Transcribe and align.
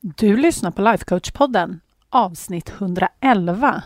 Du 0.00 0.36
lyssnar 0.36 0.70
på 0.70 0.82
Lifecoach-podden, 0.82 1.80
avsnitt 2.10 2.72
111. 2.78 3.82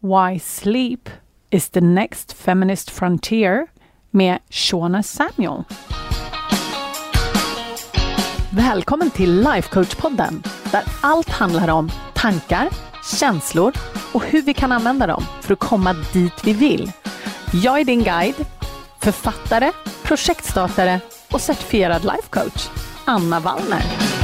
Why 0.00 0.38
Sleep 0.40 1.10
is 1.50 1.70
the 1.70 1.80
next 1.80 2.32
feminist 2.32 2.90
frontier 2.90 3.66
med 4.10 4.38
Shona 4.50 5.02
Samuel. 5.02 5.64
Välkommen 8.50 9.10
till 9.10 9.46
Lifecoach-podden 9.46 10.48
där 10.72 10.82
allt 11.00 11.28
handlar 11.28 11.68
om 11.68 11.90
tankar, 12.14 12.68
känslor 13.18 13.72
och 14.12 14.24
hur 14.24 14.42
vi 14.42 14.54
kan 14.54 14.72
använda 14.72 15.06
dem 15.06 15.24
för 15.40 15.52
att 15.52 15.58
komma 15.58 15.92
dit 16.12 16.44
vi 16.44 16.52
vill. 16.52 16.92
Jag 17.52 17.80
är 17.80 17.84
din 17.84 18.02
guide, 18.02 18.46
författare, 19.00 19.72
projektstartare 20.02 21.00
och 21.32 21.40
certifierad 21.40 22.02
lifecoach, 22.02 22.68
Anna 23.04 23.40
Wallner. 23.40 24.15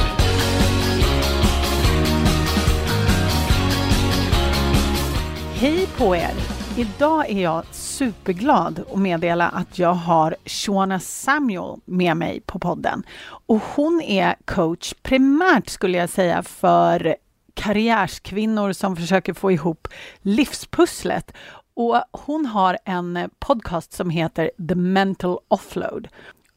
Hej 5.63 5.87
på 5.97 6.15
er! 6.15 6.31
Idag 6.77 7.29
är 7.29 7.41
jag 7.41 7.65
superglad 7.71 8.83
att 8.91 8.99
meddela 8.99 9.49
att 9.49 9.79
jag 9.79 9.93
har 9.93 10.35
Shona 10.45 10.99
Samuel 10.99 11.79
med 11.85 12.17
mig 12.17 12.41
på 12.45 12.59
podden. 12.59 13.03
Och 13.47 13.61
hon 13.75 14.01
är 14.01 14.35
coach 14.45 14.93
primärt 15.01 15.69
skulle 15.69 15.97
jag 15.97 16.09
säga 16.09 16.43
för 16.43 17.15
karriärskvinnor 17.53 18.73
som 18.73 18.95
försöker 18.95 19.33
få 19.33 19.51
ihop 19.51 19.87
livspusslet. 20.21 21.33
Och 21.73 22.01
hon 22.11 22.45
har 22.45 22.77
en 22.85 23.29
podcast 23.39 23.93
som 23.93 24.09
heter 24.09 24.51
The 24.69 24.75
Mental 24.75 25.39
Offload. 25.47 26.07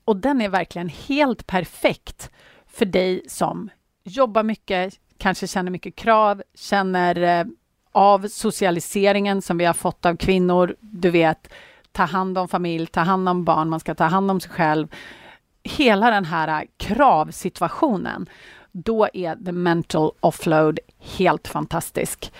Och 0.04 0.16
den 0.16 0.41
är 0.41 0.48
verkligen 0.48 0.88
helt 0.88 1.46
perfekt 1.46 2.30
för 2.66 2.84
dig 2.84 3.23
som 3.29 3.70
jobbar 4.04 4.43
mycket, 4.43 4.95
kanske 5.18 5.46
känner 5.46 5.70
mycket 5.70 5.96
krav, 5.96 6.43
känner 6.54 7.23
eh, 7.23 7.45
av 7.97 8.29
socialiseringen 8.29 9.43
som 9.43 9.59
vi 9.59 9.65
har 9.65 9.75
fått 9.75 10.07
av 10.07 10.16
kvinnor. 10.16 10.77
Du 10.80 11.11
vet, 11.11 11.52
ta 11.93 12.03
hand 12.03 12.38
om 12.38 12.49
familj, 12.49 12.87
ta 12.87 13.01
hand 13.01 13.29
om 13.29 13.45
barn, 13.45 13.69
man 13.69 13.80
ska 13.80 13.95
ta 13.95 14.05
hand 14.05 14.30
om 14.30 14.41
sig 14.41 14.51
själv. 14.51 14.88
Hela 15.63 16.11
den 16.11 16.25
här 16.25 16.66
kravsituationen, 16.77 18.29
då 18.73 19.09
är 19.13 19.37
the 19.37 19.53
mental 19.53 20.11
offload 20.21 20.79
helt 20.99 21.49
fantastisk. 21.49 22.33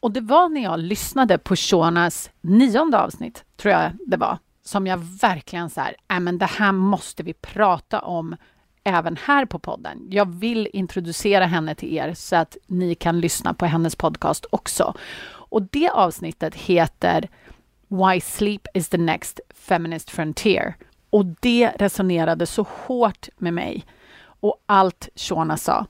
Och 0.00 0.10
det 0.10 0.20
var 0.20 0.48
när 0.48 0.62
jag 0.62 0.78
lyssnade 0.78 1.38
på 1.38 1.56
Shonas 1.56 2.30
nionde 2.40 2.98
avsnitt, 2.98 3.44
tror 3.56 3.74
jag 3.74 3.92
det 4.06 4.16
var, 4.16 4.38
som 4.64 4.86
jag 4.86 4.98
verkligen 4.98 5.70
så 5.70 5.80
här, 5.80 5.96
äh, 6.12 6.20
men 6.20 6.38
det 6.38 6.46
här 6.46 6.72
måste 6.72 7.22
vi 7.22 7.32
prata 7.32 8.00
om 8.00 8.36
även 8.84 9.16
här 9.16 9.44
på 9.44 9.58
podden. 9.58 10.06
Jag 10.10 10.34
vill 10.34 10.68
introducera 10.72 11.46
henne 11.46 11.74
till 11.74 11.94
er 11.94 12.14
så 12.14 12.36
att 12.36 12.56
ni 12.66 12.94
kan 12.94 13.20
lyssna 13.20 13.54
på 13.54 13.66
hennes 13.66 13.96
podcast 13.96 14.46
också. 14.50 14.94
Och 15.24 15.62
det 15.62 15.90
avsnittet 15.90 16.54
heter 16.54 17.28
Why 17.88 18.20
Sleep 18.20 18.66
is 18.74 18.88
the 18.88 18.98
next 18.98 19.40
feminist 19.54 20.10
frontier. 20.10 20.74
Och 21.10 21.26
det 21.40 21.72
resonerade 21.76 22.46
så 22.46 22.66
hårt 22.86 23.28
med 23.36 23.54
mig 23.54 23.84
och 24.40 24.62
allt 24.66 25.08
Shona 25.14 25.56
sa. 25.56 25.86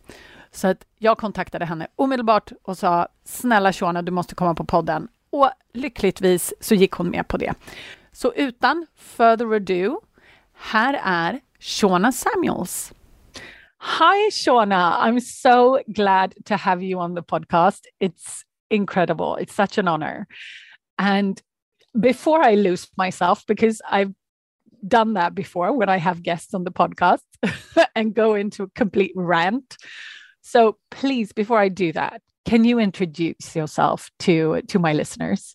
Så 0.51 0.69
att 0.69 0.85
jag 0.99 1.19
kontaktade 1.19 1.65
henne 1.65 1.87
omedelbart 1.97 2.53
och 2.63 2.79
sa 2.79 3.09
snälla 3.25 3.73
Shona, 3.73 4.03
du 4.03 4.13
måste 4.13 4.35
komma 4.35 4.55
på 4.55 4.65
podden. 4.65 5.09
Och 5.31 5.51
lyckligtvis 5.73 6.55
så 6.61 6.75
gick 6.75 6.93
hon 6.93 7.09
med 7.09 7.29
på 7.29 7.37
det. 7.37 7.55
Så 8.13 8.33
utan 8.33 8.87
further 8.97 9.55
ado, 9.55 10.01
här 10.55 11.01
är 11.05 11.41
Shawna 11.63 12.13
Samuels. 12.13 12.93
Hi, 13.79 14.29
Shawna. 14.31 14.97
I'm 14.99 15.21
so 15.21 15.81
glad 15.93 16.35
to 16.47 16.57
have 16.57 16.83
you 16.83 16.99
on 16.99 17.15
the 17.15 17.23
podcast. 17.23 17.83
It's 18.01 18.45
incredible. 18.69 19.37
It's 19.37 19.55
such 19.55 19.79
an 19.79 19.87
honor. 19.87 20.27
And 20.99 21.41
before 21.99 22.43
I 22.43 22.55
lose 22.57 22.89
myself, 22.97 23.45
because 23.47 23.81
I've 23.89 24.13
done 24.87 25.15
that 25.15 25.37
before 25.37 25.73
when 25.73 25.89
I 25.89 25.99
have 25.99 26.25
guests 26.25 26.53
on 26.53 26.65
the 26.65 26.73
podcast 26.73 27.23
and 27.95 28.13
go 28.13 28.35
into 28.35 28.65
a 28.65 28.71
complete 28.75 29.13
rant. 29.15 29.77
So 30.41 30.79
please, 30.91 31.33
before 31.33 31.61
I 31.61 31.69
do 31.69 31.93
that, 31.93 32.23
can 32.45 32.65
you 32.65 32.81
introduce 32.81 33.55
yourself 33.55 34.11
to, 34.21 34.63
to 34.63 34.81
my 34.81 34.95
listeners? 34.95 35.55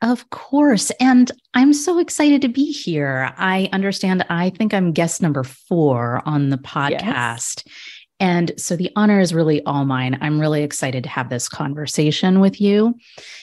Of 0.00 0.30
course. 0.30 0.90
And 1.00 1.30
I'm 1.54 1.72
so 1.72 1.98
excited 1.98 2.42
to 2.42 2.48
be 2.48 2.70
here. 2.70 3.32
I 3.36 3.68
understand, 3.72 4.24
I 4.30 4.50
think 4.50 4.72
I'm 4.72 4.92
guest 4.92 5.20
number 5.20 5.42
four 5.42 6.22
on 6.24 6.50
the 6.50 6.58
podcast. 6.58 7.00
Yes. 7.00 7.64
And 8.20 8.52
so 8.56 8.76
the 8.76 8.90
honor 8.96 9.20
is 9.20 9.34
really 9.34 9.62
all 9.64 9.84
mine. 9.84 10.18
I'm 10.20 10.40
really 10.40 10.62
excited 10.62 11.04
to 11.04 11.10
have 11.10 11.30
this 11.30 11.48
conversation 11.48 12.40
with 12.40 12.60
you. 12.60 12.94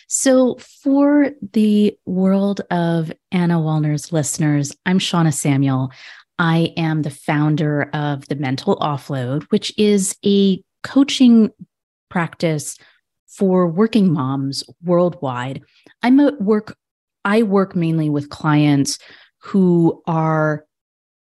So, 0.07 0.57
for 0.83 1.31
the 1.53 1.97
world 2.05 2.61
of 2.71 3.11
Anna 3.31 3.55
Wallner's 3.55 4.11
listeners, 4.11 4.75
I'm 4.85 4.99
Shawna 4.99 5.33
Samuel. 5.33 5.91
I 6.37 6.73
am 6.75 7.03
the 7.03 7.09
founder 7.09 7.89
of 7.93 8.27
the 8.27 8.35
Mental 8.35 8.75
Offload, 8.77 9.43
which 9.43 9.73
is 9.77 10.17
a 10.25 10.61
coaching 10.83 11.51
practice 12.09 12.77
for 13.37 13.67
working 13.67 14.11
moms 14.11 14.63
worldwide. 14.83 15.61
I 16.03 16.09
work 16.39 16.77
I 17.23 17.41
work 17.41 17.75
mainly 17.75 18.09
with 18.09 18.29
clients 18.29 18.99
who 19.39 20.01
are 20.07 20.65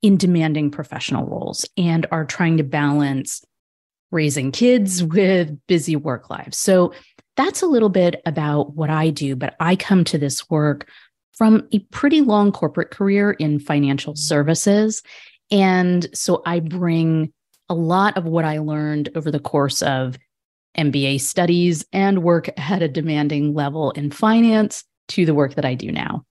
in 0.02 0.18
demanding 0.18 0.72
professional 0.72 1.25
roles 1.25 1.66
and 1.78 2.06
are 2.12 2.25
trying 2.25 2.58
to 2.58 2.64
balance 2.64 3.44
raising 4.12 4.52
kids 4.52 5.03
with 5.16 5.58
busy 5.68 5.96
work 5.96 6.30
lives. 6.30 6.58
So 6.58 6.94
that's 7.36 7.62
a 7.62 7.68
little 7.68 7.90
bit 7.90 8.22
about 8.25 8.75
what 8.75 8.90
I 8.90 9.09
do, 9.09 9.36
but 9.36 9.56
I 9.59 9.75
come 9.75 10.03
to 10.06 10.18
this 10.18 10.50
work 10.50 10.90
from 11.34 11.68
a 11.72 11.80
pretty 11.92 12.22
long 12.22 12.52
corporate 12.52 12.92
career 12.92 13.31
in 13.31 13.59
financial 13.59 14.16
services. 14.16 15.02
And 15.52 16.08
so 16.14 16.42
I 16.46 16.59
bring 16.59 17.31
a 17.69 17.75
lot 17.75 18.18
of 18.18 18.25
what 18.25 18.46
I 18.46 18.58
learned 18.58 19.09
over 19.16 19.31
the 19.31 19.40
course 19.40 19.81
of 19.81 20.18
MBA 20.78 21.22
studies 21.22 21.85
and 21.91 22.24
work 22.24 22.50
at 22.57 22.81
a 22.81 22.88
demanding 22.88 23.53
level 23.53 23.91
in 23.91 24.12
finance 24.12 24.84
to 25.09 25.25
the 25.25 25.34
work 25.34 25.56
that 25.56 25.66
I 25.66 25.74
do 25.74 25.91
now. 25.91 26.25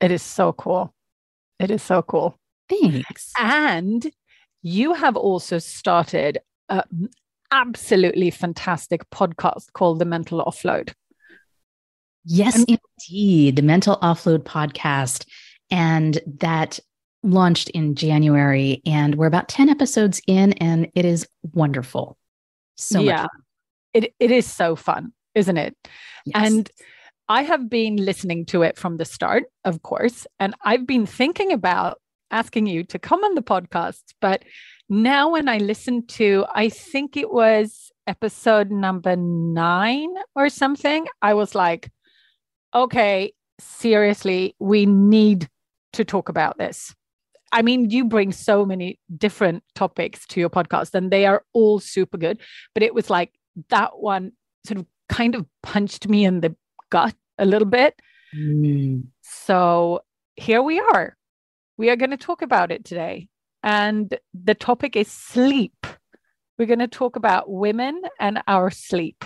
It 0.00 0.10
is 0.10 0.22
so 0.22 0.52
cool. 0.52 0.94
It 1.58 1.70
is 1.70 1.82
so 1.82 2.02
cool. 2.02 2.38
Thanks. 2.68 3.32
And 3.38 4.10
you 4.62 4.94
have 4.94 5.16
also 5.16 5.58
started 5.58 6.38
an 6.68 7.08
absolutely 7.50 8.30
fantastic 8.30 9.08
podcast 9.10 9.72
called 9.72 9.98
The 9.98 10.04
Mental 10.04 10.42
Offload. 10.44 10.92
Yes, 12.24 12.56
and- 12.56 12.78
indeed. 13.08 13.56
The 13.56 13.62
Mental 13.62 13.98
Offload 13.98 14.44
podcast. 14.44 15.26
And 15.70 16.20
that 16.38 16.78
launched 17.22 17.68
in 17.70 17.94
January. 17.94 18.82
And 18.86 19.16
we're 19.16 19.26
about 19.26 19.48
10 19.48 19.68
episodes 19.68 20.20
in, 20.26 20.52
and 20.54 20.90
it 20.94 21.04
is 21.04 21.26
wonderful. 21.52 22.16
So 22.82 23.00
yeah, 23.00 23.26
it, 23.94 24.14
it 24.18 24.30
is 24.30 24.46
so 24.46 24.76
fun, 24.76 25.12
isn't 25.34 25.56
it? 25.56 25.76
Yes. 26.24 26.34
And 26.34 26.70
I 27.28 27.42
have 27.42 27.70
been 27.70 27.96
listening 27.96 28.46
to 28.46 28.62
it 28.62 28.78
from 28.78 28.96
the 28.96 29.04
start, 29.04 29.44
of 29.64 29.82
course, 29.82 30.26
and 30.38 30.54
I've 30.64 30.86
been 30.86 31.06
thinking 31.06 31.52
about 31.52 32.00
asking 32.30 32.66
you 32.66 32.82
to 32.84 32.98
come 32.98 33.22
on 33.22 33.34
the 33.34 33.42
podcast. 33.42 34.02
But 34.20 34.42
now, 34.88 35.30
when 35.30 35.48
I 35.48 35.58
listen 35.58 36.06
to, 36.08 36.44
I 36.54 36.68
think 36.68 37.16
it 37.16 37.32
was 37.32 37.90
episode 38.06 38.70
number 38.70 39.16
nine 39.16 40.12
or 40.34 40.48
something, 40.48 41.06
I 41.20 41.34
was 41.34 41.54
like, 41.54 41.90
okay, 42.74 43.32
seriously, 43.58 44.54
we 44.58 44.86
need 44.86 45.48
to 45.92 46.04
talk 46.04 46.28
about 46.28 46.58
this. 46.58 46.94
I 47.52 47.62
mean, 47.62 47.90
you 47.90 48.06
bring 48.06 48.32
so 48.32 48.64
many 48.64 48.98
different 49.16 49.62
topics 49.74 50.26
to 50.28 50.40
your 50.40 50.50
podcast, 50.50 50.94
and 50.94 51.10
they 51.10 51.26
are 51.26 51.44
all 51.52 51.80
super 51.80 52.16
good. 52.16 52.40
But 52.74 52.82
it 52.82 52.94
was 52.94 53.10
like 53.10 53.32
that 53.68 53.98
one 53.98 54.32
sort 54.66 54.78
of 54.78 54.86
kind 55.08 55.34
of 55.34 55.46
punched 55.62 56.08
me 56.08 56.24
in 56.24 56.40
the 56.40 56.56
gut 56.90 57.14
a 57.38 57.44
little 57.44 57.68
bit. 57.68 58.00
Mm. 58.34 59.04
So 59.22 60.00
here 60.36 60.62
we 60.62 60.80
are. 60.80 61.16
We 61.76 61.90
are 61.90 61.96
going 61.96 62.10
to 62.10 62.16
talk 62.16 62.42
about 62.42 62.70
it 62.72 62.84
today. 62.84 63.28
And 63.62 64.16
the 64.32 64.54
topic 64.54 64.96
is 64.96 65.08
sleep. 65.08 65.86
We're 66.58 66.66
going 66.66 66.78
to 66.78 66.88
talk 66.88 67.16
about 67.16 67.50
women 67.50 68.02
and 68.18 68.42
our 68.46 68.70
sleep. 68.70 69.24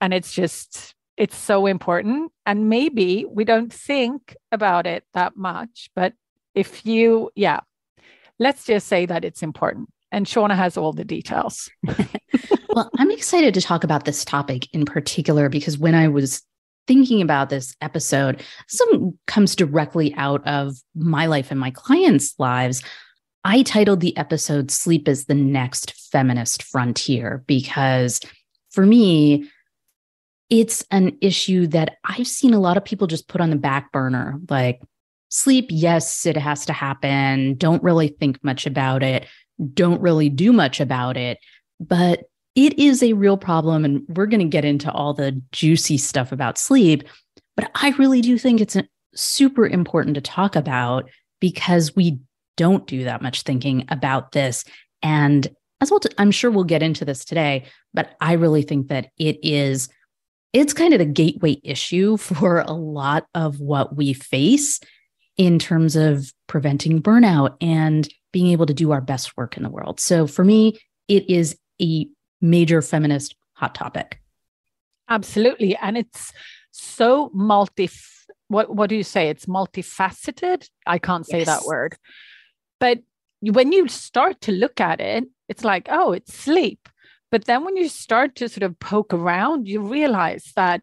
And 0.00 0.12
it's 0.12 0.32
just, 0.32 0.94
it's 1.16 1.36
so 1.36 1.66
important. 1.66 2.32
And 2.44 2.68
maybe 2.68 3.24
we 3.28 3.44
don't 3.44 3.72
think 3.72 4.36
about 4.50 4.86
it 4.86 5.04
that 5.14 5.36
much, 5.36 5.90
but 5.94 6.12
if 6.54 6.84
you, 6.86 7.30
yeah, 7.34 7.60
let's 8.38 8.64
just 8.64 8.88
say 8.88 9.06
that 9.06 9.24
it's 9.24 9.42
important. 9.42 9.88
And 10.10 10.26
Shawna 10.26 10.54
has 10.56 10.76
all 10.76 10.92
the 10.92 11.04
details. 11.04 11.70
well, 12.68 12.90
I'm 12.98 13.10
excited 13.10 13.54
to 13.54 13.62
talk 13.62 13.82
about 13.82 14.04
this 14.04 14.24
topic 14.24 14.68
in 14.74 14.84
particular 14.84 15.48
because 15.48 15.78
when 15.78 15.94
I 15.94 16.08
was 16.08 16.42
thinking 16.86 17.22
about 17.22 17.48
this 17.48 17.74
episode, 17.80 18.42
some 18.68 19.18
comes 19.26 19.56
directly 19.56 20.14
out 20.14 20.46
of 20.46 20.76
my 20.94 21.26
life 21.26 21.50
and 21.50 21.58
my 21.58 21.70
clients' 21.70 22.34
lives. 22.38 22.82
I 23.44 23.62
titled 23.62 24.00
the 24.00 24.16
episode 24.16 24.70
Sleep 24.70 25.08
is 25.08 25.24
the 25.24 25.34
Next 25.34 25.92
Feminist 26.10 26.62
Frontier 26.62 27.42
because 27.46 28.20
for 28.70 28.84
me, 28.84 29.48
it's 30.50 30.84
an 30.90 31.16
issue 31.22 31.66
that 31.68 31.96
I've 32.04 32.26
seen 32.26 32.52
a 32.52 32.60
lot 32.60 32.76
of 32.76 32.84
people 32.84 33.06
just 33.06 33.28
put 33.28 33.40
on 33.40 33.50
the 33.50 33.56
back 33.56 33.90
burner. 33.92 34.38
Like, 34.50 34.82
sleep, 35.32 35.66
yes, 35.70 36.26
it 36.26 36.36
has 36.36 36.66
to 36.66 36.72
happen. 36.72 37.54
Don't 37.54 37.82
really 37.82 38.08
think 38.08 38.42
much 38.44 38.66
about 38.66 39.02
it. 39.02 39.26
Don't 39.72 40.00
really 40.00 40.28
do 40.28 40.52
much 40.52 40.78
about 40.78 41.16
it. 41.16 41.38
But 41.80 42.24
it 42.54 42.78
is 42.78 43.02
a 43.02 43.14
real 43.14 43.38
problem. 43.38 43.84
And 43.84 44.02
we're 44.08 44.26
going 44.26 44.40
to 44.40 44.46
get 44.46 44.64
into 44.64 44.92
all 44.92 45.14
the 45.14 45.40
juicy 45.50 45.96
stuff 45.96 46.32
about 46.32 46.58
sleep. 46.58 47.04
But 47.56 47.70
I 47.74 47.90
really 47.92 48.20
do 48.20 48.36
think 48.36 48.60
it's 48.60 48.76
uh, 48.76 48.82
super 49.14 49.66
important 49.66 50.16
to 50.16 50.20
talk 50.20 50.54
about 50.54 51.08
because 51.40 51.96
we 51.96 52.20
don't 52.58 52.86
do 52.86 53.04
that 53.04 53.22
much 53.22 53.42
thinking 53.42 53.86
about 53.88 54.32
this. 54.32 54.64
And 55.02 55.48
as 55.80 55.90
well, 55.90 56.00
I'm 56.18 56.30
sure 56.30 56.50
we'll 56.50 56.64
get 56.64 56.82
into 56.82 57.06
this 57.06 57.24
today, 57.24 57.64
but 57.94 58.16
I 58.20 58.34
really 58.34 58.62
think 58.62 58.88
that 58.88 59.08
it 59.18 59.38
is 59.42 59.88
it's 60.52 60.74
kind 60.74 60.92
of 60.92 60.98
the 60.98 61.06
gateway 61.06 61.56
issue 61.64 62.16
for 62.18 62.60
a 62.60 62.72
lot 62.72 63.26
of 63.34 63.60
what 63.60 63.96
we 63.96 64.12
face 64.12 64.78
in 65.36 65.58
terms 65.58 65.96
of 65.96 66.32
preventing 66.46 67.02
burnout 67.02 67.56
and 67.60 68.08
being 68.32 68.48
able 68.48 68.66
to 68.66 68.74
do 68.74 68.92
our 68.92 69.00
best 69.00 69.36
work 69.36 69.56
in 69.56 69.62
the 69.62 69.70
world. 69.70 70.00
So 70.00 70.26
for 70.26 70.44
me, 70.44 70.78
it 71.08 71.28
is 71.28 71.56
a 71.80 72.06
major 72.40 72.82
feminist 72.82 73.34
hot 73.54 73.74
topic. 73.74 74.20
Absolutely. 75.08 75.76
And 75.76 75.96
it's 75.98 76.32
so 76.70 77.30
multi 77.34 77.90
what 78.48 78.74
what 78.74 78.90
do 78.90 78.96
you 78.96 79.04
say? 79.04 79.28
It's 79.30 79.46
multifaceted. 79.46 80.68
I 80.86 80.98
can't 80.98 81.26
say 81.26 81.38
yes. 81.38 81.46
that 81.46 81.64
word. 81.64 81.96
But 82.78 83.00
when 83.40 83.72
you 83.72 83.88
start 83.88 84.40
to 84.42 84.52
look 84.52 84.80
at 84.80 85.00
it, 85.00 85.24
it's 85.48 85.64
like, 85.64 85.88
oh, 85.90 86.12
it's 86.12 86.34
sleep. 86.34 86.88
But 87.30 87.46
then 87.46 87.64
when 87.64 87.76
you 87.76 87.88
start 87.88 88.36
to 88.36 88.48
sort 88.48 88.62
of 88.62 88.78
poke 88.78 89.14
around, 89.14 89.68
you 89.68 89.80
realize 89.80 90.52
that 90.54 90.82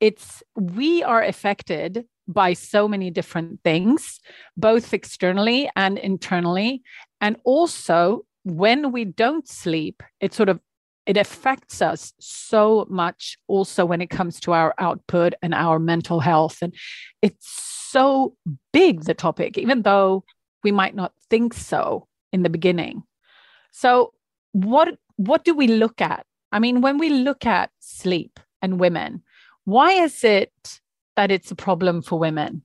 it's 0.00 0.42
we 0.56 1.02
are 1.02 1.22
affected 1.22 2.04
by 2.28 2.52
so 2.52 2.88
many 2.88 3.10
different 3.10 3.60
things, 3.62 4.20
both 4.56 4.92
externally 4.92 5.70
and 5.76 5.98
internally. 5.98 6.82
And 7.20 7.36
also, 7.44 8.26
when 8.44 8.92
we 8.92 9.04
don't 9.04 9.48
sleep, 9.48 10.02
it 10.20 10.34
sort 10.34 10.48
of 10.48 10.60
it 11.06 11.16
affects 11.16 11.80
us 11.80 12.12
so 12.18 12.84
much 12.90 13.38
also 13.46 13.84
when 13.84 14.00
it 14.00 14.10
comes 14.10 14.40
to 14.40 14.52
our 14.52 14.74
output 14.78 15.34
and 15.40 15.54
our 15.54 15.78
mental 15.78 16.18
health 16.18 16.58
and 16.62 16.74
it's 17.22 17.46
so 17.46 18.34
big 18.72 19.04
the 19.04 19.14
topic 19.14 19.56
even 19.56 19.82
though 19.82 20.24
we 20.64 20.72
might 20.72 20.96
not 20.96 21.12
think 21.30 21.54
so 21.54 22.08
in 22.32 22.42
the 22.42 22.50
beginning 22.50 23.04
so 23.70 24.12
what 24.50 24.96
what 25.16 25.44
do 25.44 25.54
we 25.54 25.66
look 25.66 26.00
at? 26.00 26.24
I 26.52 26.58
mean, 26.58 26.80
when 26.80 26.98
we 26.98 27.10
look 27.10 27.44
at 27.44 27.70
sleep 27.80 28.40
and 28.62 28.80
women, 28.80 29.22
why 29.64 29.92
is 29.92 30.22
it 30.24 30.80
that 31.16 31.30
it's 31.30 31.50
a 31.50 31.56
problem 31.56 32.02
for 32.02 32.18
women, 32.18 32.62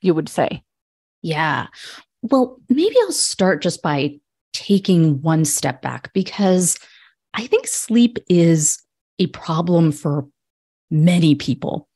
you 0.00 0.14
would 0.14 0.28
say? 0.28 0.62
Yeah. 1.22 1.66
Well, 2.22 2.60
maybe 2.68 2.94
I'll 3.02 3.12
start 3.12 3.62
just 3.62 3.82
by 3.82 4.18
taking 4.52 5.20
one 5.22 5.44
step 5.44 5.82
back 5.82 6.12
because 6.12 6.78
I 7.34 7.46
think 7.46 7.66
sleep 7.66 8.18
is 8.28 8.82
a 9.18 9.26
problem 9.28 9.92
for 9.92 10.26
many 10.90 11.34
people, 11.34 11.88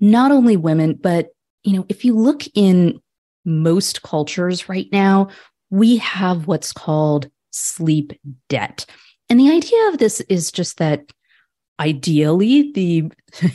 not 0.00 0.30
only 0.30 0.56
women, 0.56 0.98
but 1.00 1.28
you 1.64 1.76
know, 1.76 1.86
if 1.88 2.04
you 2.04 2.16
look 2.16 2.44
in 2.54 3.00
most 3.44 4.02
cultures 4.02 4.68
right 4.68 4.88
now, 4.92 5.28
we 5.70 5.96
have 5.98 6.46
what's 6.46 6.72
called 6.72 7.30
sleep 7.50 8.12
debt. 8.48 8.86
And 9.28 9.40
the 9.40 9.50
idea 9.50 9.88
of 9.88 9.98
this 9.98 10.20
is 10.22 10.52
just 10.52 10.78
that 10.78 11.12
ideally 11.82 12.70
the 12.72 13.10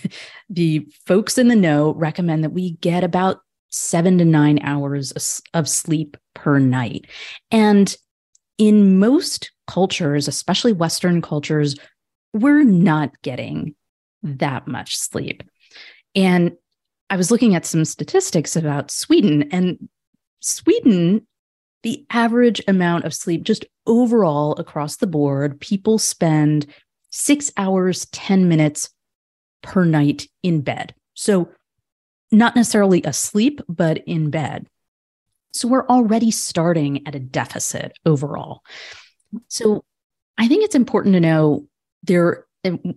the 0.50 0.88
folks 1.06 1.38
in 1.38 1.48
the 1.48 1.56
know 1.56 1.94
recommend 1.94 2.44
that 2.44 2.52
we 2.52 2.72
get 2.78 3.04
about 3.04 3.40
7 3.70 4.18
to 4.18 4.26
9 4.26 4.60
hours 4.64 5.42
of 5.54 5.68
sleep 5.68 6.18
per 6.34 6.60
night. 6.60 7.06
And 7.52 7.96
in 8.58 9.00
most 9.00 9.52
cultures, 9.68 10.28
especially 10.28 10.74
western 10.74 11.22
cultures, 11.22 11.76
we're 12.34 12.64
not 12.64 13.12
getting 13.22 13.76
that 14.24 14.68
much 14.68 14.98
sleep. 14.98 15.44
And 16.16 16.54
I 17.10 17.18
was 17.18 17.32
looking 17.32 17.56
at 17.56 17.66
some 17.66 17.86
statistics 17.86 18.56
about 18.56 18.92
Sweden 18.92 19.50
and 19.52 19.90
Sweden 20.42 21.26
the 21.84 22.06
average 22.10 22.62
amount 22.68 23.06
of 23.06 23.14
sleep, 23.14 23.44
just 23.44 23.64
overall 23.86 24.54
across 24.56 24.98
the 24.98 25.08
board, 25.08 25.60
people 25.62 25.98
spend 25.98 26.66
six 27.10 27.52
hours, 27.58 28.06
10 28.08 28.48
minutes 28.48 28.90
per 29.62 29.86
night 29.86 30.28
in 30.44 30.62
bed. 30.62 30.94
So, 31.14 31.50
not 32.32 32.56
necessarily 32.56 33.02
asleep, 33.04 33.62
but 33.70 34.00
in 34.06 34.30
bed. 34.30 34.68
So, 35.54 35.68
we're 35.68 35.88
already 35.88 36.32
starting 36.32 37.08
at 37.08 37.16
a 37.16 37.20
deficit 37.20 37.94
overall. 38.06 38.62
So, 39.48 39.84
I 40.38 40.48
think 40.48 40.64
it's 40.64 40.76
important 40.76 41.14
to 41.14 41.20
know 41.20 41.68
there, 42.04 42.46
um, 42.64 42.96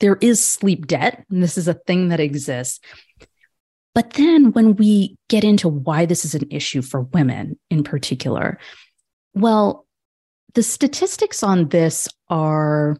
there 0.00 0.18
is 0.20 0.44
sleep 0.44 0.86
debt, 0.86 1.24
and 1.30 1.42
this 1.42 1.56
is 1.56 1.68
a 1.68 1.74
thing 1.74 2.08
that 2.08 2.20
exists. 2.20 2.80
But 3.94 4.12
then 4.12 4.52
when 4.52 4.76
we 4.76 5.16
get 5.30 5.42
into 5.42 5.70
why 5.70 6.04
this 6.04 6.26
is 6.26 6.34
an 6.34 6.48
issue 6.50 6.82
for 6.82 7.00
women 7.00 7.58
in 7.70 7.82
particular, 7.82 8.58
well, 9.32 9.86
the 10.54 10.62
statistics 10.62 11.42
on 11.42 11.68
this 11.68 12.08
are 12.28 12.98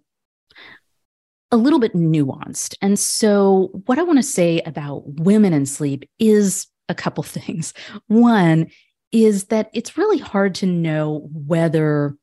a 1.56 1.58
little 1.58 1.78
bit 1.78 1.94
nuanced. 1.94 2.76
And 2.82 2.98
so, 2.98 3.70
what 3.86 3.98
I 3.98 4.02
want 4.02 4.18
to 4.18 4.22
say 4.22 4.60
about 4.66 5.04
women 5.06 5.54
and 5.54 5.66
sleep 5.66 6.08
is 6.18 6.66
a 6.90 6.94
couple 6.94 7.22
things. 7.24 7.72
One 8.08 8.66
is 9.10 9.44
that 9.44 9.70
it's 9.72 9.96
really 9.96 10.18
hard 10.18 10.54
to 10.56 10.66
know 10.66 11.28
whether 11.32 12.14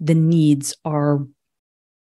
the 0.00 0.14
needs 0.14 0.76
are 0.84 1.20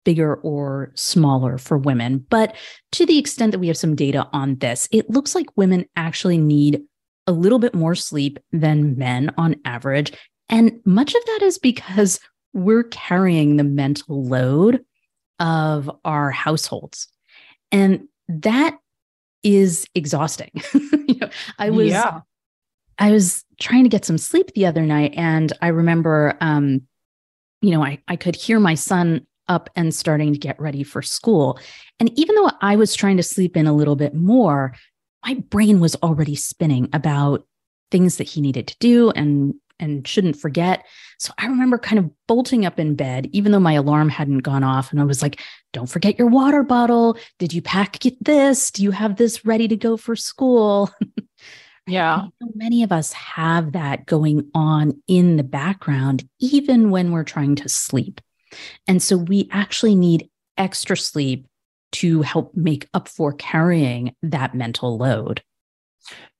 bigger 0.05 0.35
or 0.37 0.91
smaller 0.95 1.59
for 1.59 1.77
women. 1.77 2.25
But 2.29 2.55
to 2.93 3.05
the 3.05 3.19
extent 3.19 3.51
that 3.51 3.59
we 3.59 3.67
have 3.67 3.77
some 3.77 3.95
data 3.95 4.27
on 4.33 4.55
this, 4.55 4.87
it 4.91 5.09
looks 5.09 5.35
like 5.35 5.57
women 5.57 5.85
actually 5.95 6.37
need 6.39 6.81
a 7.27 7.31
little 7.31 7.59
bit 7.59 7.75
more 7.75 7.95
sleep 7.95 8.39
than 8.51 8.97
men 8.97 9.31
on 9.37 9.55
average. 9.65 10.13
And 10.49 10.79
much 10.85 11.13
of 11.13 11.25
that 11.25 11.39
is 11.43 11.59
because 11.59 12.19
we're 12.53 12.83
carrying 12.83 13.57
the 13.57 13.63
mental 13.63 14.23
load 14.23 14.83
of 15.39 15.89
our 16.05 16.31
households. 16.31 17.07
And 17.71 18.07
that 18.27 18.77
is 19.43 19.85
exhausting. 19.95 20.51
you 20.73 21.15
know, 21.19 21.29
I 21.59 21.69
was 21.69 21.89
yeah. 21.89 22.21
I 22.97 23.11
was 23.11 23.43
trying 23.59 23.83
to 23.83 23.89
get 23.89 24.05
some 24.05 24.17
sleep 24.17 24.51
the 24.53 24.65
other 24.65 24.83
night 24.83 25.13
and 25.15 25.51
I 25.61 25.67
remember 25.67 26.37
um 26.41 26.81
you 27.61 27.71
know, 27.71 27.83
I, 27.83 27.99
I 28.07 28.15
could 28.15 28.35
hear 28.35 28.59
my 28.59 28.75
son 28.75 29.25
up 29.47 29.69
and 29.75 29.93
starting 29.93 30.33
to 30.33 30.39
get 30.39 30.59
ready 30.59 30.83
for 30.83 31.01
school. 31.01 31.59
And 31.99 32.11
even 32.17 32.35
though 32.35 32.51
I 32.61 32.75
was 32.75 32.95
trying 32.95 33.17
to 33.17 33.23
sleep 33.23 33.57
in 33.57 33.65
a 33.65 33.73
little 33.73 33.95
bit 33.95 34.13
more, 34.13 34.75
my 35.25 35.35
brain 35.49 35.79
was 35.79 35.95
already 35.97 36.35
spinning 36.35 36.89
about 36.93 37.45
things 37.91 38.17
that 38.17 38.29
he 38.29 38.41
needed 38.41 38.67
to 38.67 38.75
do 38.79 39.11
and 39.11 39.55
and 39.79 40.07
shouldn't 40.07 40.39
forget. 40.39 40.85
So 41.19 41.33
I 41.37 41.47
remember 41.47 41.77
kind 41.77 41.99
of 41.99 42.09
bolting 42.27 42.65
up 42.65 42.79
in 42.79 42.95
bed, 42.95 43.29
even 43.31 43.51
though 43.51 43.59
my 43.59 43.73
alarm 43.73 44.09
hadn't 44.09 44.39
gone 44.39 44.63
off. 44.63 44.91
And 44.91 44.99
I 44.99 45.03
was 45.03 45.21
like, 45.21 45.41
don't 45.73 45.89
forget 45.89 46.17
your 46.17 46.27
water 46.27 46.63
bottle. 46.63 47.17
Did 47.39 47.53
you 47.53 47.61
pack 47.61 47.99
this? 48.21 48.71
Do 48.71 48.83
you 48.83 48.91
have 48.91 49.15
this 49.17 49.45
ready 49.45 49.67
to 49.67 49.75
go 49.75 49.97
for 49.97 50.15
school? 50.15 50.89
Yeah. 51.87 52.23
So 52.41 52.49
many 52.55 52.83
of 52.83 52.91
us 52.91 53.13
have 53.13 53.73
that 53.73 54.05
going 54.05 54.49
on 54.55 55.01
in 55.07 55.37
the 55.37 55.43
background, 55.43 56.27
even 56.39 56.89
when 56.89 57.11
we're 57.11 57.23
trying 57.23 57.55
to 57.57 57.69
sleep. 57.69 58.21
And 58.87 59.01
so 59.01 59.17
we 59.17 59.49
actually 59.51 59.95
need 59.95 60.29
extra 60.57 60.97
sleep 60.97 61.47
to 61.93 62.21
help 62.23 62.55
make 62.55 62.87
up 62.93 63.07
for 63.07 63.33
carrying 63.33 64.15
that 64.23 64.55
mental 64.55 64.97
load. 64.97 65.43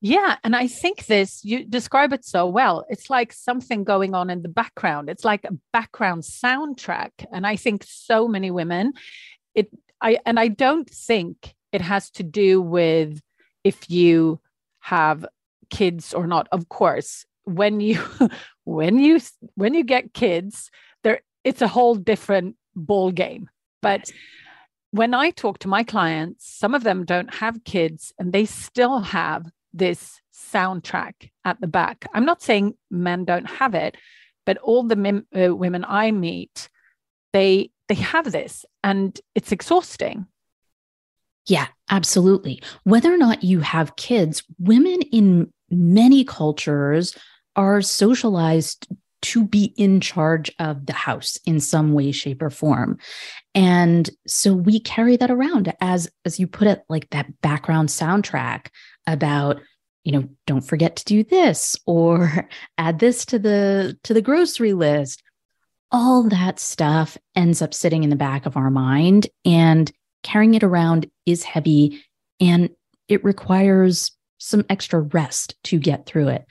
Yeah. 0.01 0.35
And 0.43 0.55
I 0.55 0.67
think 0.67 1.05
this, 1.07 1.43
you 1.43 1.65
describe 1.65 2.13
it 2.13 2.25
so 2.25 2.47
well. 2.47 2.85
It's 2.89 3.09
like 3.09 3.33
something 3.33 3.83
going 3.83 4.13
on 4.13 4.29
in 4.29 4.41
the 4.41 4.49
background. 4.49 5.09
It's 5.09 5.25
like 5.25 5.45
a 5.45 5.57
background 5.73 6.23
soundtrack. 6.23 7.11
And 7.31 7.45
I 7.47 7.55
think 7.55 7.83
so 7.85 8.27
many 8.27 8.51
women, 8.51 8.93
it, 9.53 9.69
I, 10.01 10.19
and 10.25 10.39
I 10.39 10.49
don't 10.49 10.89
think 10.89 11.55
it 11.71 11.81
has 11.81 12.11
to 12.11 12.23
do 12.23 12.61
with 12.61 13.21
if 13.63 13.89
you 13.89 14.39
have 14.79 15.25
kids 15.69 16.13
or 16.13 16.27
not. 16.27 16.47
Of 16.51 16.69
course, 16.69 17.25
when 17.43 17.79
you, 17.79 18.01
when 18.63 18.99
you, 18.99 19.19
when 19.55 19.73
you 19.73 19.83
get 19.83 20.13
kids, 20.13 20.69
there, 21.03 21.21
it's 21.43 21.61
a 21.61 21.67
whole 21.67 21.95
different 21.95 22.55
ball 22.75 23.11
game. 23.11 23.49
But 23.81 24.11
when 24.95 25.13
I 25.13 25.31
talk 25.31 25.59
to 25.59 25.67
my 25.67 25.83
clients, 25.83 26.47
some 26.47 26.73
of 26.73 26.85
them 26.85 27.03
don't 27.03 27.33
have 27.33 27.65
kids 27.65 28.13
and 28.17 28.31
they 28.31 28.45
still 28.45 29.01
have 29.01 29.45
this 29.73 30.21
soundtrack 30.33 31.31
at 31.43 31.59
the 31.59 31.67
back. 31.67 32.05
I'm 32.13 32.23
not 32.23 32.41
saying 32.41 32.75
men 32.89 33.25
don't 33.25 33.49
have 33.49 33.75
it, 33.75 33.97
but 34.45 34.57
all 34.59 34.83
the 34.83 34.95
mem- 34.95 35.27
uh, 35.37 35.53
women 35.53 35.83
I 35.85 36.11
meet, 36.11 36.69
they 37.33 37.71
they 37.89 37.95
have 37.95 38.31
this 38.31 38.65
and 38.85 39.19
it's 39.35 39.51
exhausting. 39.51 40.27
Yeah, 41.45 41.67
absolutely. 41.89 42.63
Whether 42.83 43.13
or 43.13 43.17
not 43.17 43.43
you 43.43 43.59
have 43.59 43.97
kids, 43.97 44.43
women 44.57 45.01
in 45.11 45.51
many 45.69 46.23
cultures 46.23 47.17
are 47.57 47.81
socialized 47.81 48.87
to 49.21 49.45
be 49.45 49.73
in 49.77 50.01
charge 50.01 50.51
of 50.59 50.85
the 50.85 50.93
house 50.93 51.37
in 51.45 51.59
some 51.59 51.93
way 51.93 52.11
shape 52.11 52.41
or 52.41 52.49
form. 52.49 52.97
And 53.53 54.09
so 54.27 54.53
we 54.53 54.79
carry 54.79 55.17
that 55.17 55.31
around 55.31 55.73
as 55.81 56.09
as 56.25 56.39
you 56.39 56.47
put 56.47 56.67
it 56.67 56.83
like 56.89 57.09
that 57.09 57.41
background 57.41 57.89
soundtrack 57.89 58.67
about 59.07 59.61
you 60.03 60.11
know 60.11 60.29
don't 60.45 60.61
forget 60.61 60.97
to 60.97 61.05
do 61.05 61.23
this 61.23 61.75
or 61.85 62.47
add 62.77 62.99
this 62.99 63.25
to 63.25 63.39
the 63.39 63.97
to 64.03 64.13
the 64.13 64.21
grocery 64.21 64.73
list. 64.73 65.23
All 65.91 66.23
that 66.29 66.59
stuff 66.59 67.17
ends 67.35 67.61
up 67.61 67.73
sitting 67.73 68.03
in 68.03 68.09
the 68.09 68.15
back 68.15 68.45
of 68.45 68.57
our 68.57 68.69
mind 68.69 69.27
and 69.45 69.91
carrying 70.23 70.55
it 70.55 70.63
around 70.63 71.09
is 71.25 71.43
heavy 71.43 72.03
and 72.39 72.69
it 73.07 73.23
requires 73.23 74.11
some 74.39 74.65
extra 74.69 75.01
rest 75.01 75.55
to 75.63 75.79
get 75.79 76.05
through 76.05 76.29
it. 76.29 76.45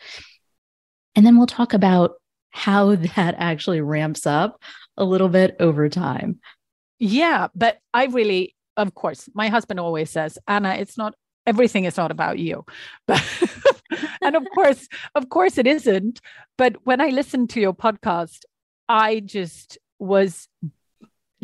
And 1.14 1.26
then 1.26 1.36
we'll 1.36 1.46
talk 1.46 1.74
about 1.74 2.12
how 2.54 2.94
that 3.16 3.34
actually 3.36 3.80
ramps 3.80 4.26
up 4.26 4.62
a 4.96 5.04
little 5.04 5.28
bit 5.28 5.56
over 5.60 5.88
time. 5.88 6.40
Yeah, 6.98 7.48
but 7.54 7.78
I 7.92 8.06
really, 8.06 8.54
of 8.76 8.94
course, 8.94 9.28
my 9.34 9.48
husband 9.48 9.80
always 9.80 10.08
says, 10.10 10.38
Anna, 10.46 10.74
it's 10.74 10.96
not 10.96 11.14
everything 11.46 11.84
is 11.84 11.96
not 11.98 12.10
about 12.10 12.38
you. 12.38 12.64
But 13.06 13.22
and 14.22 14.36
of 14.36 14.46
course, 14.54 14.88
of 15.14 15.28
course 15.28 15.58
it 15.58 15.66
isn't. 15.66 16.20
But 16.56 16.76
when 16.84 17.00
I 17.00 17.08
listened 17.08 17.50
to 17.50 17.60
your 17.60 17.74
podcast, 17.74 18.40
I 18.88 19.20
just 19.20 19.76
was 19.98 20.48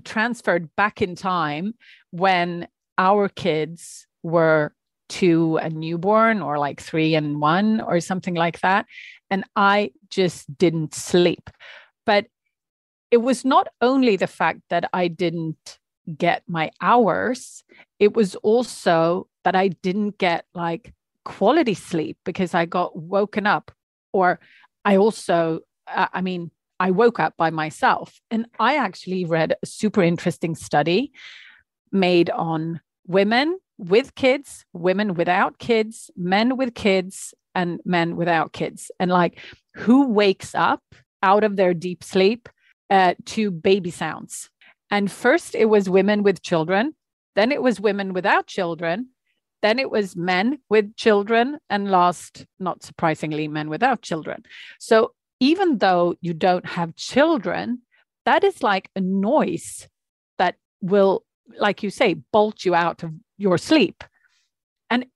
transferred 0.05 0.75
back 0.77 1.03
in 1.03 1.17
time 1.17 1.75
when 2.11 2.69
our 2.97 3.29
kids 3.29 4.07
were 4.23 4.73
two 5.09 5.59
and 5.59 5.75
newborn 5.75 6.41
or 6.41 6.59
like 6.59 6.81
three 6.81 7.15
and 7.15 7.41
one 7.41 7.81
or 7.81 8.01
something 8.01 8.35
like 8.35 8.61
that 8.61 8.87
and 9.31 9.45
I 9.57 9.93
just 10.09 10.57
didn't 10.59 10.95
sleep. 10.95 11.51
But 12.05 12.27
it 13.11 13.19
was 13.19 13.45
not 13.45 13.69
only 13.81 14.17
the 14.17 14.27
fact 14.27 14.61
that 14.71 14.89
I 14.93 15.09
didn't 15.09 15.79
get 16.17 16.43
my 16.47 16.71
hours, 16.81 17.65
it 17.99 18.15
was 18.15 18.35
also 18.37 19.29
that 19.45 19.57
I 19.57 19.69
didn't 19.69 20.19
get 20.19 20.45
like 20.55 20.93
quality 21.25 21.75
sleep 21.75 22.19
because 22.25 22.55
I 22.55 22.67
got 22.67 22.97
woken 22.97 23.47
up, 23.47 23.71
or 24.13 24.41
I 24.85 24.97
also, 24.97 25.61
uh, 25.87 26.09
I 26.13 26.21
mean, 26.21 26.51
I 26.79 26.91
woke 26.91 27.21
up 27.21 27.37
by 27.37 27.51
myself. 27.51 28.21
And 28.31 28.47
I 28.59 28.77
actually 28.77 29.25
read 29.25 29.55
a 29.63 29.67
super 29.67 30.03
interesting 30.03 30.55
study 30.55 31.13
made 31.93 32.31
on 32.31 32.81
women 33.07 33.59
with 33.77 34.15
kids, 34.15 34.65
women 34.73 35.15
without 35.15 35.59
kids, 35.59 36.11
men 36.17 36.57
with 36.57 36.75
kids, 36.75 37.35
and 37.55 37.81
men 37.85 38.17
without 38.17 38.53
kids. 38.53 38.91
And 39.01 39.11
like 39.11 39.39
who 39.75 40.09
wakes 40.09 40.55
up 40.55 40.83
out 41.23 41.45
of 41.45 41.57
their 41.57 41.75
deep 41.75 42.03
sleep 42.03 42.49
uh, 42.91 43.15
to 43.27 43.51
baby 43.51 43.91
sounds? 43.91 44.51
And 44.91 45.11
first 45.11 45.55
it 45.55 45.67
was 45.67 45.89
women 45.89 46.23
with 46.23 46.43
children 46.43 46.95
then 47.37 47.53
it 47.53 47.63
was 47.63 47.81
women 47.81 48.13
without 48.13 48.47
children 48.47 49.09
then 49.63 49.79
it 49.79 49.91
was 49.91 50.17
men 50.17 50.59
with 50.71 50.97
children 50.97 51.59
and 51.69 51.91
last 51.91 52.47
not 52.59 52.83
surprisingly 52.83 53.47
men 53.47 53.69
without 53.69 54.01
children. 54.01 54.43
So 54.79 55.13
even 55.39 55.79
though 55.79 56.15
you 56.21 56.33
don't 56.33 56.67
have 56.67 56.97
children 56.97 57.83
that 58.25 58.45
is 58.45 58.63
like 58.63 58.91
a 58.97 59.01
noise 59.01 59.89
that 60.39 60.57
will 60.81 61.25
like 61.59 61.83
you 61.83 61.91
say 61.91 62.15
bolt 62.33 62.65
you 62.65 62.75
out 62.75 63.03
of 63.03 63.13
your 63.39 63.59
sleep. 63.59 64.05
And 64.89 65.07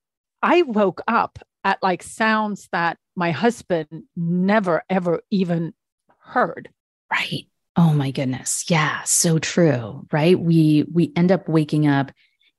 i 0.42 0.62
woke 0.62 1.00
up 1.08 1.38
at 1.64 1.82
like 1.82 2.02
sounds 2.02 2.68
that 2.72 2.98
my 3.16 3.30
husband 3.30 4.04
never 4.16 4.82
ever 4.88 5.20
even 5.30 5.72
heard. 6.20 6.68
Right. 7.10 7.46
Oh 7.76 7.92
my 7.92 8.10
goodness. 8.10 8.64
Yeah 8.68 9.02
so 9.04 9.38
true 9.38 10.06
right? 10.12 10.38
We 10.38 10.84
we 10.92 11.12
end 11.16 11.32
up 11.32 11.48
waking 11.48 11.86
up 11.86 12.12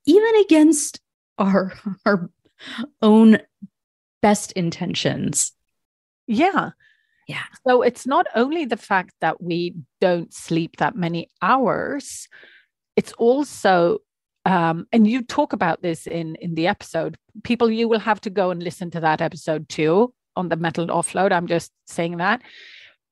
even 0.04 0.34
against 0.44 1.00
our 1.38 1.72
our 2.04 2.30
own 3.00 3.38
best 4.22 4.52
intentions. 4.52 5.52
Yeah. 6.26 6.70
Yeah. 7.28 7.44
So 7.66 7.82
it's 7.82 8.06
not 8.06 8.26
only 8.34 8.64
the 8.64 8.76
fact 8.76 9.14
that 9.20 9.42
we 9.42 9.74
don't 10.00 10.32
sleep 10.32 10.76
that 10.76 10.96
many 10.96 11.28
hours 11.42 12.28
it's 12.96 13.12
also 13.12 13.98
um, 14.46 14.86
and 14.92 15.08
you 15.08 15.22
talk 15.22 15.52
about 15.52 15.82
this 15.82 16.06
in 16.06 16.36
in 16.36 16.54
the 16.54 16.68
episode. 16.68 17.18
People 17.42 17.68
you 17.68 17.88
will 17.88 17.98
have 17.98 18.20
to 18.20 18.30
go 18.30 18.50
and 18.50 18.62
listen 18.62 18.90
to 18.92 19.00
that 19.00 19.20
episode 19.20 19.68
too 19.68 20.14
on 20.36 20.48
the 20.48 20.56
mental 20.56 20.86
offload. 20.86 21.32
I'm 21.32 21.48
just 21.48 21.72
saying 21.86 22.18
that. 22.18 22.42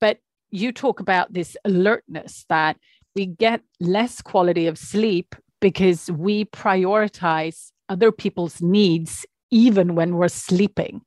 But 0.01 0.19
you 0.51 0.71
talk 0.71 1.01
about 1.01 1.33
this 1.33 1.57
alertness 1.65 2.47
that 2.49 2.77
we 3.17 3.27
get 3.27 3.63
less 3.81 4.23
quality 4.23 4.69
of 4.69 4.79
sleep 4.79 5.35
because 5.61 6.09
we 6.11 6.45
prioritize 6.45 7.73
other 7.89 8.13
people's 8.13 8.63
needs 8.63 9.27
even 9.51 9.97
when 9.97 10.15
we're 10.15 10.29
sleeping. 10.29 11.01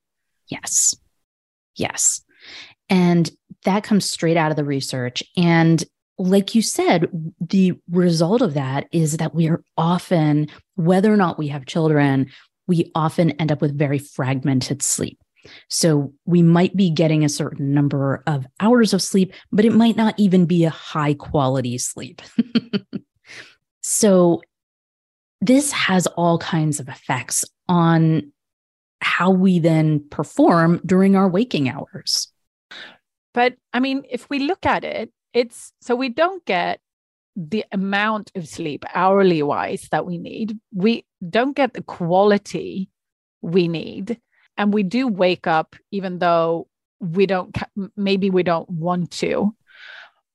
Yes. 0.49 0.93
Yes. 1.75 2.21
And 2.89 3.31
that 3.63 3.83
comes 3.83 4.09
straight 4.09 4.37
out 4.37 4.51
of 4.51 4.57
the 4.57 4.65
research. 4.65 5.23
And 5.37 5.83
like 6.17 6.55
you 6.55 6.61
said, 6.61 7.07
the 7.39 7.73
result 7.89 8.41
of 8.41 8.55
that 8.55 8.87
is 8.91 9.17
that 9.17 9.35
we 9.35 9.49
are 9.49 9.63
often, 9.77 10.47
whether 10.75 11.13
or 11.13 11.17
not 11.17 11.37
we 11.37 11.47
have 11.49 11.65
children, 11.65 12.29
we 12.67 12.91
often 12.95 13.31
end 13.31 13.51
up 13.51 13.61
with 13.61 13.77
very 13.77 13.99
fragmented 13.99 14.81
sleep. 14.81 15.19
So 15.69 16.13
we 16.25 16.41
might 16.41 16.75
be 16.75 16.89
getting 16.89 17.23
a 17.23 17.29
certain 17.29 17.73
number 17.73 18.23
of 18.27 18.45
hours 18.59 18.93
of 18.93 19.01
sleep, 19.01 19.33
but 19.51 19.63
it 19.63 19.73
might 19.73 19.95
not 19.95 20.15
even 20.17 20.45
be 20.45 20.65
a 20.65 20.69
high 20.69 21.13
quality 21.13 21.77
sleep. 21.77 22.21
so 23.81 24.41
this 25.39 25.71
has 25.71 26.07
all 26.07 26.37
kinds 26.39 26.79
of 26.79 26.89
effects 26.89 27.45
on 27.69 28.33
how 28.99 29.29
we 29.29 29.59
then 29.59 30.03
perform 30.09 30.81
during 30.85 31.15
our 31.15 31.29
waking 31.29 31.69
hours. 31.69 32.29
But 33.33 33.55
I 33.71 33.79
mean, 33.79 34.03
if 34.09 34.29
we 34.29 34.39
look 34.39 34.65
at 34.65 34.83
it, 34.83 35.11
it's 35.33 35.73
so 35.81 35.95
we 35.95 36.09
don't 36.09 36.43
get 36.45 36.79
the 37.35 37.63
amount 37.71 38.31
of 38.35 38.47
sleep 38.47 38.83
hourly 38.93 39.43
wise 39.43 39.87
that 39.91 40.05
we 40.05 40.17
need. 40.17 40.57
We 40.73 41.05
don't 41.29 41.55
get 41.55 41.73
the 41.73 41.83
quality 41.83 42.89
we 43.41 43.67
need. 43.67 44.19
And 44.57 44.73
we 44.73 44.81
do 44.81 45.07
wake 45.07 45.45
up, 45.45 45.75
even 45.91 46.17
though 46.17 46.67
we 46.99 47.27
don't, 47.27 47.55
maybe 47.95 48.31
we 48.31 48.41
don't 48.41 48.67
want 48.69 49.11
to. 49.11 49.55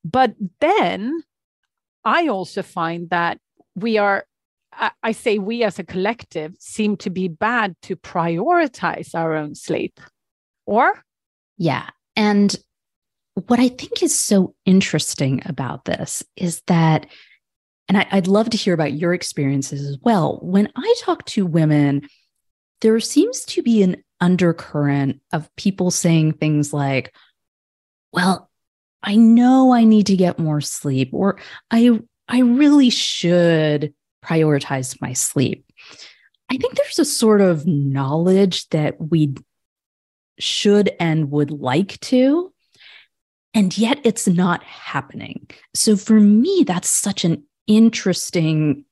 But 0.05 0.35
then 0.61 1.25
I 2.05 2.29
also 2.29 2.63
find 2.63 3.11
that 3.11 3.39
we 3.75 3.99
are, 3.99 4.25
I 5.03 5.13
say 5.13 5.39
we 5.39 5.65
as 5.65 5.81
a 5.81 5.85
collective 5.85 6.55
seem 6.61 6.97
to 6.99 7.11
be 7.11 7.27
bad 7.27 7.75
to 7.83 7.97
prioritize 7.97 9.13
our 9.15 9.35
own 9.35 9.57
sleep. 9.57 9.99
Or? 10.67 11.03
Yeah. 11.59 11.91
And 12.15 12.55
what 13.35 13.61
I 13.61 13.69
think 13.69 14.03
is 14.03 14.19
so 14.19 14.55
interesting 14.67 15.43
about 15.47 15.85
this 15.85 16.23
is 16.37 16.63
that, 16.67 17.07
and 17.89 17.97
I, 17.97 18.07
would 18.13 18.27
love 18.27 18.51
to 18.51 18.57
hear 18.57 18.75
about 18.75 18.93
your 18.93 19.15
experiences 19.15 19.87
as 19.87 19.99
well. 20.03 20.39
When 20.43 20.71
I 20.77 20.95
talk 21.01 21.25
to 21.27 21.47
women, 21.47 22.09
there 22.81 22.99
seems 23.01 23.45
to 23.47 23.63
be 23.63 23.83
an 23.83 24.03
undercurrent 24.21 25.21
of 25.33 25.55
people 25.57 25.91
saying 25.91 26.35
things 26.35 26.73
like, 26.73 27.15
well, 28.13 28.51
I 29.03 29.17
know 29.17 29.73
I 29.73 29.85
need 29.85 30.07
to 30.07 30.17
get 30.17 30.39
more 30.39 30.61
sleep, 30.61 31.11
or 31.13 31.39
I, 31.71 31.99
I 32.29 32.41
really 32.41 32.91
should 32.91 33.95
prioritize 34.25 35.01
my 35.01 35.13
sleep. 35.13 35.65
I 36.51 36.57
think 36.57 36.75
there's 36.75 36.99
a 36.99 37.05
sort 37.05 37.41
of 37.41 37.67
knowledge 37.67 38.69
that 38.69 39.01
we 39.01 39.35
should 40.39 40.91
and 41.01 41.31
would 41.31 41.51
like 41.51 41.99
to, 42.01 42.52
and 43.55 43.77
yet 43.77 44.01
it's 44.05 44.27
not 44.27 44.63
happening. 44.65 45.49
So 45.75 45.97
for 45.97 46.19
me, 46.19 46.65
that's 46.67 46.89
such 46.89 47.25
an 47.25 47.45
interesting 47.67 48.85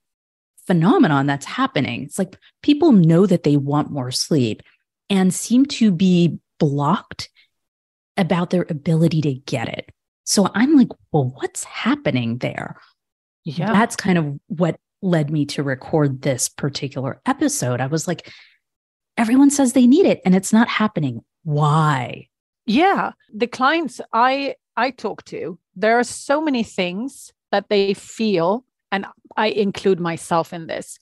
phenomenon 0.66 1.26
that's 1.26 1.46
happening. 1.46 2.04
It's 2.04 2.18
like 2.18 2.36
people 2.62 2.92
know 2.92 3.26
that 3.26 3.42
they 3.42 3.56
want 3.56 3.90
more 3.90 4.10
sleep 4.10 4.62
and 5.08 5.34
seem 5.34 5.66
to 5.66 5.90
be 5.90 6.38
blocked 6.58 7.28
about 8.16 8.50
their 8.50 8.66
ability 8.68 9.20
to 9.22 9.34
get 9.34 9.68
it. 9.68 9.90
So 10.24 10.48
I'm 10.54 10.76
like, 10.76 10.90
well, 11.10 11.32
what's 11.36 11.64
happening 11.64 12.38
there? 12.38 12.76
Yeah. 13.44 13.72
That's 13.72 13.96
kind 13.96 14.18
of 14.18 14.38
what 14.46 14.78
led 15.02 15.30
me 15.30 15.46
to 15.46 15.62
record 15.62 16.22
this 16.22 16.48
particular 16.48 17.20
episode. 17.26 17.80
I 17.80 17.86
was 17.86 18.06
like, 18.06 18.30
everyone 19.16 19.50
says 19.50 19.72
they 19.72 19.86
need 19.86 20.06
it 20.06 20.20
and 20.24 20.34
it's 20.34 20.52
not 20.52 20.68
happening. 20.68 21.24
Why? 21.42 22.28
Yeah, 22.70 23.14
the 23.34 23.48
clients 23.48 24.00
I 24.12 24.54
I 24.76 24.92
talk 24.92 25.24
to, 25.24 25.58
there 25.74 25.98
are 25.98 26.04
so 26.04 26.40
many 26.40 26.62
things 26.62 27.32
that 27.50 27.68
they 27.68 27.94
feel, 27.94 28.64
and 28.92 29.06
I 29.36 29.48
include 29.48 29.98
myself 29.98 30.52
in 30.52 30.68
this, 30.68 31.00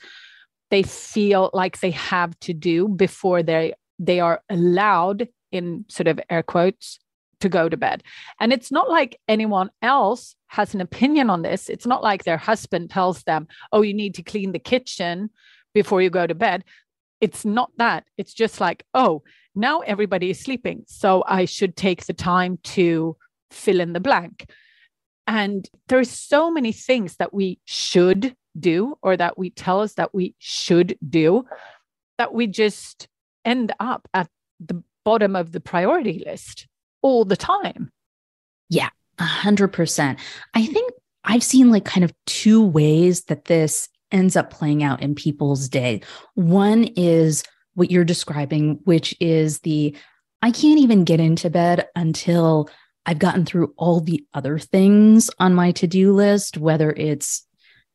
they 0.71 0.83
feel 0.83 1.51
like 1.53 1.81
they 1.81 1.91
have 1.91 2.41
to 2.41 2.55
do 2.55 2.89
before 2.89 3.43
they 3.43 3.75
they 3.99 4.19
are 4.19 4.41
allowed 4.49 5.29
in 5.53 5.85
sort 5.89 6.09
of 6.09 6.19
air 6.31 6.43
quotes 6.43 6.99
to 7.41 7.51
go 7.51 7.69
to 7.69 7.77
bed. 7.77 8.03
And 8.41 8.51
it's 8.51 8.73
not 8.73 8.89
like 8.89 9.21
anyone 9.29 9.69
else 9.83 10.37
has 10.47 10.73
an 10.73 10.81
opinion 10.81 11.29
on 11.29 11.43
this. 11.43 11.69
It's 11.69 11.87
not 11.87 12.03
like 12.03 12.25
their 12.25 12.39
husband 12.39 12.89
tells 12.89 13.25
them, 13.25 13.47
"Oh, 13.73 13.83
you 13.83 13.93
need 13.93 14.15
to 14.15 14.23
clean 14.23 14.53
the 14.53 14.59
kitchen 14.73 15.29
before 15.75 16.01
you 16.01 16.09
go 16.09 16.27
to 16.27 16.35
bed." 16.35 16.65
It's 17.21 17.45
not 17.45 17.71
that. 17.77 18.05
It's 18.17 18.33
just 18.33 18.59
like, 18.59 18.87
"Oh, 18.95 19.23
now 19.55 19.81
everybody 19.81 20.31
is 20.31 20.41
sleeping, 20.41 20.85
so 20.87 21.25
I 21.27 21.45
should 21.45 21.77
take 21.77 22.07
the 22.07 22.13
time 22.15 22.59
to 22.65 23.17
fill 23.51 23.81
in 23.81 23.93
the 23.93 24.01
blank." 24.01 24.51
And 25.27 25.69
there's 25.89 26.11
so 26.11 26.51
many 26.51 26.73
things 26.73 27.17
that 27.17 27.35
we 27.35 27.59
should 27.67 28.35
do 28.59 28.97
or 29.03 29.17
that 29.17 29.39
we 29.39 29.51
tell 29.51 29.81
us 29.81 29.95
that 29.95 30.15
we 30.15 30.35
should 30.39 30.97
do 31.09 31.45
that 32.17 32.35
we 32.35 32.47
just 32.47 33.09
end 33.45 33.73
up 33.81 34.09
at 34.13 34.29
the 34.59 34.83
bottom 35.05 35.37
of 35.37 35.53
the 35.53 35.61
priority 35.61 36.23
list 36.27 36.67
all 37.03 37.25
the 37.25 37.37
time. 37.37 37.91
Yeah, 38.69 38.91
a 39.19 39.25
hundred 39.25 39.69
percent. 39.69 40.19
I 40.55 40.67
think 40.67 40.93
I've 41.25 41.43
seen 41.43 41.71
like 41.71 41.85
kind 41.85 42.05
of 42.05 42.13
two 42.27 42.63
ways 42.63 43.25
that 43.25 43.47
this 43.47 43.89
ends 44.11 44.37
up 44.37 44.51
playing 44.51 44.83
out 44.83 45.03
in 45.03 45.15
people's 45.15 45.69
day. 45.69 46.03
One 46.35 46.85
is 46.97 47.45
what 47.79 47.91
you're 47.91 48.05
describing, 48.05 48.81
which 48.85 49.15
is 49.21 49.61
the 49.61 49.97
I 50.43 50.51
can't 50.51 50.81
even 50.81 51.05
get 51.05 51.21
into 51.21 51.51
bed 51.51 51.87
until 51.97 52.69
I've 53.07 53.19
gotten 53.19 53.45
through 53.45 53.73
all 53.77 54.01
the 54.01 54.25
other 54.35 54.59
things 54.59 55.31
on 55.39 55.55
my 55.55 55.73
to-do 55.73 56.13
list, 56.13 56.59
whether 56.59 56.93
it's 56.93 57.47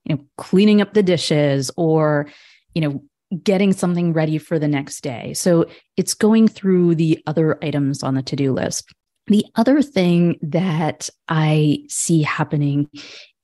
you 0.06 0.16
know 0.16 0.26
cleaning 0.38 0.82
up 0.82 0.94
the 0.94 1.04
dishes 1.04 1.70
or 1.78 2.28
you 2.74 2.82
know 2.82 3.04
getting 3.44 3.74
something 3.74 4.14
ready 4.14 4.38
for 4.38 4.58
the 4.58 4.68
next 4.68 5.02
day. 5.02 5.34
So 5.34 5.66
it's 5.98 6.14
going 6.14 6.48
through 6.48 6.96
the 6.96 7.22
other 7.26 7.58
items 7.64 8.04
on 8.04 8.16
the 8.16 8.22
to-do 8.22 8.54
list. 8.54 8.94
The 9.28 9.46
other 9.56 9.82
thing 9.82 10.38
that 10.42 11.10
I 11.28 11.80
see 11.90 12.22
happening 12.22 12.90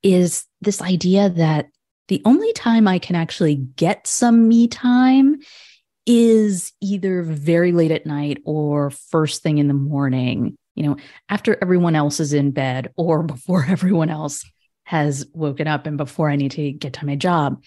is 0.03 0.45
this 0.61 0.81
idea 0.81 1.29
that 1.29 1.67
the 2.07 2.21
only 2.25 2.51
time 2.53 2.87
I 2.87 2.99
can 2.99 3.15
actually 3.15 3.55
get 3.55 4.07
some 4.07 4.47
me 4.47 4.67
time 4.67 5.37
is 6.11 6.73
either 6.81 7.21
very 7.21 7.71
late 7.71 7.91
at 7.91 8.05
night 8.05 8.39
or 8.43 8.89
first 8.89 9.43
thing 9.43 9.59
in 9.59 9.67
the 9.67 9.73
morning 9.75 10.57
you 10.79 10.87
know, 10.87 10.95
after 11.27 11.57
everyone 11.61 11.93
else 11.93 12.21
is 12.21 12.31
in 12.31 12.51
bed 12.51 12.91
or 12.95 13.21
before 13.35 13.65
everyone 13.67 14.09
else 14.09 14.49
has 14.83 15.27
woken 15.33 15.67
up 15.67 15.85
and 15.85 15.97
before 15.97 16.29
I 16.29 16.37
need 16.37 16.51
to 16.51 16.71
get 16.71 16.93
to 16.93 17.05
my 17.05 17.15
job. 17.15 17.61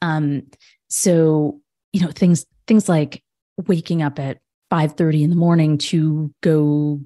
Um, 0.00 0.44
so, 0.88 1.60
you 1.92 2.00
know, 2.00 2.10
things 2.12 2.46
things 2.66 2.88
like 2.88 3.22
waking 3.66 4.00
up 4.02 4.18
at 4.18 4.38
5 4.70 4.92
30 4.92 5.24
in 5.24 5.30
the 5.30 5.36
morning 5.36 5.76
to 5.78 6.32
go 6.40 7.00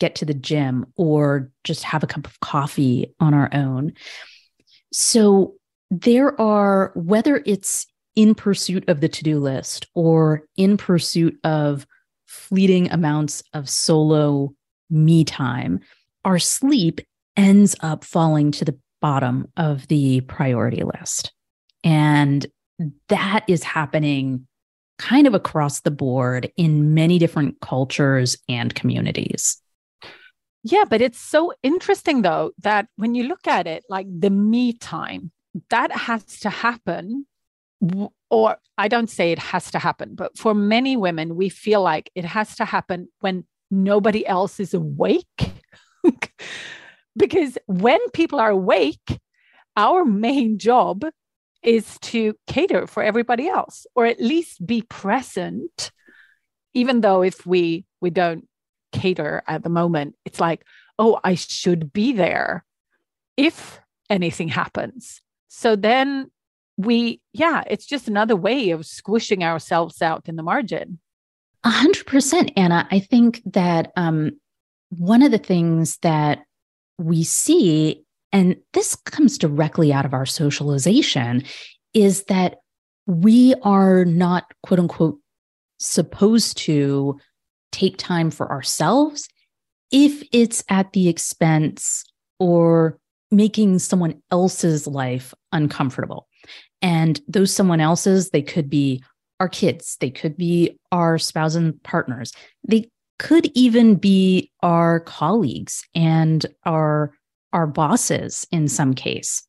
get 0.00 0.16
to 0.16 0.24
the 0.24 0.34
gym 0.34 0.86
or 0.96 1.50
just 1.64 1.84
have 1.84 2.02
a 2.02 2.06
cup 2.06 2.26
of 2.26 2.38
coffee 2.40 3.14
on 3.20 3.32
our 3.32 3.48
own. 3.52 3.92
So 4.92 5.54
there 5.90 6.38
are, 6.38 6.92
whether 6.94 7.42
it's 7.46 7.86
in 8.16 8.34
pursuit 8.34 8.88
of 8.88 9.00
the 9.00 9.08
to 9.08 9.22
do 9.22 9.38
list 9.38 9.86
or 9.94 10.42
in 10.56 10.76
pursuit 10.76 11.38
of 11.44 11.86
fleeting 12.26 12.90
amounts 12.90 13.42
of 13.52 13.68
solo 13.68 14.52
me 14.90 15.24
time, 15.24 15.80
our 16.24 16.38
sleep 16.38 17.00
ends 17.36 17.76
up 17.80 18.02
falling 18.02 18.50
to 18.50 18.64
the 18.64 18.76
bottom 19.00 19.46
of 19.56 19.86
the 19.88 20.22
priority 20.22 20.82
list. 20.82 21.32
And 21.84 22.46
that 23.08 23.44
is 23.46 23.62
happening 23.62 24.46
kind 24.98 25.26
of 25.26 25.34
across 25.34 25.80
the 25.80 25.90
board 25.90 26.50
in 26.56 26.94
many 26.94 27.18
different 27.18 27.60
cultures 27.60 28.36
and 28.48 28.74
communities. 28.74 29.60
Yeah, 30.62 30.84
but 30.88 31.00
it's 31.00 31.20
so 31.20 31.52
interesting 31.62 32.22
though 32.22 32.52
that 32.62 32.88
when 32.96 33.14
you 33.14 33.24
look 33.24 33.46
at 33.46 33.66
it, 33.66 33.84
like 33.88 34.06
the 34.08 34.30
me 34.30 34.72
time, 34.72 35.30
that 35.70 35.92
has 35.92 36.24
to 36.40 36.50
happen. 36.50 37.26
Or 38.30 38.56
I 38.78 38.88
don't 38.88 39.10
say 39.10 39.32
it 39.32 39.38
has 39.38 39.70
to 39.70 39.78
happen, 39.78 40.14
but 40.14 40.36
for 40.36 40.54
many 40.54 40.96
women, 40.96 41.36
we 41.36 41.48
feel 41.48 41.82
like 41.82 42.10
it 42.14 42.24
has 42.24 42.56
to 42.56 42.64
happen 42.64 43.08
when 43.20 43.44
nobody 43.70 44.26
else 44.26 44.58
is 44.60 44.74
awake. 44.74 45.52
because 47.16 47.58
when 47.66 48.00
people 48.10 48.40
are 48.40 48.50
awake, 48.50 49.20
our 49.76 50.04
main 50.04 50.58
job 50.58 51.04
is 51.62 51.98
to 52.00 52.34
cater 52.46 52.86
for 52.86 53.02
everybody 53.02 53.48
else 53.48 53.86
or 53.94 54.06
at 54.06 54.20
least 54.20 54.64
be 54.64 54.82
present 54.82 55.90
even 56.74 57.00
though 57.00 57.22
if 57.22 57.44
we 57.44 57.84
we 58.00 58.08
don't 58.08 58.46
cater 58.92 59.42
at 59.48 59.62
the 59.62 59.68
moment 59.68 60.14
it's 60.24 60.38
like 60.38 60.64
oh 60.98 61.18
i 61.24 61.34
should 61.34 61.92
be 61.92 62.12
there 62.12 62.64
if 63.36 63.80
anything 64.08 64.48
happens 64.48 65.20
so 65.48 65.74
then 65.74 66.30
we 66.76 67.20
yeah 67.32 67.62
it's 67.68 67.86
just 67.86 68.06
another 68.06 68.36
way 68.36 68.70
of 68.70 68.84
squishing 68.84 69.42
ourselves 69.42 70.02
out 70.02 70.28
in 70.28 70.36
the 70.36 70.42
margin 70.42 70.98
a 71.66 71.70
hundred 71.70 72.06
percent, 72.06 72.52
Anna. 72.56 72.86
I 72.92 73.00
think 73.00 73.42
that 73.44 73.90
um, 73.96 74.38
one 74.90 75.22
of 75.22 75.32
the 75.32 75.38
things 75.38 75.98
that 76.02 76.44
we 76.96 77.24
see, 77.24 78.04
and 78.32 78.56
this 78.72 78.94
comes 78.94 79.36
directly 79.36 79.92
out 79.92 80.04
of 80.04 80.14
our 80.14 80.26
socialization, 80.26 81.42
is 81.92 82.22
that 82.24 82.58
we 83.06 83.54
are 83.62 84.04
not 84.04 84.44
quote 84.62 84.78
unquote 84.78 85.18
supposed 85.80 86.56
to 86.58 87.18
take 87.72 87.96
time 87.96 88.30
for 88.30 88.48
ourselves 88.48 89.28
if 89.90 90.22
it's 90.30 90.62
at 90.68 90.92
the 90.92 91.08
expense 91.08 92.04
or 92.38 92.96
making 93.32 93.80
someone 93.80 94.22
else's 94.30 94.86
life 94.86 95.34
uncomfortable. 95.50 96.28
And 96.82 97.20
those 97.28 97.52
someone 97.54 97.80
else's, 97.80 98.30
they 98.30 98.42
could 98.42 98.68
be 98.68 99.02
our 99.40 99.48
kids, 99.48 99.96
they 100.00 100.10
could 100.10 100.36
be 100.36 100.78
our 100.92 101.18
spouse 101.18 101.54
and 101.54 101.80
partners, 101.82 102.32
they 102.66 102.90
could 103.18 103.50
even 103.54 103.96
be 103.96 104.50
our 104.62 105.00
colleagues 105.00 105.84
and 105.94 106.44
our 106.64 107.12
our 107.52 107.66
bosses 107.66 108.46
in 108.50 108.68
some 108.68 108.92
case. 108.92 109.42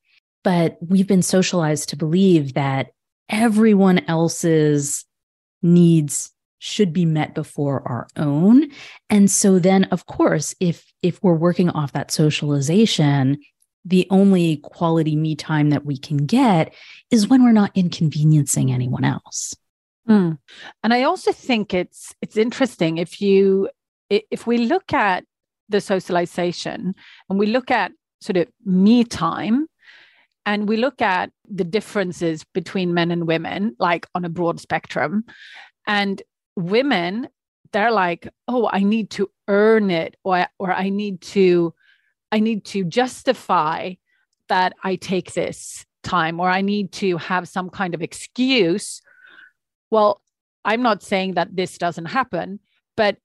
But 0.43 0.77
we've 0.81 1.07
been 1.07 1.21
socialized 1.21 1.89
to 1.89 1.97
believe 1.97 2.53
that 2.53 2.91
everyone 3.29 3.99
else's 4.07 5.03
needs 5.61 6.31
should 6.59 6.93
be 6.93 7.05
met 7.05 7.35
before 7.35 7.87
our 7.87 8.07
own 8.15 8.67
and 9.09 9.29
so 9.29 9.59
then 9.59 9.83
of 9.85 10.07
course 10.07 10.55
if 10.59 10.91
if 11.03 11.21
we're 11.21 11.35
working 11.35 11.69
off 11.69 11.91
that 11.91 12.09
socialization 12.09 13.37
the 13.87 14.05
only 14.09 14.57
quality 14.57 15.15
me 15.15 15.35
time 15.35 15.69
that 15.69 15.85
we 15.85 15.97
can 15.97 16.17
get 16.17 16.73
is 17.09 17.27
when 17.27 17.43
we're 17.43 17.51
not 17.51 17.71
inconveniencing 17.73 18.71
anyone 18.71 19.05
else 19.05 19.55
Mm. 20.07 20.37
And 20.83 20.93
I 20.93 21.03
also 21.03 21.31
think 21.31 21.73
it's 21.73 22.15
it's 22.21 22.37
interesting 22.37 22.97
if 22.97 23.21
you 23.21 23.69
if 24.09 24.47
we 24.47 24.57
look 24.59 24.93
at 24.93 25.25
the 25.69 25.81
socialization 25.81 26.95
and 27.29 27.39
we 27.39 27.47
look 27.47 27.71
at 27.71 27.91
sort 28.21 28.37
of 28.37 28.47
me 28.65 29.03
time 29.03 29.67
and 30.45 30.69
we 30.69 30.77
look 30.77 31.01
at 31.01 31.29
the 31.49 31.65
differences 31.65 32.45
between 32.53 32.93
men 32.93 33.11
and 33.11 33.27
women 33.27 33.75
like 33.79 34.07
on 34.15 34.23
a 34.23 34.29
broad 34.29 34.61
spectrum 34.61 35.25
and 35.85 36.21
women 36.55 37.27
they're 37.73 37.91
like 37.91 38.29
oh 38.47 38.69
i 38.71 38.79
need 38.79 39.09
to 39.09 39.29
earn 39.49 39.91
it 39.91 40.15
or 40.23 40.47
or 40.57 40.71
i 40.71 40.87
need 40.87 41.19
to 41.19 41.73
i 42.31 42.39
need 42.39 42.63
to 42.65 42.83
justify 42.83 43.93
that 44.49 44.73
i 44.83 44.95
take 44.95 45.33
this 45.33 45.85
time 46.03 46.39
or 46.39 46.49
i 46.49 46.61
need 46.61 46.91
to 46.91 47.17
have 47.17 47.47
some 47.47 47.69
kind 47.69 47.93
of 47.93 48.01
excuse 48.01 49.01
well, 49.89 50.21
I'm 50.65 50.81
not 50.81 51.03
saying 51.03 51.35
that 51.35 51.55
this 51.55 51.77
doesn't 51.77 52.05
happen, 52.05 52.59
but 52.95 53.17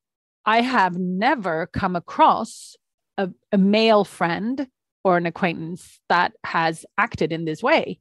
I 0.44 0.60
have 0.60 0.96
never 0.96 1.68
come 1.72 1.96
across 1.96 2.76
a, 3.18 3.30
a 3.50 3.58
male 3.58 4.04
friend 4.04 4.66
or 5.04 5.16
an 5.16 5.26
acquaintance 5.26 6.00
that 6.08 6.32
has 6.44 6.86
acted 6.96 7.32
in 7.32 7.44
this 7.44 7.62
way. 7.62 7.98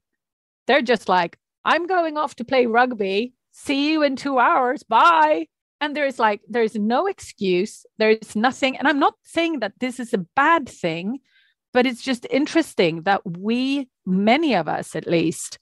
They're 0.67 0.81
just 0.81 1.09
like, 1.09 1.37
I'm 1.65 1.87
going 1.87 2.17
off 2.17 2.35
to 2.35 2.45
play 2.45 2.65
rugby. 2.65 3.33
See 3.51 3.91
you 3.91 4.03
in 4.03 4.15
two 4.15 4.39
hours. 4.39 4.83
Bye. 4.83 5.47
And 5.81 5.95
there's 5.95 6.19
like, 6.19 6.41
there's 6.47 6.75
no 6.75 7.07
excuse. 7.07 7.85
There's 7.97 8.35
nothing. 8.35 8.77
And 8.77 8.87
I'm 8.87 8.99
not 8.99 9.15
saying 9.23 9.59
that 9.59 9.73
this 9.79 9.99
is 9.99 10.13
a 10.13 10.25
bad 10.35 10.69
thing, 10.69 11.19
but 11.73 11.87
it's 11.87 12.03
just 12.03 12.27
interesting 12.29 13.01
that 13.03 13.21
we, 13.25 13.89
many 14.05 14.53
of 14.55 14.67
us 14.67 14.95
at 14.95 15.07
least, 15.07 15.57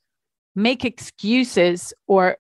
make 0.56 0.84
excuses 0.84 1.94
or 2.08 2.38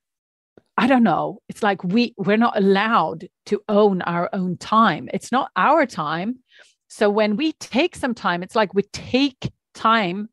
I 0.78 0.88
don't 0.88 1.04
know. 1.04 1.42
It's 1.50 1.62
like 1.62 1.84
we 1.84 2.14
we're 2.18 2.38
not 2.38 2.58
allowed 2.58 3.28
to 3.48 3.62
own 3.68 4.02
our 4.04 4.30
own 4.32 4.56
time. 4.58 5.10
It's 5.14 5.32
not 5.32 5.52
our 5.58 5.86
time. 5.86 6.40
So 6.88 7.10
when 7.10 7.36
we 7.36 7.52
take 7.54 7.96
some 7.96 8.14
time, 8.14 8.44
it's 8.44 8.56
like 8.56 8.74
we 8.74 8.84
take 8.94 9.52
time 9.74 10.30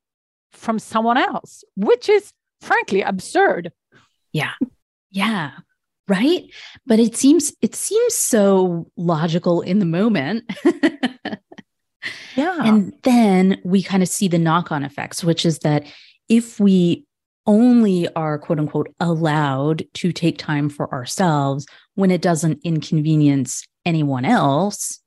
from 0.53 0.79
someone 0.79 1.19
else, 1.19 1.65
which 1.77 2.09
is 2.09 2.33
frankly 2.61 3.03
absurd. 3.03 3.73
Yeah. 4.33 4.53
Yeah. 5.11 5.51
Right. 6.09 6.45
But 6.87 7.01
it 7.01 7.17
seems 7.17 7.53
it 7.61 7.75
seems 7.75 8.15
so 8.15 8.91
logical 8.97 9.61
in 9.63 9.81
the 9.81 9.87
moment. 9.87 10.51
yeah. 12.37 12.65
And 12.65 12.93
then 13.03 13.61
we 13.65 13.83
kind 13.83 14.03
of 14.03 14.09
see 14.09 14.29
the 14.29 14.39
knock-on 14.39 14.85
effects, 14.85 15.25
which 15.25 15.45
is 15.45 15.61
that 15.61 15.85
if 16.29 16.61
we 16.61 17.07
only 17.47 18.09
are 18.15 18.39
quote 18.39 18.59
unquote 18.59 18.93
allowed 19.01 19.85
to 19.95 20.13
take 20.13 20.39
time 20.39 20.69
for 20.69 20.93
ourselves 20.93 21.67
when 21.95 22.11
it 22.11 22.23
doesn't 22.23 22.61
inconvenience 22.65 23.65
anyone 23.85 24.25
else, 24.25 25.01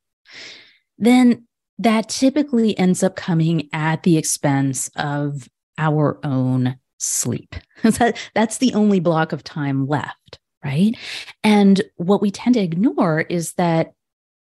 then 0.98 1.46
that 1.78 2.10
typically 2.10 2.78
ends 2.78 3.04
up 3.04 3.16
coming 3.16 3.70
at 3.72 4.04
the 4.04 4.18
expense 4.18 4.90
of 4.96 5.48
our 5.78 6.20
own 6.26 6.78
sleep. 6.98 7.56
That's 7.84 8.58
the 8.58 8.74
only 8.74 9.00
block 9.00 9.32
of 9.32 9.44
time 9.44 9.88
left, 9.88 10.40
right? 10.64 10.96
And 11.44 11.82
what 11.96 12.22
we 12.22 12.32
tend 12.32 12.56
to 12.56 12.62
ignore 12.62 13.22
is 13.22 13.54
that 13.54 13.94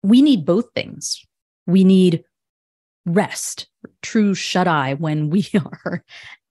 we 0.02 0.22
need 0.22 0.44
both 0.44 0.66
things. 0.74 1.24
We 1.66 1.84
need 1.84 2.24
rest, 3.04 3.68
true 4.02 4.34
shut 4.34 4.68
eye 4.68 4.94
when 4.94 5.30
we 5.30 5.48
are 5.54 6.04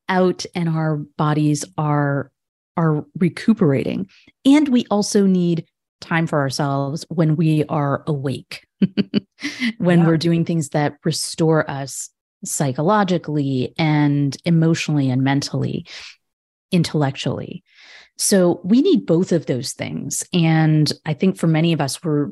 out 0.09 0.45
and 0.55 0.69
our 0.69 0.97
bodies 0.97 1.65
are 1.77 2.31
are 2.75 3.03
recuperating. 3.17 4.07
And 4.45 4.69
we 4.69 4.85
also 4.91 5.25
need 5.25 5.65
time 5.99 6.27
for 6.27 6.39
ourselves 6.39 7.05
when 7.09 7.35
we 7.35 7.63
are 7.65 8.03
awake, 8.05 8.67
when 9.79 9.99
yeah. 9.99 10.05
we're 10.05 10.17
doing 10.17 10.45
things 10.45 10.69
that 10.69 10.97
restore 11.03 11.69
us 11.69 12.11
psychologically 12.45 13.73
and 13.79 14.37
emotionally 14.45 15.09
and 15.09 15.23
mentally, 15.23 15.87
intellectually. 16.71 17.63
So 18.17 18.61
we 18.63 18.81
need 18.81 19.05
both 19.05 19.31
of 19.31 19.45
those 19.45 19.73
things. 19.73 20.27
And 20.33 20.91
I 21.05 21.13
think 21.13 21.37
for 21.37 21.47
many 21.47 21.73
of 21.73 21.81
us, 21.81 22.03
we're 22.03 22.29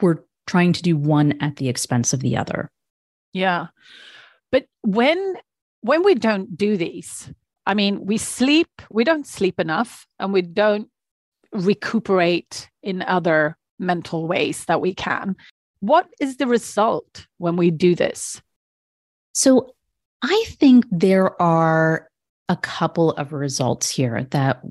we're 0.00 0.20
trying 0.46 0.72
to 0.74 0.82
do 0.82 0.96
one 0.96 1.40
at 1.40 1.56
the 1.56 1.68
expense 1.68 2.12
of 2.12 2.20
the 2.20 2.36
other. 2.36 2.70
Yeah. 3.32 3.66
But 4.50 4.66
when 4.82 5.36
when 5.80 6.02
we 6.04 6.14
don't 6.14 6.56
do 6.56 6.76
these, 6.76 7.30
I 7.66 7.74
mean, 7.74 8.04
we 8.06 8.18
sleep, 8.18 8.68
we 8.90 9.04
don't 9.04 9.26
sleep 9.26 9.60
enough 9.60 10.06
and 10.18 10.32
we 10.32 10.42
don't 10.42 10.88
recuperate 11.52 12.70
in 12.82 13.02
other 13.02 13.56
mental 13.78 14.26
ways 14.26 14.64
that 14.66 14.80
we 14.80 14.94
can. 14.94 15.36
What 15.80 16.08
is 16.20 16.38
the 16.38 16.46
result 16.46 17.26
when 17.38 17.56
we 17.56 17.70
do 17.70 17.94
this? 17.94 18.40
So 19.34 19.74
I 20.22 20.44
think 20.48 20.86
there 20.90 21.40
are 21.40 22.08
a 22.48 22.56
couple 22.56 23.10
of 23.12 23.32
results 23.32 23.90
here 23.90 24.24
that 24.30 24.62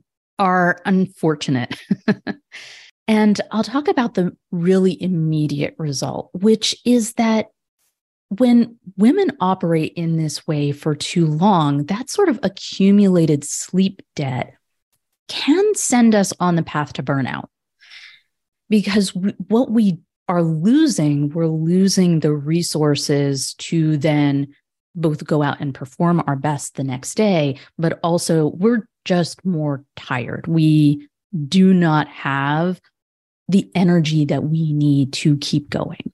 are 0.43 0.77
unfortunate. 0.85 1.79
and 3.07 3.39
I'll 3.51 3.63
talk 3.63 3.87
about 3.87 4.15
the 4.15 4.35
really 4.51 5.01
immediate 5.01 5.73
result, 5.77 6.31
which 6.33 6.75
is 6.85 7.13
that 7.13 7.45
when 8.27 8.77
women 8.97 9.31
operate 9.39 9.93
in 9.95 10.17
this 10.17 10.45
way 10.45 10.73
for 10.73 10.95
too 10.95 11.27
long, 11.27 11.85
that 11.85 12.09
sort 12.09 12.27
of 12.27 12.41
accumulated 12.43 13.45
sleep 13.45 14.01
debt 14.17 14.55
can 15.29 15.75
send 15.75 16.13
us 16.13 16.33
on 16.41 16.57
the 16.57 16.63
path 16.63 16.91
to 16.93 17.03
burnout. 17.03 17.45
Because 18.69 19.13
what 19.47 19.71
we 19.71 19.99
are 20.27 20.43
losing, 20.43 21.29
we're 21.29 21.47
losing 21.47 22.19
the 22.19 22.33
resources 22.33 23.53
to 23.59 23.95
then 23.95 24.53
both 24.95 25.25
go 25.25 25.41
out 25.41 25.59
and 25.59 25.73
perform 25.73 26.23
our 26.27 26.35
best 26.35 26.75
the 26.75 26.83
next 26.83 27.15
day, 27.15 27.59
but 27.77 27.99
also 28.03 28.47
we're 28.47 28.87
just 29.05 29.43
more 29.45 29.83
tired. 29.95 30.47
We 30.47 31.07
do 31.47 31.73
not 31.73 32.07
have 32.07 32.79
the 33.49 33.69
energy 33.75 34.25
that 34.25 34.43
we 34.43 34.71
need 34.73 35.13
to 35.13 35.37
keep 35.37 35.69
going. 35.69 36.11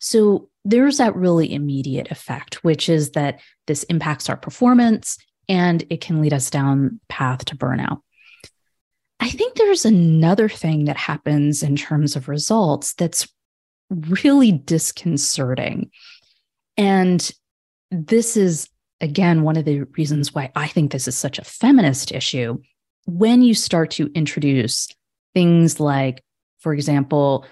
So 0.00 0.48
there's 0.64 0.98
that 0.98 1.14
really 1.14 1.52
immediate 1.52 2.10
effect, 2.10 2.64
which 2.64 2.88
is 2.88 3.12
that 3.12 3.40
this 3.66 3.82
impacts 3.84 4.28
our 4.28 4.36
performance 4.36 5.18
and 5.48 5.84
it 5.90 6.00
can 6.00 6.20
lead 6.20 6.32
us 6.32 6.50
down 6.50 7.00
path 7.08 7.44
to 7.46 7.56
burnout. 7.56 8.00
I 9.20 9.28
think 9.28 9.54
there's 9.54 9.84
another 9.84 10.48
thing 10.48 10.86
that 10.86 10.96
happens 10.96 11.62
in 11.62 11.76
terms 11.76 12.16
of 12.16 12.28
results 12.28 12.94
that's 12.94 13.28
really 13.90 14.52
disconcerting. 14.52 15.90
And 16.76 17.30
this 17.92 18.36
is, 18.36 18.68
again, 19.00 19.42
one 19.42 19.56
of 19.56 19.66
the 19.66 19.82
reasons 19.96 20.34
why 20.34 20.50
I 20.56 20.66
think 20.66 20.90
this 20.90 21.06
is 21.06 21.16
such 21.16 21.38
a 21.38 21.44
feminist 21.44 22.10
issue. 22.10 22.58
When 23.06 23.42
you 23.42 23.54
start 23.54 23.90
to 23.92 24.10
introduce 24.14 24.88
things 25.34 25.78
like, 25.78 26.24
for 26.60 26.72
example, 26.72 27.46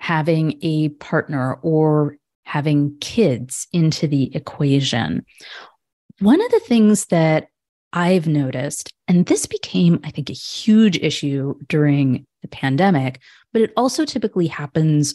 having 0.00 0.58
a 0.62 0.88
partner 0.90 1.54
or 1.62 2.16
having 2.44 2.96
kids 3.00 3.66
into 3.72 4.06
the 4.06 4.34
equation. 4.34 5.24
One 6.20 6.40
of 6.40 6.50
the 6.50 6.60
things 6.60 7.06
that 7.06 7.48
I've 7.92 8.26
noticed, 8.26 8.92
and 9.08 9.26
this 9.26 9.46
became, 9.46 10.00
I 10.04 10.10
think, 10.10 10.30
a 10.30 10.34
huge 10.34 10.96
issue 10.98 11.54
during 11.68 12.26
the 12.42 12.48
pandemic, 12.48 13.20
but 13.52 13.62
it 13.62 13.72
also 13.76 14.04
typically 14.04 14.46
happens 14.46 15.12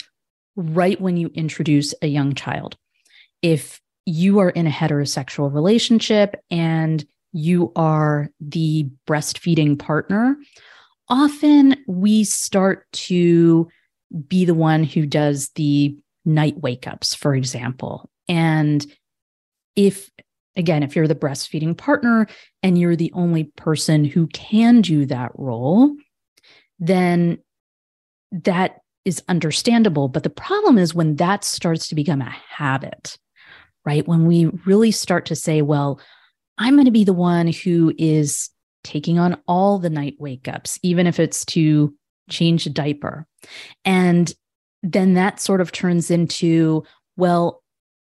right 0.56 1.00
when 1.00 1.16
you 1.16 1.32
introduce 1.34 1.94
a 2.02 2.08
young 2.08 2.34
child. 2.34 2.76
If 3.42 3.80
you 4.06 4.40
are 4.40 4.50
in 4.50 4.68
a 4.68 4.72
heterosexual 4.72 5.54
relationship 5.54 6.36
and 6.50 7.06
you 7.34 7.72
are 7.76 8.30
the 8.40 8.90
breastfeeding 9.08 9.78
partner, 9.78 10.36
often 11.08 11.76
we 11.88 12.24
start 12.24 12.92
to 12.92 13.70
be 14.28 14.46
the 14.46 14.54
one 14.54 14.84
who 14.84 15.06
does 15.06 15.50
the 15.56 15.98
night 16.26 16.58
wake 16.58 16.88
ups, 16.88 17.16
for 17.16 17.34
example. 17.34 18.10
And 18.28 18.86
if, 19.76 20.10
again, 20.56 20.84
if 20.84 20.96
you're 20.96 21.08
the 21.08 21.16
breastfeeding 21.16 21.78
partner 21.78 22.28
and 22.62 22.78
you're 22.78 22.96
the 22.96 23.12
only 23.14 23.46
person 23.56 24.04
who 24.04 24.28
can 24.28 24.82
do 24.82 25.06
that 25.06 25.32
role, 25.36 25.96
then 26.80 27.38
that 28.32 28.82
is 29.06 29.24
understandable. 29.28 30.08
But 30.08 30.24
the 30.24 30.30
problem 30.30 30.78
is 30.78 30.94
when 30.94 31.16
that 31.16 31.44
starts 31.44 31.88
to 31.88 31.96
become 31.96 32.22
a 32.22 32.36
habit, 32.50 33.18
right? 33.86 34.08
When 34.08 34.26
we 34.26 34.46
really 34.66 34.92
start 34.92 35.26
to 35.28 35.36
say, 35.36 35.62
well, 35.62 36.00
I'm 36.58 36.76
going 36.76 36.86
to 36.86 36.92
be 36.92 37.04
the 37.04 37.14
one 37.14 37.48
who 37.48 37.94
is 37.98 38.50
taking 38.84 39.20
on 39.20 39.40
all 39.48 39.80
the 39.80 39.90
night 39.90 40.16
wake 40.20 40.48
ups, 40.48 40.80
even 40.84 41.08
if 41.08 41.20
it's 41.20 41.46
to 41.46 41.94
change 42.30 42.66
a 42.66 42.70
diaper. 42.70 43.28
And 43.86 44.34
then 44.84 45.14
that 45.14 45.40
sort 45.40 45.62
of 45.62 45.72
turns 45.72 46.10
into, 46.12 46.84
well, 47.18 47.62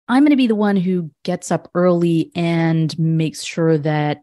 I'm 0.08 0.22
going 0.22 0.30
to 0.30 0.36
be 0.36 0.46
the 0.46 0.54
one 0.54 0.76
who 0.76 1.10
gets 1.24 1.50
up 1.50 1.70
early 1.74 2.30
and 2.34 2.96
makes 2.98 3.42
sure 3.42 3.78
that 3.78 4.18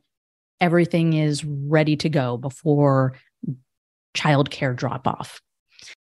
everything 0.59 1.13
is 1.13 1.45
ready 1.45 1.95
to 1.97 2.09
go 2.09 2.37
before 2.37 3.13
childcare 4.15 4.75
drop 4.75 5.07
off. 5.07 5.41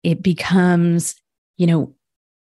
It 0.03 0.21
becomes, 0.21 1.15
you 1.57 1.67
know, 1.67 1.95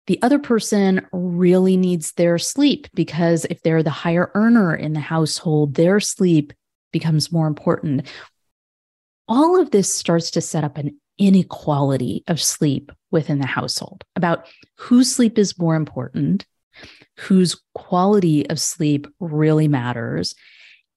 the 0.07 0.21
other 0.23 0.39
person 0.39 1.07
really 1.13 1.77
needs 1.77 2.13
their 2.13 2.39
sleep 2.39 2.89
because 2.95 3.45
if 3.47 3.63
they're 3.63 3.83
the 3.83 3.91
higher 3.91 4.31
earner 4.35 4.75
in 4.75 4.93
the 4.95 5.01
household, 5.01 5.75
their 5.75 6.01
sleep 6.01 6.53
becomes 6.93 7.33
more 7.33 7.47
important. 7.47 8.07
All 9.29 9.61
of 9.61 9.71
this 9.71 9.93
starts 9.93 10.31
to 10.33 10.41
set 10.41 10.65
up 10.65 10.77
an 10.77 10.99
inequality 11.19 12.25
of 12.27 12.41
sleep 12.43 12.91
within 13.11 13.39
the 13.39 13.47
household 13.47 14.05
about 14.17 14.49
whose 14.77 15.15
sleep 15.15 15.39
is 15.39 15.59
more 15.59 15.77
important, 15.77 16.47
whose 17.19 17.61
quality 17.75 18.49
of 18.51 18.59
sleep 18.59 19.07
really 19.21 19.69
matters. 19.69 20.35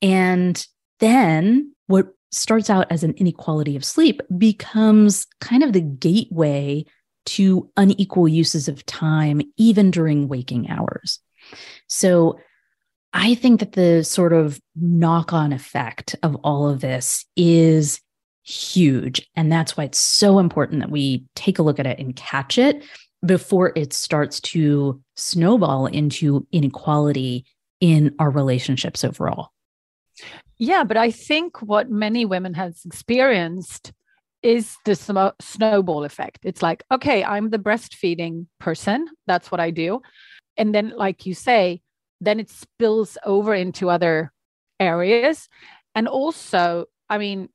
And 0.02 0.66
then 1.00 1.74
what 1.88 2.08
starts 2.32 2.70
out 2.70 2.92
as 2.92 3.04
an 3.04 3.14
inequality 3.18 3.76
of 3.76 3.86
sleep 3.86 4.22
becomes 4.38 5.28
kind 5.40 5.64
of 5.64 5.74
the 5.74 5.82
gateway 5.82 6.86
to 7.26 7.70
unequal 7.78 8.28
uses 8.28 8.68
of 8.68 8.86
time, 8.86 9.42
even 9.58 9.92
during 9.92 10.28
waking 10.28 10.70
hours. 10.70 11.20
So 11.88 12.40
I 13.14 13.36
think 13.36 13.60
that 13.60 13.74
the 13.74 14.04
sort 14.04 14.34
of 14.34 14.60
knock 14.76 15.34
on 15.34 15.54
effect 15.54 16.16
of 16.22 16.36
all 16.44 16.68
of 16.68 16.82
this 16.82 17.26
is 17.36 18.02
huge. 18.44 19.28
And 19.36 19.52
that's 19.52 19.76
why 19.76 19.86
it's 19.86 20.00
so 20.00 20.40
important 20.40 20.82
that 20.82 20.92
we 20.92 21.26
take 21.36 21.58
a 21.58 21.64
look 21.64 21.80
at 21.80 21.88
it 21.88 22.00
and 22.00 22.16
catch 22.16 22.58
it 22.58 22.84
before 23.26 23.72
it 23.76 23.94
starts 23.94 24.40
to 24.40 25.02
snowball 25.16 25.88
into 25.88 26.46
inequality 26.52 27.46
in 27.80 28.14
our 28.20 28.30
relationships 28.30 29.04
overall. 29.04 29.52
Yeah, 30.58 30.84
but 30.84 30.98
I 30.98 31.12
think 31.12 31.62
what 31.62 31.90
many 31.90 32.26
women 32.26 32.54
have 32.54 32.76
experienced 32.86 33.92
is 34.46 34.78
the 34.86 34.96
sm- 34.96 35.36
snowball 35.42 36.04
effect. 36.06 36.40
It's 36.44 36.62
like, 36.62 36.84
okay, 36.92 37.24
I'm 37.24 37.50
the 37.50 37.60
breastfeeding 37.60 38.48
person. 38.60 39.08
That's 39.28 39.52
what 39.52 39.60
I 39.60 39.72
do. 39.72 40.02
and 40.58 40.74
then 40.76 40.94
like 40.96 41.26
you 41.28 41.34
say 41.36 41.82
then 42.22 42.40
it 42.40 42.50
spills 42.50 43.18
over 43.26 43.54
into 43.54 43.90
other 43.90 44.32
areas 44.80 45.50
and 45.96 46.08
also 46.08 46.86
i 47.10 47.18
mean 47.18 47.50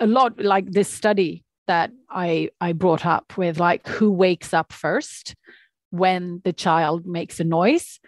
a 0.00 0.06
lot 0.06 0.40
like 0.40 0.70
this 0.70 0.88
study 0.88 1.44
that 1.66 1.90
i 2.10 2.48
i 2.60 2.72
brought 2.72 3.04
up 3.04 3.36
with 3.36 3.58
like 3.60 3.86
who 3.86 4.10
wakes 4.10 4.54
up 4.54 4.72
first 4.72 5.34
when 5.90 6.40
the 6.44 6.52
child 6.52 7.06
makes 7.06 7.40
a 7.40 7.44
noise 7.44 8.00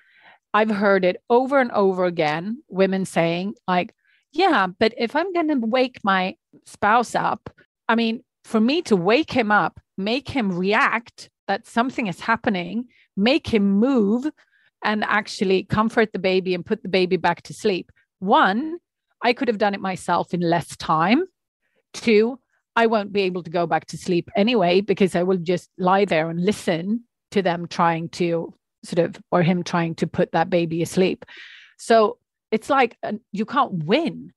i've 0.54 0.70
heard 0.70 1.04
it 1.04 1.16
over 1.28 1.60
and 1.60 1.70
over 1.72 2.04
again 2.04 2.62
women 2.68 3.04
saying 3.04 3.54
like 3.68 3.92
yeah 4.32 4.66
but 4.78 4.92
if 4.96 5.14
i'm 5.16 5.32
going 5.32 5.48
to 5.48 5.66
wake 5.66 5.98
my 6.04 6.34
spouse 6.64 7.14
up 7.14 7.50
i 7.90 7.94
mean 7.94 8.22
for 8.44 8.60
me 8.60 8.80
to 8.80 8.96
wake 8.96 9.32
him 9.32 9.50
up 9.50 9.78
make 9.98 10.28
him 10.28 10.50
react 10.50 11.28
that 11.48 11.66
something 11.66 12.06
is 12.06 12.20
happening 12.20 12.86
make 13.16 13.46
him 13.46 13.70
move 13.70 14.30
and 14.82 15.04
actually 15.04 15.64
comfort 15.64 16.12
the 16.12 16.18
baby 16.18 16.54
and 16.54 16.64
put 16.64 16.82
the 16.82 16.88
baby 16.88 17.18
back 17.18 17.42
to 17.42 17.52
sleep 17.52 17.92
one 18.20 18.78
I 19.22 19.32
could 19.32 19.48
have 19.48 19.58
done 19.58 19.74
it 19.74 19.80
myself 19.80 20.32
in 20.32 20.40
less 20.40 20.76
time. 20.76 21.24
Two, 21.92 22.38
I 22.76 22.86
won't 22.86 23.12
be 23.12 23.22
able 23.22 23.42
to 23.42 23.50
go 23.50 23.66
back 23.66 23.86
to 23.86 23.98
sleep 23.98 24.30
anyway 24.36 24.80
because 24.80 25.14
I 25.14 25.22
will 25.22 25.36
just 25.36 25.68
lie 25.76 26.04
there 26.04 26.30
and 26.30 26.42
listen 26.42 27.04
to 27.32 27.42
them 27.42 27.66
trying 27.66 28.08
to 28.10 28.54
sort 28.84 28.98
of, 29.00 29.22
or 29.30 29.42
him 29.42 29.62
trying 29.62 29.94
to 29.96 30.06
put 30.06 30.32
that 30.32 30.48
baby 30.48 30.82
asleep. 30.82 31.24
So 31.78 32.18
it's 32.50 32.70
like 32.70 32.96
uh, 33.02 33.14
you 33.32 33.44
can't 33.44 33.84
win 33.84 34.32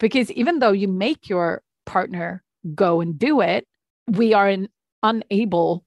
because 0.00 0.30
even 0.32 0.58
though 0.58 0.72
you 0.72 0.88
make 0.88 1.28
your 1.28 1.62
partner 1.84 2.42
go 2.74 3.00
and 3.00 3.18
do 3.18 3.40
it, 3.40 3.66
we 4.08 4.34
are 4.34 4.48
in, 4.48 4.68
unable 5.02 5.84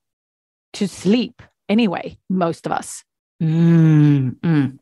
to 0.73 0.87
sleep 0.87 1.41
anyway, 1.69 2.17
most 2.29 2.65
of 2.65 2.71
us. 2.71 3.03
Mm, 3.41 4.79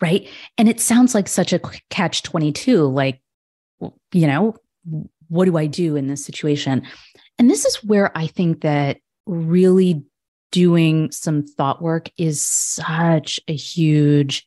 right? 0.00 0.28
And 0.58 0.68
it 0.68 0.80
sounds 0.80 1.14
like 1.14 1.28
such 1.28 1.52
a 1.52 1.60
catch 1.90 2.22
22 2.22 2.86
like 2.86 3.20
you 4.12 4.26
know, 4.26 4.54
what 5.28 5.46
do 5.46 5.56
I 5.56 5.66
do 5.66 5.96
in 5.96 6.06
this 6.06 6.24
situation? 6.24 6.86
And 7.38 7.50
this 7.50 7.64
is 7.64 7.82
where 7.82 8.16
I 8.16 8.26
think 8.26 8.62
that 8.62 8.98
really 9.26 10.02
doing 10.52 11.10
some 11.10 11.44
thought 11.44 11.82
work 11.82 12.08
is 12.16 12.44
such 12.44 13.40
a 13.48 13.54
huge 13.54 14.46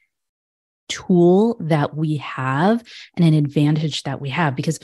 tool 0.87 1.57
that 1.59 1.97
we 1.97 2.17
have 2.17 2.81
and 3.15 3.25
an 3.25 3.33
advantage 3.33 4.03
that 4.03 4.21
we 4.21 4.29
have 4.29 4.55
because 4.55 4.79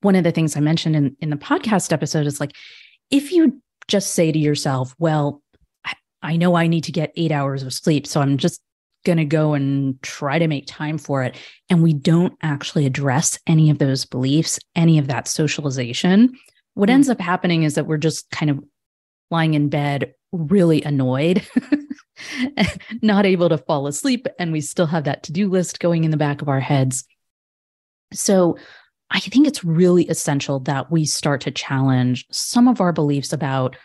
one 0.00 0.14
of 0.14 0.24
the 0.24 0.32
things 0.32 0.56
I 0.56 0.60
mentioned 0.60 0.96
in, 0.96 1.16
in 1.20 1.30
the 1.30 1.36
podcast 1.36 1.92
episode 1.92 2.26
is 2.26 2.40
like, 2.40 2.56
if 3.10 3.32
you 3.32 3.60
just 3.88 4.12
say 4.12 4.30
to 4.30 4.38
yourself, 4.38 4.94
well, 4.98 5.42
I, 5.84 5.94
I 6.22 6.36
know 6.36 6.56
I 6.56 6.66
need 6.66 6.84
to 6.84 6.92
get 6.92 7.12
eight 7.16 7.32
hours 7.32 7.62
of 7.62 7.72
sleep, 7.72 8.06
so 8.06 8.20
I'm 8.20 8.36
just 8.36 8.60
going 9.04 9.18
to 9.18 9.24
go 9.24 9.54
and 9.54 10.00
try 10.02 10.38
to 10.38 10.48
make 10.48 10.66
time 10.66 10.98
for 10.98 11.22
it. 11.22 11.36
And 11.70 11.82
we 11.82 11.92
don't 11.94 12.34
actually 12.42 12.86
address 12.86 13.38
any 13.46 13.70
of 13.70 13.78
those 13.78 14.04
beliefs, 14.04 14.58
any 14.76 14.98
of 14.98 15.08
that 15.08 15.28
socialization. 15.28 16.34
What 16.74 16.88
mm. 16.88 16.92
ends 16.92 17.08
up 17.08 17.20
happening 17.20 17.62
is 17.62 17.74
that 17.74 17.86
we're 17.86 17.96
just 17.96 18.30
kind 18.30 18.50
of 18.50 18.62
lying 19.30 19.54
in 19.54 19.68
bed, 19.68 20.14
really 20.32 20.82
annoyed, 20.82 21.46
not 23.02 23.26
able 23.26 23.48
to 23.48 23.58
fall 23.58 23.86
asleep. 23.86 24.26
And 24.38 24.52
we 24.52 24.60
still 24.60 24.86
have 24.86 25.04
that 25.04 25.22
to 25.24 25.32
do 25.32 25.48
list 25.48 25.80
going 25.80 26.04
in 26.04 26.10
the 26.10 26.16
back 26.16 26.42
of 26.42 26.48
our 26.48 26.60
heads. 26.60 27.04
So 28.12 28.58
I 29.10 29.20
think 29.20 29.46
it's 29.46 29.64
really 29.64 30.06
essential 30.08 30.60
that 30.60 30.90
we 30.90 31.04
start 31.04 31.40
to 31.42 31.50
challenge 31.50 32.26
some 32.30 32.68
of 32.68 32.80
our 32.80 32.92
beliefs 32.92 33.32
about 33.32 33.76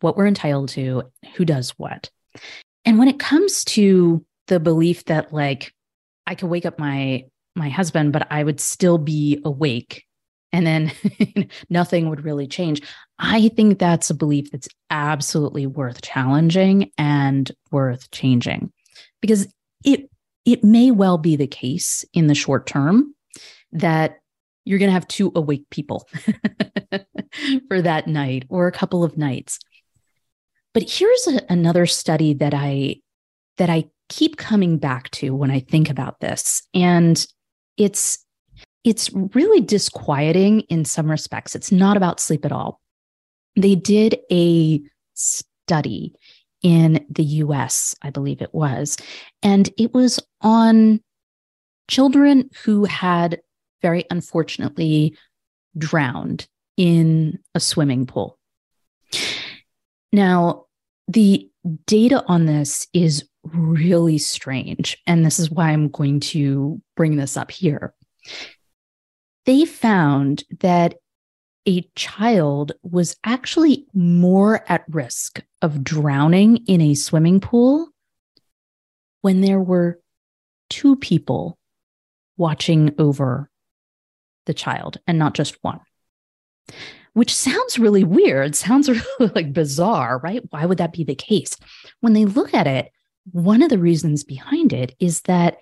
what 0.00 0.16
we're 0.16 0.26
entitled 0.26 0.68
to, 0.70 1.04
who 1.34 1.44
does 1.44 1.70
what. 1.70 2.10
And 2.84 2.98
when 2.98 3.08
it 3.08 3.18
comes 3.18 3.64
to 3.64 4.24
the 4.48 4.60
belief 4.60 5.04
that 5.06 5.32
like 5.32 5.72
I 6.26 6.34
could 6.34 6.48
wake 6.48 6.66
up 6.66 6.78
my 6.78 7.24
my 7.54 7.68
husband, 7.68 8.12
but 8.12 8.26
I 8.30 8.42
would 8.42 8.60
still 8.60 8.98
be 8.98 9.40
awake 9.44 10.04
and 10.52 10.66
then 10.66 10.92
nothing 11.70 12.08
would 12.08 12.24
really 12.24 12.46
change. 12.46 12.80
I 13.18 13.48
think 13.48 13.78
that's 13.78 14.10
a 14.10 14.14
belief 14.14 14.50
that's 14.50 14.68
absolutely 14.90 15.66
worth 15.66 16.02
challenging 16.02 16.90
and 16.98 17.50
worth 17.70 18.10
changing 18.10 18.72
because 19.20 19.52
it 19.84 20.08
it 20.44 20.64
may 20.64 20.90
well 20.90 21.18
be 21.18 21.36
the 21.36 21.46
case 21.46 22.04
in 22.12 22.26
the 22.26 22.34
short 22.34 22.66
term 22.66 23.14
that 23.72 24.18
you're 24.64 24.78
going 24.78 24.88
to 24.88 24.94
have 24.94 25.08
two 25.08 25.32
awake 25.34 25.64
people 25.70 26.08
for 27.68 27.82
that 27.82 28.06
night 28.06 28.44
or 28.48 28.66
a 28.66 28.72
couple 28.72 29.04
of 29.04 29.16
nights. 29.16 29.58
But 30.74 30.88
here's 30.88 31.26
a, 31.26 31.42
another 31.48 31.86
study 31.86 32.34
that 32.34 32.54
I 32.54 32.96
that 33.58 33.70
I 33.70 33.90
keep 34.08 34.36
coming 34.36 34.78
back 34.78 35.10
to 35.10 35.34
when 35.34 35.50
I 35.50 35.60
think 35.60 35.90
about 35.90 36.20
this. 36.20 36.62
And 36.74 37.24
it's 37.76 38.24
it's 38.84 39.10
really 39.12 39.60
disquieting 39.60 40.60
in 40.62 40.84
some 40.84 41.10
respects. 41.10 41.54
It's 41.54 41.70
not 41.70 41.96
about 41.96 42.20
sleep 42.20 42.44
at 42.44 42.52
all. 42.52 42.80
They 43.54 43.74
did 43.74 44.18
a 44.30 44.80
study 45.14 46.14
in 46.62 47.04
the 47.08 47.24
US, 47.24 47.94
I 48.02 48.10
believe 48.10 48.42
it 48.42 48.54
was, 48.54 48.96
and 49.42 49.68
it 49.78 49.92
was 49.92 50.20
on 50.40 51.00
children 51.88 52.50
who 52.64 52.84
had 52.84 53.40
very 53.82 54.04
unfortunately 54.10 55.16
drowned 55.76 56.46
in 56.76 57.38
a 57.54 57.60
swimming 57.60 58.06
pool. 58.06 58.38
Now, 60.12 60.66
the 61.08 61.50
data 61.86 62.24
on 62.26 62.46
this 62.46 62.86
is 62.92 63.28
really 63.44 64.18
strange. 64.18 64.98
And 65.06 65.24
this 65.24 65.38
is 65.38 65.50
why 65.50 65.70
I'm 65.70 65.88
going 65.88 66.20
to 66.20 66.80
bring 66.96 67.16
this 67.16 67.36
up 67.36 67.50
here. 67.50 67.94
They 69.46 69.64
found 69.64 70.44
that 70.60 70.94
a 71.66 71.82
child 71.94 72.72
was 72.82 73.16
actually 73.24 73.86
more 73.94 74.64
at 74.68 74.84
risk 74.88 75.42
of 75.60 75.84
drowning 75.84 76.58
in 76.66 76.80
a 76.80 76.94
swimming 76.94 77.40
pool 77.40 77.88
when 79.20 79.40
there 79.40 79.60
were 79.60 80.00
two 80.70 80.96
people 80.96 81.58
watching 82.36 82.94
over 82.98 83.48
the 84.46 84.54
child 84.54 84.98
and 85.06 85.18
not 85.18 85.34
just 85.34 85.58
one 85.62 85.80
which 87.14 87.34
sounds 87.34 87.78
really 87.78 88.04
weird, 88.04 88.54
sounds 88.54 88.88
really 89.18 89.32
like 89.34 89.52
bizarre, 89.52 90.20
right? 90.22 90.42
Why 90.50 90.66
would 90.66 90.78
that 90.78 90.92
be 90.92 91.04
the 91.04 91.14
case? 91.14 91.56
When 92.00 92.12
they 92.12 92.24
look 92.24 92.54
at 92.54 92.66
it, 92.66 92.90
one 93.30 93.62
of 93.62 93.70
the 93.70 93.78
reasons 93.78 94.24
behind 94.24 94.72
it 94.72 94.94
is 94.98 95.22
that 95.22 95.58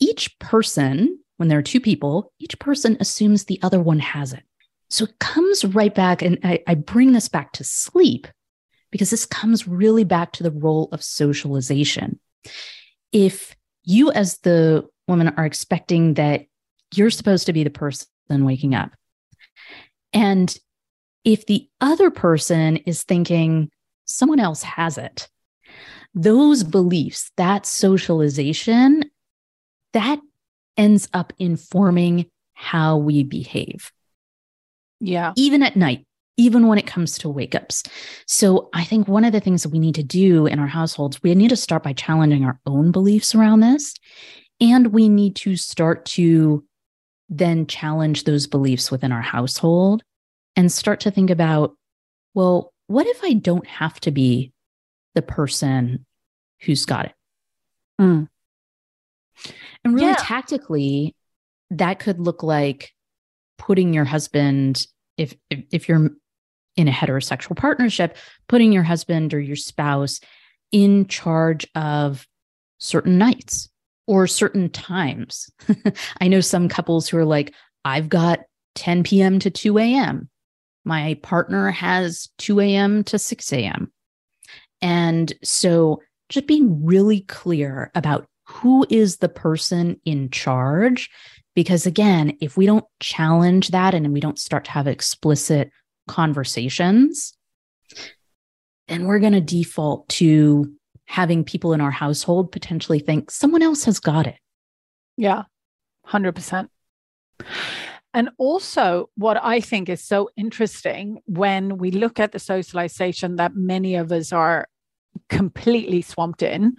each 0.00 0.38
person, 0.38 1.18
when 1.36 1.48
there 1.48 1.58
are 1.58 1.62
two 1.62 1.80
people, 1.80 2.32
each 2.38 2.58
person 2.58 2.96
assumes 3.00 3.44
the 3.44 3.60
other 3.62 3.80
one 3.80 4.00
has 4.00 4.32
it. 4.32 4.42
So 4.90 5.04
it 5.04 5.18
comes 5.18 5.64
right 5.64 5.94
back, 5.94 6.22
and 6.22 6.38
I, 6.42 6.62
I 6.66 6.74
bring 6.74 7.12
this 7.12 7.28
back 7.28 7.52
to 7.52 7.64
sleep 7.64 8.26
because 8.90 9.10
this 9.10 9.26
comes 9.26 9.68
really 9.68 10.04
back 10.04 10.32
to 10.32 10.42
the 10.42 10.50
role 10.50 10.88
of 10.92 11.02
socialization. 11.02 12.18
If 13.12 13.54
you, 13.84 14.10
as 14.10 14.38
the 14.38 14.88
woman, 15.06 15.28
are 15.36 15.44
expecting 15.44 16.14
that 16.14 16.46
you're 16.94 17.10
supposed 17.10 17.46
to 17.46 17.52
be 17.52 17.64
the 17.64 17.70
person 17.70 18.06
waking 18.30 18.74
up, 18.74 18.92
and 20.12 20.56
if 21.24 21.46
the 21.46 21.68
other 21.80 22.10
person 22.10 22.76
is 22.78 23.02
thinking 23.02 23.70
someone 24.06 24.40
else 24.40 24.62
has 24.62 24.96
it, 24.96 25.28
those 26.14 26.64
beliefs, 26.64 27.30
that 27.36 27.66
socialization, 27.66 29.04
that 29.92 30.18
ends 30.76 31.08
up 31.12 31.32
informing 31.38 32.26
how 32.54 32.96
we 32.96 33.22
behave. 33.22 33.92
Yeah. 35.00 35.32
Even 35.36 35.62
at 35.62 35.76
night, 35.76 36.06
even 36.36 36.66
when 36.66 36.78
it 36.78 36.86
comes 36.86 37.18
to 37.18 37.28
wake 37.28 37.54
ups. 37.54 37.82
So 38.26 38.68
I 38.72 38.84
think 38.84 39.06
one 39.08 39.24
of 39.24 39.32
the 39.32 39.40
things 39.40 39.62
that 39.62 39.70
we 39.70 39.78
need 39.78 39.96
to 39.96 40.02
do 40.02 40.46
in 40.46 40.58
our 40.58 40.66
households, 40.66 41.22
we 41.22 41.34
need 41.34 41.50
to 41.50 41.56
start 41.56 41.82
by 41.82 41.92
challenging 41.92 42.44
our 42.44 42.60
own 42.64 42.90
beliefs 42.90 43.34
around 43.34 43.60
this. 43.60 43.94
And 44.60 44.88
we 44.88 45.08
need 45.08 45.36
to 45.36 45.56
start 45.56 46.04
to 46.06 46.64
then 47.28 47.66
challenge 47.66 48.24
those 48.24 48.46
beliefs 48.46 48.90
within 48.90 49.12
our 49.12 49.22
household 49.22 50.02
and 50.56 50.72
start 50.72 51.00
to 51.00 51.10
think 51.10 51.30
about, 51.30 51.76
well, 52.34 52.72
what 52.86 53.06
if 53.06 53.22
I 53.22 53.34
don't 53.34 53.66
have 53.66 54.00
to 54.00 54.10
be 54.10 54.52
the 55.14 55.22
person 55.22 56.06
who's 56.62 56.84
got 56.84 57.06
it? 57.06 57.12
Mm. 58.00 58.28
And 59.84 59.94
really 59.94 60.08
yeah. 60.08 60.16
tactically, 60.18 61.14
that 61.70 61.98
could 61.98 62.18
look 62.18 62.42
like 62.42 62.92
putting 63.58 63.92
your 63.92 64.04
husband, 64.04 64.86
if, 65.16 65.34
if, 65.50 65.64
if 65.70 65.88
you're 65.88 66.10
in 66.76 66.88
a 66.88 66.92
heterosexual 66.92 67.56
partnership, 67.56 68.16
putting 68.48 68.72
your 68.72 68.84
husband 68.84 69.34
or 69.34 69.40
your 69.40 69.56
spouse 69.56 70.20
in 70.72 71.06
charge 71.06 71.66
of 71.74 72.26
certain 72.78 73.18
nights 73.18 73.68
or 74.08 74.26
certain 74.26 74.70
times. 74.70 75.50
I 76.20 76.28
know 76.28 76.40
some 76.40 76.68
couples 76.68 77.06
who 77.06 77.18
are 77.18 77.26
like, 77.26 77.54
I've 77.84 78.08
got 78.08 78.40
10 78.74 79.04
p.m. 79.04 79.38
to 79.38 79.50
2 79.50 79.78
a.m. 79.78 80.30
My 80.84 81.18
partner 81.22 81.70
has 81.70 82.30
2 82.38 82.58
a.m. 82.60 83.04
to 83.04 83.18
6 83.18 83.52
a.m. 83.52 83.92
And 84.80 85.32
so 85.44 86.00
just 86.30 86.46
being 86.46 86.84
really 86.84 87.20
clear 87.20 87.90
about 87.94 88.26
who 88.46 88.86
is 88.88 89.18
the 89.18 89.28
person 89.28 90.00
in 90.06 90.30
charge. 90.30 91.10
Because 91.54 91.84
again, 91.84 92.36
if 92.40 92.56
we 92.56 92.64
don't 92.64 92.86
challenge 93.00 93.68
that 93.68 93.94
and 93.94 94.10
we 94.12 94.20
don't 94.20 94.38
start 94.38 94.64
to 94.64 94.70
have 94.70 94.86
explicit 94.86 95.70
conversations, 96.06 97.34
then 98.86 99.04
we're 99.04 99.18
going 99.18 99.34
to 99.34 99.40
default 99.42 100.08
to 100.08 100.72
having 101.08 101.42
people 101.42 101.72
in 101.72 101.80
our 101.80 101.90
household 101.90 102.52
potentially 102.52 103.00
think 103.00 103.30
someone 103.30 103.62
else 103.62 103.84
has 103.84 103.98
got 103.98 104.26
it. 104.26 104.36
Yeah, 105.16 105.44
100%. 106.06 106.68
And 108.14 108.30
also, 108.38 109.10
what 109.16 109.42
I 109.42 109.60
think 109.60 109.88
is 109.88 110.04
so 110.04 110.28
interesting 110.36 111.20
when 111.26 111.78
we 111.78 111.90
look 111.90 112.20
at 112.20 112.32
the 112.32 112.38
socialization 112.38 113.36
that 113.36 113.54
many 113.54 113.96
of 113.96 114.12
us 114.12 114.32
are 114.32 114.68
completely 115.28 116.02
swamped 116.02 116.42
in 116.42 116.76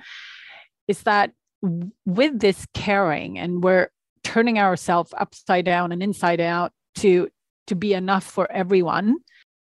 is 0.87 1.03
that 1.03 1.31
with 2.05 2.39
this 2.39 2.65
caring 2.73 3.37
and 3.37 3.63
we're 3.63 3.89
turning 4.23 4.59
ourselves 4.59 5.13
upside 5.17 5.65
down 5.65 5.91
and 5.91 6.01
inside 6.01 6.39
out 6.39 6.71
to 6.95 7.29
to 7.67 7.75
be 7.75 7.93
enough 7.93 8.23
for 8.23 8.49
everyone 8.51 9.17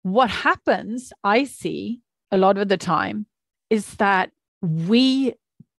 what 0.04 0.30
happens 0.30 1.12
i 1.24 1.44
see 1.44 2.00
a 2.32 2.38
lot 2.38 2.58
of 2.58 2.70
the 2.70 2.78
time 2.78 3.26
is 3.70 3.96
that 3.96 4.32
we 4.62 5.34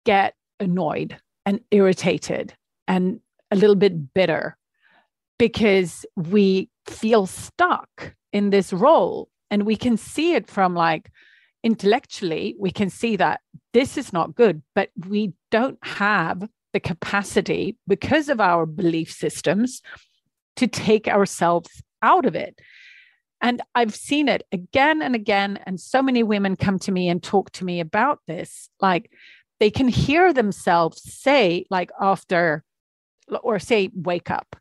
get 0.04 0.34
annoyed 0.60 1.16
and 1.46 1.60
irritated 1.70 2.54
and 2.88 3.20
a 3.50 3.56
little 3.56 3.76
bit 3.76 4.14
bitter 4.14 4.56
because 5.38 6.06
we 6.16 6.68
feel 6.86 7.26
stuck 7.26 8.14
in 8.32 8.50
this 8.50 8.72
role 8.72 9.28
and 9.50 9.64
we 9.64 9.76
can 9.76 9.96
see 9.96 10.34
it 10.34 10.48
from 10.48 10.74
like 10.74 11.10
intellectually 11.62 12.56
we 12.58 12.70
can 12.70 12.90
see 12.90 13.14
that 13.16 13.40
this 13.72 13.96
is 13.96 14.12
not 14.12 14.34
good 14.34 14.62
but 14.74 14.90
we 15.08 15.32
don't 15.50 15.78
have 15.82 16.48
the 16.72 16.80
capacity 16.80 17.76
because 17.86 18.28
of 18.28 18.40
our 18.40 18.66
belief 18.66 19.12
systems 19.12 19.80
to 20.56 20.66
take 20.66 21.06
ourselves 21.06 21.82
out 22.02 22.26
of 22.26 22.34
it 22.34 22.58
and 23.42 23.60
I've 23.74 23.94
seen 23.94 24.28
it 24.28 24.46
again 24.52 25.02
and 25.02 25.16
again. 25.16 25.58
And 25.66 25.80
so 25.80 26.00
many 26.00 26.22
women 26.22 26.54
come 26.54 26.78
to 26.80 26.92
me 26.92 27.08
and 27.08 27.20
talk 27.20 27.50
to 27.52 27.64
me 27.64 27.80
about 27.80 28.20
this. 28.28 28.70
Like 28.80 29.10
they 29.58 29.70
can 29.70 29.88
hear 29.88 30.32
themselves 30.32 31.02
say, 31.12 31.66
like 31.68 31.90
after, 32.00 32.62
or 33.42 33.58
say, 33.58 33.90
wake 33.92 34.30
up. 34.30 34.54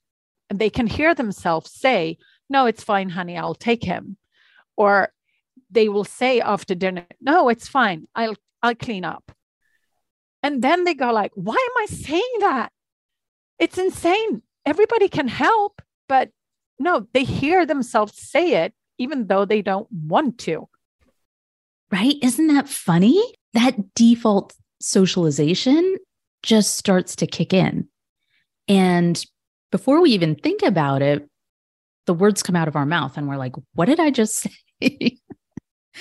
And 0.49 0.57
they 0.57 0.71
can 0.71 0.87
hear 0.87 1.13
themselves 1.13 1.71
say, 1.71 2.17
no, 2.49 2.65
it's 2.65 2.83
fine, 2.83 3.09
honey, 3.09 3.37
I'll 3.37 3.55
take 3.55 3.83
him. 3.83 4.17
Or 4.75 5.13
they 5.69 5.87
will 5.87 6.03
say 6.03 6.41
after 6.41 6.73
dinner, 6.73 7.05
no, 7.21 7.49
it's 7.49 7.67
fine, 7.67 8.07
I'll, 8.15 8.35
I'll 8.63 8.75
clean 8.75 9.05
up. 9.05 9.31
And 10.43 10.61
then 10.61 10.85
they 10.85 10.95
go 10.95 11.13
like, 11.13 11.31
why 11.35 11.53
am 11.53 11.83
I 11.83 11.85
saying 11.85 12.37
that? 12.39 12.71
It's 13.59 13.77
insane. 13.77 14.41
Everybody 14.65 15.07
can 15.07 15.27
help, 15.27 15.81
but 16.09 16.31
no, 16.81 17.07
they 17.13 17.23
hear 17.23 17.65
themselves 17.65 18.13
say 18.17 18.63
it 18.63 18.73
even 18.97 19.27
though 19.27 19.45
they 19.45 19.61
don't 19.61 19.87
want 19.91 20.37
to. 20.37 20.69
Right? 21.91 22.15
Isn't 22.21 22.47
that 22.47 22.69
funny? 22.69 23.21
That 23.53 23.95
default 23.95 24.53
socialization 24.79 25.97
just 26.43 26.75
starts 26.75 27.15
to 27.17 27.27
kick 27.27 27.51
in. 27.51 27.87
And 28.67 29.23
before 29.71 30.01
we 30.01 30.11
even 30.11 30.35
think 30.35 30.61
about 30.61 31.01
it, 31.01 31.27
the 32.05 32.13
words 32.13 32.43
come 32.43 32.55
out 32.55 32.67
of 32.67 32.75
our 32.75 32.85
mouth 32.85 33.17
and 33.17 33.27
we're 33.27 33.37
like, 33.37 33.55
what 33.73 33.85
did 33.85 33.99
I 33.99 34.11
just 34.11 34.47
say? 34.81 35.17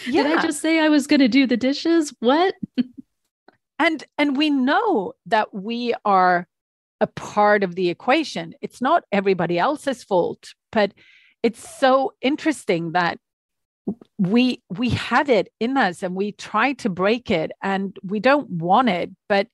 yeah. 0.06 0.22
Did 0.22 0.26
I 0.26 0.42
just 0.42 0.60
say 0.60 0.78
I 0.78 0.88
was 0.88 1.06
going 1.06 1.20
to 1.20 1.28
do 1.28 1.46
the 1.46 1.56
dishes? 1.56 2.14
What? 2.20 2.54
and 3.78 4.04
and 4.16 4.36
we 4.36 4.50
know 4.50 5.14
that 5.26 5.52
we 5.52 5.94
are 6.04 6.46
a 7.00 7.06
part 7.06 7.64
of 7.64 7.74
the 7.74 7.88
equation. 7.88 8.54
It's 8.60 8.80
not 8.80 9.04
everybody 9.10 9.58
else's 9.58 10.04
fault, 10.04 10.54
but 10.72 10.92
it's 11.42 11.78
so 11.78 12.12
interesting 12.20 12.92
that 12.92 13.18
we 14.18 14.62
we 14.68 14.90
have 14.90 15.28
it 15.28 15.48
in 15.58 15.76
us 15.76 16.02
and 16.02 16.14
we 16.14 16.32
try 16.32 16.74
to 16.74 16.88
break 16.88 17.30
it 17.30 17.50
and 17.62 17.96
we 18.04 18.20
don't 18.20 18.48
want 18.48 18.88
it 18.88 19.10
but 19.28 19.48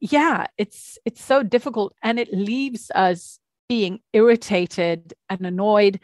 yeah 0.00 0.46
it's 0.58 0.98
it's 1.06 1.24
so 1.24 1.42
difficult 1.42 1.94
and 2.02 2.18
it 2.18 2.32
leaves 2.34 2.90
us 2.94 3.40
being 3.70 4.00
irritated 4.12 5.14
and 5.28 5.46
annoyed. 5.46 6.00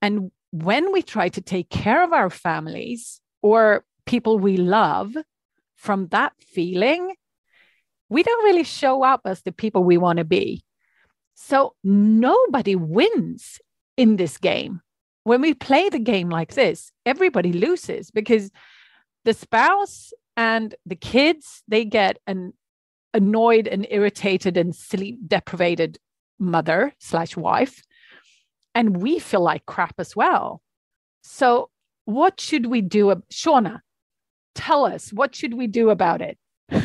And 0.00 0.30
when 0.50 0.92
we 0.92 1.02
try 1.02 1.28
to 1.28 1.42
take 1.42 1.68
care 1.68 2.02
of 2.02 2.14
our 2.14 2.30
families 2.30 3.20
or 3.42 3.84
people 4.06 4.38
we 4.38 4.56
love 4.56 5.14
from 5.76 6.08
that 6.08 6.32
feeling 6.40 7.14
we 8.08 8.22
don't 8.22 8.44
really 8.44 8.64
show 8.64 9.02
up 9.02 9.20
as 9.26 9.42
the 9.42 9.52
people 9.52 9.84
we 9.84 9.98
want 9.98 10.20
to 10.20 10.24
be 10.24 10.64
so 11.34 11.74
nobody 11.82 12.76
wins 12.76 13.58
in 13.96 14.16
this 14.16 14.38
game. 14.38 14.80
When 15.24 15.40
we 15.40 15.54
play 15.54 15.88
the 15.88 15.98
game 15.98 16.28
like 16.28 16.54
this, 16.54 16.90
everybody 17.06 17.52
loses 17.52 18.10
because 18.10 18.50
the 19.24 19.34
spouse 19.34 20.12
and 20.36 20.74
the 20.84 20.96
kids, 20.96 21.62
they 21.68 21.84
get 21.84 22.18
an 22.26 22.52
annoyed 23.14 23.68
and 23.68 23.86
irritated 23.90 24.56
and 24.56 24.74
sleep 24.74 25.18
deprived 25.26 25.98
mother 26.38 26.92
slash 26.98 27.36
wife. 27.36 27.82
And 28.74 29.02
we 29.02 29.18
feel 29.18 29.42
like 29.42 29.66
crap 29.66 29.94
as 29.98 30.16
well. 30.16 30.62
So, 31.22 31.70
what 32.04 32.40
should 32.40 32.66
we 32.66 32.80
do? 32.80 33.14
Shawna, 33.32 33.80
tell 34.54 34.86
us, 34.86 35.12
what 35.12 35.34
should 35.34 35.54
we 35.54 35.66
do 35.66 35.90
about 35.90 36.20
it? 36.20 36.38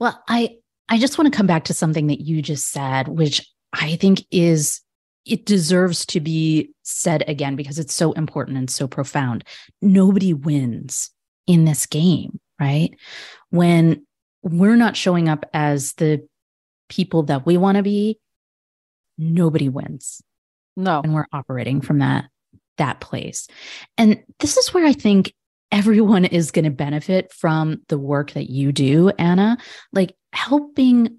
well, 0.00 0.22
I 0.26 0.56
I 0.88 0.98
just 0.98 1.18
want 1.18 1.32
to 1.32 1.36
come 1.36 1.46
back 1.46 1.64
to 1.64 1.74
something 1.74 2.08
that 2.08 2.20
you 2.20 2.42
just 2.42 2.70
said, 2.70 3.08
which 3.08 3.48
I 3.72 3.96
think 3.96 4.24
is 4.30 4.80
it 5.24 5.46
deserves 5.46 6.04
to 6.06 6.20
be 6.20 6.70
said 6.82 7.24
again 7.28 7.54
because 7.56 7.78
it's 7.78 7.94
so 7.94 8.12
important 8.12 8.58
and 8.58 8.70
so 8.70 8.88
profound. 8.88 9.44
Nobody 9.80 10.34
wins 10.34 11.10
in 11.46 11.64
this 11.64 11.86
game, 11.86 12.40
right? 12.60 12.90
When 13.50 14.04
we're 14.42 14.76
not 14.76 14.96
showing 14.96 15.28
up 15.28 15.48
as 15.54 15.92
the 15.94 16.26
people 16.88 17.22
that 17.24 17.46
we 17.46 17.56
want 17.56 17.76
to 17.76 17.82
be, 17.82 18.18
nobody 19.16 19.68
wins. 19.68 20.22
No. 20.76 21.00
And 21.02 21.14
we're 21.14 21.26
operating 21.32 21.80
from 21.80 21.98
that 21.98 22.26
that 22.78 23.00
place. 23.00 23.46
And 23.98 24.22
this 24.40 24.56
is 24.56 24.72
where 24.72 24.86
I 24.86 24.92
think 24.92 25.34
everyone 25.70 26.24
is 26.24 26.50
going 26.50 26.64
to 26.64 26.70
benefit 26.70 27.32
from 27.32 27.82
the 27.88 27.98
work 27.98 28.32
that 28.32 28.50
you 28.50 28.72
do, 28.72 29.10
Anna, 29.10 29.58
like 29.92 30.14
helping 30.32 31.18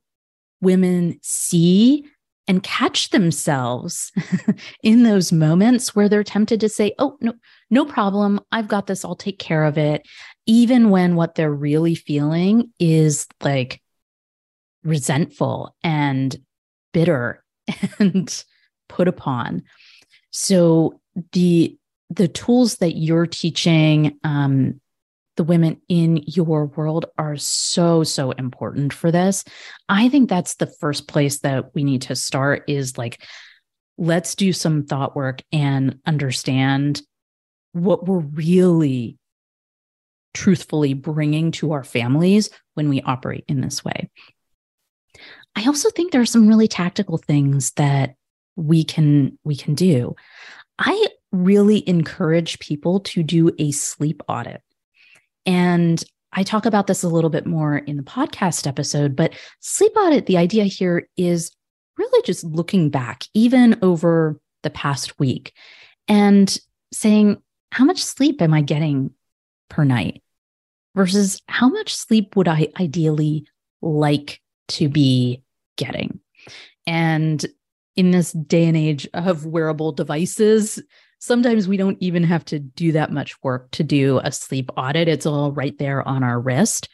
women 0.61 1.19
see 1.21 2.05
and 2.47 2.61
catch 2.61 3.09
themselves 3.09 4.11
in 4.83 5.03
those 5.03 5.31
moments 5.31 5.95
where 5.95 6.09
they're 6.09 6.23
tempted 6.23 6.59
to 6.59 6.69
say, 6.69 6.93
Oh, 6.99 7.17
no, 7.21 7.33
no 7.69 7.85
problem. 7.85 8.39
I've 8.51 8.67
got 8.67 8.87
this. 8.87 9.05
I'll 9.05 9.15
take 9.15 9.39
care 9.39 9.63
of 9.63 9.77
it. 9.77 10.05
Even 10.45 10.89
when 10.89 11.15
what 11.15 11.35
they're 11.35 11.53
really 11.53 11.95
feeling 11.95 12.73
is 12.79 13.27
like 13.41 13.81
resentful 14.83 15.75
and 15.83 16.35
bitter 16.91 17.43
and 17.99 18.43
put 18.89 19.07
upon. 19.07 19.63
So 20.31 20.99
the 21.31 21.77
the 22.09 22.27
tools 22.27 22.77
that 22.77 22.95
you're 22.95 23.25
teaching 23.25 24.19
um, 24.23 24.79
the 25.35 25.43
women 25.43 25.81
in 25.89 26.17
your 26.27 26.65
world 26.65 27.05
are 27.17 27.37
so 27.37 28.03
so 28.03 28.31
important 28.31 28.93
for 28.93 29.11
this. 29.11 29.43
I 29.89 30.09
think 30.09 30.29
that's 30.29 30.55
the 30.55 30.71
first 30.79 31.07
place 31.07 31.39
that 31.39 31.73
we 31.73 31.83
need 31.83 32.03
to 32.03 32.15
start 32.15 32.63
is 32.67 32.97
like 32.97 33.23
let's 33.97 34.35
do 34.35 34.53
some 34.53 34.83
thought 34.83 35.15
work 35.15 35.41
and 35.51 35.99
understand 36.05 37.01
what 37.73 38.07
we're 38.07 38.19
really 38.19 39.17
truthfully 40.33 40.93
bringing 40.93 41.51
to 41.51 41.73
our 41.73 41.83
families 41.83 42.49
when 42.73 42.89
we 42.89 43.01
operate 43.01 43.45
in 43.47 43.61
this 43.61 43.85
way. 43.85 44.09
I 45.55 45.65
also 45.65 45.89
think 45.91 46.11
there 46.11 46.21
are 46.21 46.25
some 46.25 46.47
really 46.47 46.67
tactical 46.67 47.17
things 47.17 47.71
that 47.73 48.15
we 48.55 48.83
can 48.83 49.37
we 49.43 49.55
can 49.55 49.75
do. 49.75 50.15
I 50.79 51.07
really 51.31 51.87
encourage 51.87 52.59
people 52.59 52.99
to 52.99 53.23
do 53.23 53.51
a 53.59 53.71
sleep 53.71 54.21
audit 54.27 54.61
and 55.45 56.03
I 56.31 56.43
talk 56.43 56.65
about 56.65 56.87
this 56.87 57.03
a 57.03 57.09
little 57.09 57.29
bit 57.29 57.45
more 57.45 57.77
in 57.77 57.97
the 57.97 58.03
podcast 58.03 58.65
episode, 58.65 59.15
but 59.15 59.33
sleep 59.59 59.91
audit, 59.95 60.25
the 60.25 60.37
idea 60.37 60.63
here 60.65 61.07
is 61.15 61.51
really 61.97 62.23
just 62.23 62.43
looking 62.43 62.89
back, 62.89 63.25
even 63.33 63.77
over 63.81 64.39
the 64.63 64.71
past 64.71 65.19
week, 65.19 65.53
and 66.07 66.57
saying, 66.91 67.41
how 67.71 67.85
much 67.85 68.03
sleep 68.03 68.41
am 68.41 68.53
I 68.53 68.61
getting 68.61 69.11
per 69.69 69.83
night 69.83 70.23
versus 70.95 71.41
how 71.47 71.69
much 71.69 71.93
sleep 71.95 72.35
would 72.35 72.47
I 72.47 72.69
ideally 72.79 73.45
like 73.81 74.41
to 74.69 74.89
be 74.89 75.43
getting? 75.77 76.19
And 76.87 77.45
in 77.95 78.11
this 78.11 78.31
day 78.31 78.65
and 78.65 78.77
age 78.77 79.07
of 79.13 79.45
wearable 79.45 79.91
devices, 79.91 80.81
sometimes 81.23 81.69
we 81.69 81.77
don't 81.77 81.97
even 82.01 82.21
have 82.21 82.43
to 82.43 82.59
do 82.59 82.91
that 82.91 83.09
much 83.09 83.41
work 83.41 83.71
to 83.71 83.81
do 83.81 84.19
a 84.25 84.31
sleep 84.31 84.69
audit. 84.75 85.07
It's 85.07 85.25
all 85.25 85.53
right 85.53 85.77
there 85.77 86.05
on 86.05 86.21
our 86.21 86.37
wrist. 86.37 86.89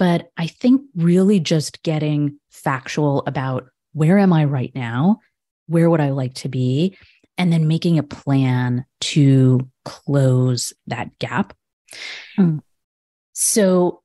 But 0.00 0.30
I 0.36 0.48
think 0.48 0.82
really 0.96 1.38
just 1.38 1.84
getting 1.84 2.40
factual 2.50 3.22
about 3.28 3.68
where 3.92 4.18
am 4.18 4.32
I 4.32 4.46
right 4.46 4.72
now? 4.74 5.20
Where 5.68 5.88
would 5.88 6.00
I 6.00 6.10
like 6.10 6.34
to 6.34 6.48
be? 6.48 6.98
And 7.36 7.52
then 7.52 7.68
making 7.68 8.00
a 8.00 8.02
plan 8.02 8.84
to 9.00 9.70
close 9.84 10.72
that 10.88 11.16
gap. 11.20 11.54
Mm. 12.36 12.62
So, 13.32 14.02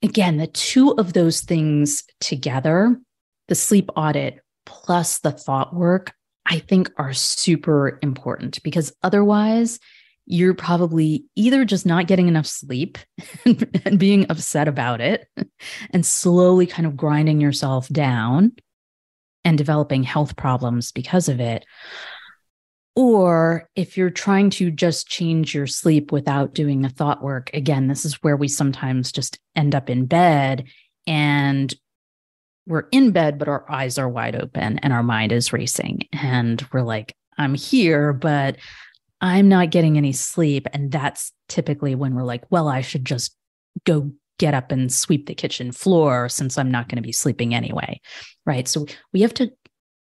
again, 0.00 0.36
the 0.36 0.46
two 0.46 0.92
of 0.92 1.12
those 1.12 1.40
things 1.40 2.04
together, 2.20 2.96
the 3.48 3.56
sleep 3.56 3.90
audit 3.96 4.38
plus 4.64 5.18
the 5.18 5.32
thought 5.32 5.74
work, 5.74 6.12
I 6.46 6.58
think 6.58 6.90
are 6.96 7.12
super 7.12 7.98
important 8.02 8.62
because 8.62 8.92
otherwise, 9.02 9.78
you're 10.26 10.54
probably 10.54 11.24
either 11.34 11.64
just 11.64 11.84
not 11.84 12.06
getting 12.06 12.28
enough 12.28 12.46
sleep 12.46 12.98
and 13.44 13.98
being 13.98 14.26
upset 14.30 14.68
about 14.68 15.00
it 15.00 15.26
and 15.90 16.06
slowly 16.06 16.66
kind 16.66 16.86
of 16.86 16.96
grinding 16.96 17.40
yourself 17.40 17.88
down 17.88 18.52
and 19.44 19.58
developing 19.58 20.02
health 20.04 20.36
problems 20.36 20.92
because 20.92 21.28
of 21.28 21.40
it. 21.40 21.64
Or 22.94 23.68
if 23.74 23.96
you're 23.96 24.10
trying 24.10 24.50
to 24.50 24.70
just 24.70 25.08
change 25.08 25.54
your 25.54 25.66
sleep 25.66 26.12
without 26.12 26.54
doing 26.54 26.82
the 26.82 26.88
thought 26.88 27.22
work, 27.22 27.50
again, 27.54 27.88
this 27.88 28.04
is 28.04 28.22
where 28.22 28.36
we 28.36 28.48
sometimes 28.48 29.10
just 29.10 29.38
end 29.56 29.74
up 29.74 29.88
in 29.88 30.06
bed 30.06 30.66
and 31.06 31.74
we're 32.66 32.86
in 32.92 33.10
bed, 33.10 33.38
but 33.38 33.48
our 33.48 33.70
eyes 33.70 33.98
are 33.98 34.08
wide 34.08 34.36
open 34.36 34.78
and 34.78 34.92
our 34.92 35.02
mind 35.02 35.32
is 35.32 35.52
racing. 35.52 36.08
And 36.12 36.64
we're 36.72 36.82
like, 36.82 37.14
I'm 37.38 37.54
here, 37.54 38.12
but 38.12 38.56
I'm 39.20 39.48
not 39.48 39.70
getting 39.70 39.96
any 39.96 40.12
sleep. 40.12 40.66
And 40.72 40.90
that's 40.90 41.32
typically 41.48 41.94
when 41.94 42.14
we're 42.14 42.22
like, 42.24 42.44
well, 42.50 42.68
I 42.68 42.80
should 42.80 43.04
just 43.04 43.36
go 43.84 44.12
get 44.38 44.54
up 44.54 44.72
and 44.72 44.92
sweep 44.92 45.26
the 45.26 45.34
kitchen 45.34 45.72
floor 45.72 46.28
since 46.28 46.58
I'm 46.58 46.70
not 46.70 46.88
going 46.88 46.96
to 46.96 47.06
be 47.06 47.12
sleeping 47.12 47.54
anyway. 47.54 48.00
Right. 48.44 48.66
So 48.66 48.86
we 49.12 49.20
have 49.22 49.34
to 49.34 49.52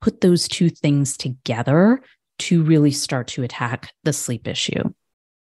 put 0.00 0.20
those 0.20 0.48
two 0.48 0.70
things 0.70 1.16
together 1.16 2.00
to 2.40 2.62
really 2.62 2.90
start 2.90 3.28
to 3.28 3.42
attack 3.42 3.92
the 4.04 4.12
sleep 4.12 4.48
issue. 4.48 4.82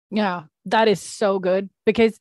Yeah, 0.10 0.44
that 0.66 0.88
is 0.88 1.00
so 1.00 1.40
good 1.40 1.70
because 1.86 2.20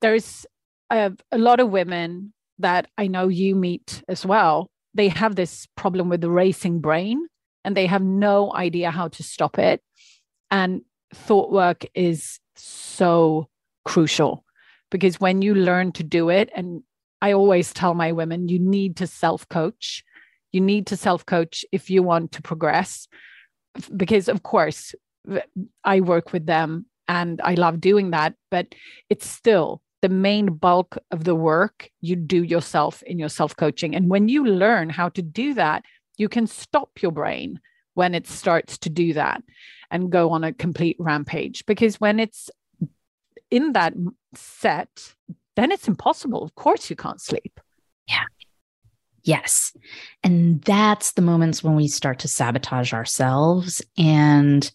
there's 0.00 0.46
a, 0.90 1.12
a 1.32 1.38
lot 1.38 1.60
of 1.60 1.70
women 1.70 2.32
that 2.58 2.88
I 2.96 3.06
know 3.06 3.28
you 3.28 3.54
meet 3.54 4.02
as 4.08 4.26
well. 4.26 4.70
They 4.94 5.08
have 5.08 5.36
this 5.36 5.66
problem 5.76 6.08
with 6.08 6.20
the 6.20 6.30
racing 6.30 6.80
brain 6.80 7.28
and 7.64 7.76
they 7.76 7.86
have 7.86 8.02
no 8.02 8.54
idea 8.54 8.90
how 8.90 9.08
to 9.08 9.22
stop 9.22 9.58
it. 9.58 9.82
And 10.50 10.82
thought 11.14 11.52
work 11.52 11.84
is 11.94 12.38
so 12.56 13.48
crucial 13.84 14.44
because 14.90 15.20
when 15.20 15.42
you 15.42 15.54
learn 15.54 15.92
to 15.92 16.02
do 16.02 16.30
it, 16.30 16.50
and 16.54 16.82
I 17.20 17.32
always 17.32 17.72
tell 17.72 17.94
my 17.94 18.12
women, 18.12 18.48
you 18.48 18.58
need 18.58 18.96
to 18.96 19.06
self 19.06 19.48
coach. 19.48 20.04
You 20.52 20.60
need 20.60 20.86
to 20.86 20.96
self 20.96 21.26
coach 21.26 21.64
if 21.72 21.90
you 21.90 22.02
want 22.02 22.32
to 22.32 22.42
progress. 22.42 23.08
Because, 23.94 24.28
of 24.28 24.42
course, 24.42 24.94
I 25.84 26.00
work 26.00 26.32
with 26.32 26.46
them 26.46 26.86
and 27.06 27.40
I 27.42 27.54
love 27.54 27.80
doing 27.80 28.10
that, 28.10 28.34
but 28.50 28.74
it's 29.10 29.28
still 29.28 29.82
the 30.00 30.08
main 30.08 30.54
bulk 30.54 30.98
of 31.10 31.24
the 31.24 31.34
work 31.34 31.90
you 32.00 32.16
do 32.16 32.42
yourself 32.42 33.02
in 33.02 33.18
your 33.18 33.28
self 33.28 33.56
coaching. 33.56 33.94
And 33.94 34.08
when 34.08 34.28
you 34.28 34.44
learn 34.44 34.90
how 34.90 35.08
to 35.10 35.22
do 35.22 35.54
that, 35.54 35.84
you 36.16 36.28
can 36.28 36.46
stop 36.46 37.02
your 37.02 37.12
brain 37.12 37.60
when 37.94 38.14
it 38.14 38.26
starts 38.26 38.78
to 38.78 38.90
do 38.90 39.12
that 39.14 39.42
and 39.90 40.10
go 40.10 40.30
on 40.30 40.44
a 40.44 40.52
complete 40.52 40.96
rampage. 40.98 41.66
Because 41.66 42.00
when 42.00 42.20
it's 42.20 42.50
in 43.50 43.72
that 43.72 43.94
set, 44.34 45.14
then 45.56 45.72
it's 45.72 45.88
impossible. 45.88 46.42
Of 46.42 46.54
course, 46.54 46.90
you 46.90 46.96
can't 46.96 47.20
sleep. 47.20 47.58
Yeah. 48.08 48.24
Yes. 49.24 49.72
And 50.22 50.62
that's 50.62 51.12
the 51.12 51.22
moments 51.22 51.62
when 51.64 51.74
we 51.74 51.88
start 51.88 52.20
to 52.20 52.28
sabotage 52.28 52.92
ourselves 52.92 53.82
and 53.96 54.70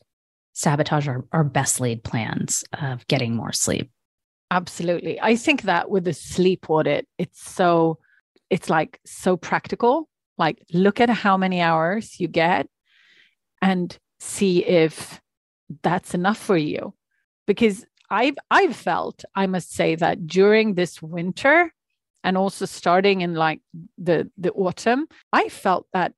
sabotage 0.54 1.08
our, 1.08 1.26
our 1.32 1.44
best 1.44 1.80
laid 1.80 2.04
plans 2.04 2.64
of 2.74 3.08
getting 3.08 3.36
more 3.36 3.54
sleep. 3.54 3.90
Absolutely. 4.54 5.20
I 5.20 5.36
think 5.36 5.64
that 5.64 5.90
with 5.90 6.04
the 6.04 6.14
sleep 6.14 6.70
audit, 6.70 7.08
it's 7.18 7.42
so, 7.42 7.98
it's 8.52 8.70
like 8.70 9.00
so 9.04 9.36
practical. 9.36 10.08
Like, 10.38 10.64
look 10.72 11.02
at 11.02 11.10
how 11.10 11.38
many 11.38 11.60
hours 11.60 12.20
you 12.20 12.28
get 12.28 12.68
and 13.64 13.98
see 14.20 14.64
if 14.64 15.20
that's 15.82 16.14
enough 16.14 16.38
for 16.38 16.56
you. 16.56 16.94
Because 17.48 17.84
I've 18.12 18.36
I've 18.52 18.76
felt, 18.76 19.26
I 19.34 19.48
must 19.48 19.74
say, 19.74 19.96
that 19.96 20.28
during 20.28 20.76
this 20.76 21.02
winter 21.02 21.74
and 22.24 22.38
also 22.38 22.66
starting 22.66 23.22
in 23.22 23.34
like 23.34 23.60
the 23.98 24.30
the 24.38 24.52
autumn, 24.52 25.08
I 25.32 25.50
felt 25.50 25.88
that 25.94 26.14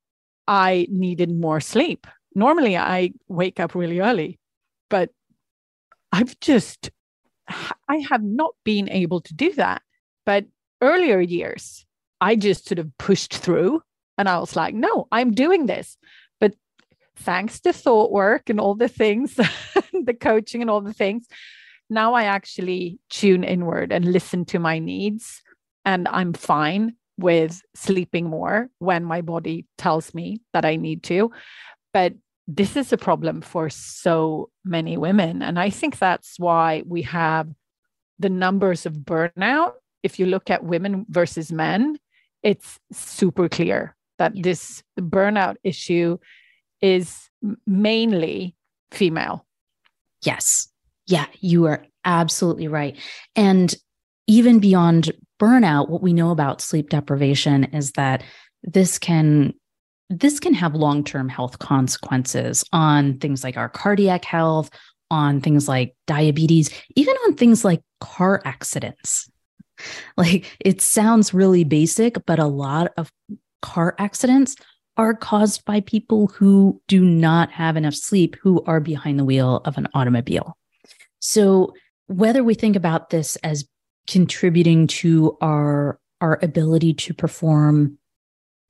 I 0.46 0.88
needed 0.90 1.32
more 1.34 1.62
sleep. 1.62 2.06
Normally 2.36 2.76
I 2.76 3.14
wake 3.30 3.62
up 3.62 3.76
really 3.76 4.02
early, 4.02 4.40
but 4.90 5.10
I've 6.12 6.38
just 6.42 6.92
I 7.88 7.98
have 8.10 8.24
not 8.24 8.56
been 8.64 8.90
able 8.90 9.22
to 9.22 9.34
do 9.34 9.54
that. 9.54 9.82
But 10.26 10.46
earlier 10.82 11.20
years, 11.20 11.86
I 12.22 12.36
just 12.36 12.68
sort 12.68 12.80
of 12.80 12.98
pushed 12.98 13.34
through 13.34 13.82
and 14.18 14.30
I 14.30 14.40
was 14.40 14.56
like, 14.56 14.74
no, 14.74 15.08
I'm 15.12 15.32
doing 15.32 15.66
this 15.66 15.98
But 16.40 16.56
thanks 17.18 17.60
to 17.62 17.74
thought 17.74 18.12
work 18.12 18.50
and 18.50 18.60
all 18.60 18.76
the 18.76 18.88
things, 18.88 19.36
the 20.06 20.18
coaching 20.20 20.62
and 20.62 20.70
all 20.70 20.82
the 20.82 20.94
things, 20.94 21.28
now 21.90 22.14
I 22.14 22.24
actually 22.24 23.00
tune 23.10 23.44
inward 23.44 23.92
and 23.92 24.12
listen 24.12 24.46
to 24.46 24.60
my 24.60 24.80
needs. 24.80 25.42
And 25.84 26.08
I'm 26.08 26.34
fine 26.34 26.96
with 27.18 27.62
sleeping 27.76 28.26
more 28.26 28.70
when 28.80 29.06
my 29.06 29.22
body 29.22 29.66
tells 29.78 30.14
me 30.14 30.42
that 30.54 30.66
I 30.66 30.76
need 30.78 31.04
to. 31.04 31.32
But 31.94 32.14
this 32.48 32.76
is 32.76 32.94
a 32.94 32.98
problem 32.98 33.42
for 33.42 33.70
so 33.70 34.50
many 34.64 34.98
women. 34.98 35.42
And 35.42 35.60
I 35.60 35.70
think 35.70 35.98
that's 35.98 36.40
why 36.40 36.84
we 36.86 37.02
have 37.04 37.50
the 38.20 38.30
numbers 38.30 38.86
of 38.86 38.94
burnout. 38.94 39.74
If 40.04 40.20
you 40.20 40.28
look 40.28 40.50
at 40.50 40.64
women 40.64 41.06
versus 41.10 41.52
men, 41.52 41.98
it's 42.44 42.80
super 42.92 43.50
clear 43.50 43.96
that 44.20 44.34
this 44.36 44.84
burnout 45.00 45.56
issue 45.64 46.18
is 46.82 47.30
mainly 47.66 48.56
female. 48.92 49.46
Yes. 50.22 50.70
Yeah, 51.08 51.26
you 51.40 51.66
are 51.66 51.86
absolutely 52.04 52.68
right. 52.68 52.98
And 53.36 53.74
even 54.28 54.60
beyond 54.60 55.12
burnout, 55.40 55.90
what 55.90 56.02
we 56.02 56.14
know 56.14 56.32
about 56.32 56.62
sleep 56.62 56.90
deprivation 56.90 57.66
is 57.66 57.92
that 57.94 58.24
this 58.64 58.98
can 58.98 59.54
this 60.10 60.40
can 60.40 60.54
have 60.54 60.76
long-term 60.76 61.30
health 61.30 61.60
consequences 61.60 62.64
on 62.72 63.18
things 63.18 63.44
like 63.44 63.58
our 63.58 63.70
cardiac 63.70 64.26
health, 64.26 64.70
on 65.12 65.42
things 65.42 65.68
like 65.68 65.96
diabetes, 66.08 66.70
even 66.96 67.16
on 67.26 67.36
things 67.36 67.64
like 67.66 67.82
car 68.00 68.42
accidents. 68.46 69.30
Like 70.16 70.58
it 70.62 70.80
sounds 70.82 71.34
really 71.34 71.66
basic, 71.66 72.26
but 72.26 72.40
a 72.40 72.46
lot 72.46 72.94
of 72.96 73.12
car 73.62 73.94
accidents 74.00 74.56
are 74.96 75.14
caused 75.14 75.66
by 75.66 75.82
people 75.82 76.28
who 76.28 76.82
do 76.88 77.04
not 77.04 77.52
have 77.52 77.76
enough 77.76 77.96
sleep, 77.96 78.38
who 78.42 78.64
are 78.64 78.80
behind 78.80 79.20
the 79.20 79.26
wheel 79.26 79.62
of 79.66 79.78
an 79.78 79.90
automobile. 79.94 80.58
So, 81.20 81.74
whether 82.08 82.42
we 82.42 82.54
think 82.54 82.78
about 82.78 83.10
this 83.10 83.36
as 83.38 83.68
contributing 84.08 84.88
to 84.88 85.38
our, 85.42 86.00
our 86.22 86.40
ability 86.42 86.94
to 86.94 87.14
perform 87.14 87.98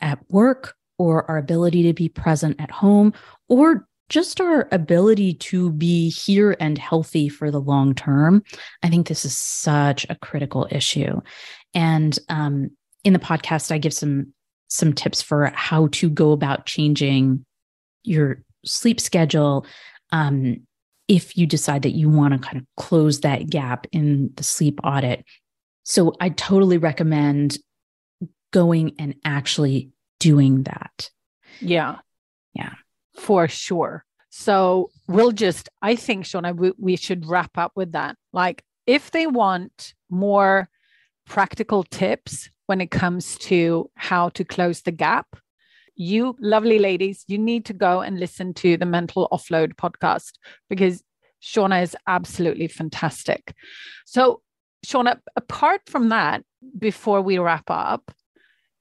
at 0.01 0.19
work 0.29 0.75
or 0.97 1.29
our 1.29 1.37
ability 1.37 1.83
to 1.83 1.93
be 1.93 2.09
present 2.09 2.59
at 2.59 2.71
home 2.71 3.13
or 3.49 3.87
just 4.09 4.39
our 4.39 4.67
ability 4.71 5.33
to 5.33 5.71
be 5.71 6.09
here 6.09 6.55
and 6.59 6.77
healthy 6.77 7.27
for 7.27 7.49
the 7.49 7.59
long 7.59 7.95
term, 7.95 8.43
I 8.83 8.89
think 8.89 9.07
this 9.07 9.25
is 9.25 9.35
such 9.35 10.05
a 10.09 10.15
critical 10.15 10.67
issue. 10.69 11.21
And 11.73 12.17
um, 12.29 12.71
in 13.03 13.13
the 13.13 13.19
podcast, 13.19 13.71
I 13.71 13.77
give 13.77 13.93
some 13.93 14.33
some 14.67 14.93
tips 14.93 15.21
for 15.21 15.51
how 15.53 15.87
to 15.87 16.09
go 16.09 16.31
about 16.31 16.65
changing 16.65 17.45
your 18.03 18.43
sleep 18.65 18.99
schedule 18.99 19.65
um, 20.11 20.65
if 21.07 21.37
you 21.37 21.45
decide 21.45 21.83
that 21.83 21.91
you 21.91 22.09
want 22.09 22.33
to 22.33 22.39
kind 22.39 22.57
of 22.57 22.65
close 22.77 23.21
that 23.21 23.49
gap 23.49 23.85
in 23.91 24.31
the 24.35 24.43
sleep 24.43 24.79
audit. 24.83 25.23
So 25.83 26.15
I 26.19 26.29
totally 26.29 26.77
recommend 26.77 27.59
going 28.51 28.95
and 28.97 29.15
actually 29.23 29.91
doing 30.25 30.63
that. 30.63 31.09
Yeah. 31.61 31.99
Yeah. 32.53 32.73
For 33.15 33.47
sure. 33.47 34.05
So 34.29 34.89
we'll 35.07 35.31
just, 35.31 35.69
I 35.81 35.95
think, 35.95 36.25
Shawna, 36.25 36.55
we, 36.55 36.73
we 36.77 36.95
should 36.95 37.25
wrap 37.25 37.57
up 37.57 37.71
with 37.75 37.91
that. 37.93 38.17
Like, 38.33 38.63
if 38.85 39.11
they 39.11 39.27
want 39.27 39.93
more 40.09 40.67
practical 41.25 41.83
tips 41.83 42.49
when 42.67 42.81
it 42.81 42.91
comes 42.91 43.37
to 43.49 43.89
how 43.95 44.29
to 44.29 44.43
close 44.43 44.81
the 44.81 44.91
gap, 44.91 45.27
you 45.95 46.35
lovely 46.39 46.79
ladies, 46.79 47.23
you 47.27 47.37
need 47.37 47.65
to 47.65 47.73
go 47.73 48.01
and 48.01 48.19
listen 48.19 48.53
to 48.55 48.77
the 48.77 48.85
Mental 48.85 49.29
Offload 49.31 49.75
podcast 49.75 50.33
because 50.69 51.01
Shawna 51.41 51.81
is 51.83 51.95
absolutely 52.05 52.67
fantastic. 52.67 53.53
So, 54.05 54.41
Shawna, 54.85 55.19
apart 55.35 55.81
from 55.87 56.09
that, 56.09 56.43
before 56.77 57.21
we 57.21 57.37
wrap 57.37 57.69
up, 57.69 58.11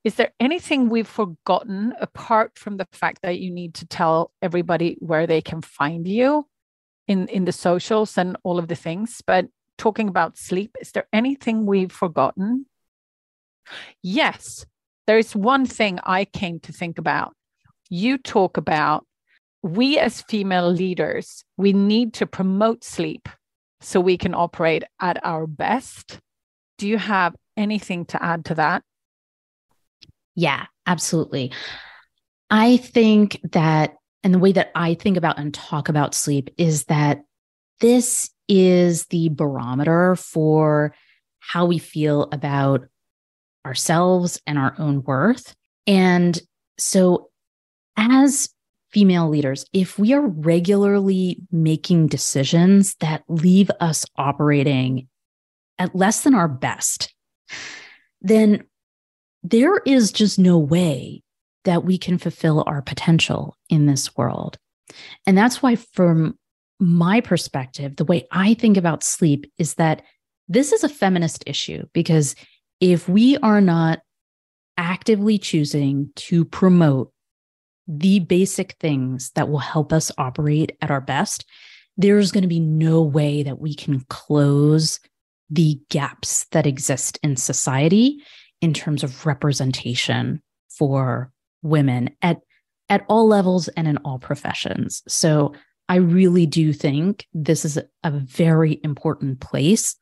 is 0.05 0.17
there 0.17 0.33
anything 0.39 0.91
we've 0.91 1.09
forgotten 1.09 1.95
apart 1.99 2.59
from 2.59 2.77
the 2.77 2.87
fact 2.93 3.21
that 3.23 3.39
you 3.39 3.51
need 3.51 3.75
to 3.75 3.87
tell 3.87 4.31
everybody 4.43 4.99
where 5.01 5.27
they 5.27 5.41
can 5.41 5.63
find 5.63 6.07
you 6.07 6.47
in, 7.09 7.27
in 7.29 7.47
the 7.47 7.53
socials 7.53 8.19
and 8.19 8.37
all 8.45 8.59
of 8.59 8.69
the 8.69 8.75
things? 8.75 9.23
But 9.27 9.47
talking 9.79 10.09
about 10.09 10.37
sleep, 10.37 10.77
is 10.79 10.93
there 10.93 11.09
anything 11.11 11.65
we've 11.65 11.91
forgotten? 11.91 12.67
Yes, 14.03 14.67
there 15.07 15.19
is 15.19 15.35
one 15.35 15.65
thing 15.65 15.99
I 16.05 16.27
came 16.27 16.61
to 16.61 16.73
think 16.73 16.99
about. 16.99 17.33
You 17.89 18.19
talk 18.19 18.59
about 18.59 19.07
we 19.63 19.99
as 19.99 20.21
female 20.21 20.71
leaders, 20.71 21.43
we 21.57 21.73
need 21.73 22.13
to 22.15 22.27
promote 22.27 22.85
sleep 22.85 23.31
so 23.81 23.99
we 23.99 24.19
can 24.19 24.35
operate 24.35 24.85
at 25.01 25.25
our 25.25 25.47
best. 25.47 26.21
Do 26.77 26.87
you 26.87 26.99
have 26.99 27.35
anything 27.57 28.05
to 28.07 28.23
add 28.23 28.45
to 28.47 28.57
that? 28.57 28.83
Yeah, 30.35 30.67
absolutely. 30.87 31.53
I 32.51 32.77
think 32.79 33.41
that, 33.53 33.95
and 34.23 34.35
the 34.35 34.39
way 34.39 34.53
that 34.53 34.71
I 34.75 34.95
think 34.95 35.17
about 35.17 35.39
and 35.39 35.53
talk 35.53 35.89
about 35.89 36.15
sleep 36.15 36.51
is 36.59 36.85
that 36.85 37.23
this 37.81 38.31
is 38.49 39.07
the 39.07 39.29
barometer 39.31 40.17
for 40.17 40.95
how 41.41 41.67
we 41.67 41.79
feel 41.79 42.29
about 42.33 42.87
ourselves 43.67 44.41
and 44.47 44.59
our 44.59 44.75
own 44.79 45.03
worth. 45.03 45.55
And 45.87 46.41
so, 46.79 47.31
as 47.97 48.49
female 48.91 49.29
leaders, 49.29 49.67
if 49.73 49.99
we 49.99 50.13
are 50.13 50.27
regularly 50.27 51.41
making 51.51 52.07
decisions 52.07 52.95
that 52.97 53.25
leave 53.29 53.71
us 53.81 54.07
operating 54.17 55.09
at 55.79 55.95
less 55.95 56.23
than 56.23 56.35
our 56.35 56.49
best, 56.49 57.13
then 58.21 58.65
there 59.45 59.77
is 59.85 60.11
just 60.11 60.39
no 60.39 60.59
way 60.59 61.23
that 61.65 61.85
we 61.85 61.99
can 61.99 62.19
fulfill 62.19 62.65
our 62.67 62.83
potential 62.83 63.57
in 63.69 63.87
this 63.87 64.17
world. 64.17 64.57
And 65.27 65.37
that's 65.37 65.63
why, 65.63 65.77
from 65.77 66.39
my 66.81 67.21
perspective, 67.21 67.97
the 67.97 68.05
way 68.05 68.27
I 68.33 68.55
think 68.55 68.77
about 68.77 69.05
sleep 69.05 69.51
is 69.59 69.75
that 69.75 70.03
this 70.49 70.73
is 70.73 70.83
a 70.83 70.89
feminist 70.89 71.45
issue 71.47 71.85
because 71.93 72.35
if 72.81 73.09
we 73.09 73.37
are 73.39 73.61
not 73.61 74.01
actively 74.77 75.39
choosing 75.39 76.11
to 76.17 76.45
promote 76.45 77.13
the 77.87 78.19
basic 78.21 78.73
things 78.81 79.31
that 79.35 79.49
will 79.49 79.59
help 79.59 79.93
us 79.93 80.11
operate 80.19 80.77
at 80.83 80.91
our 80.91 81.01
best, 81.01 81.45
there's 81.97 82.33
going 82.33 82.43
to 82.43 82.49
be 82.49 82.61
no 82.61 83.01
way 83.03 83.43
that 83.43 83.61
we 83.61 83.75
can 83.75 84.01
close 84.09 85.01
the 85.51 85.79
gaps 85.91 86.47
that 86.51 86.67
exist 86.67 87.19
in 87.23 87.37
society 87.37 88.23
in 88.65 88.73
terms 88.73 89.05
of 89.05 89.27
representation 89.27 90.43
for 90.71 91.31
women 91.63 92.09
at 92.23 92.39
at 92.89 93.05
all 93.09 93.27
levels 93.27 93.69
and 93.69 93.87
in 93.87 93.99
all 93.99 94.19
professions. 94.19 95.03
So 95.07 95.55
I 95.89 95.97
really 95.97 96.47
do 96.47 96.73
think 96.73 97.27
this 97.35 97.65
is 97.65 97.79
a 98.03 98.11
very 98.11 98.81
important 98.83 99.41
place 99.41 99.97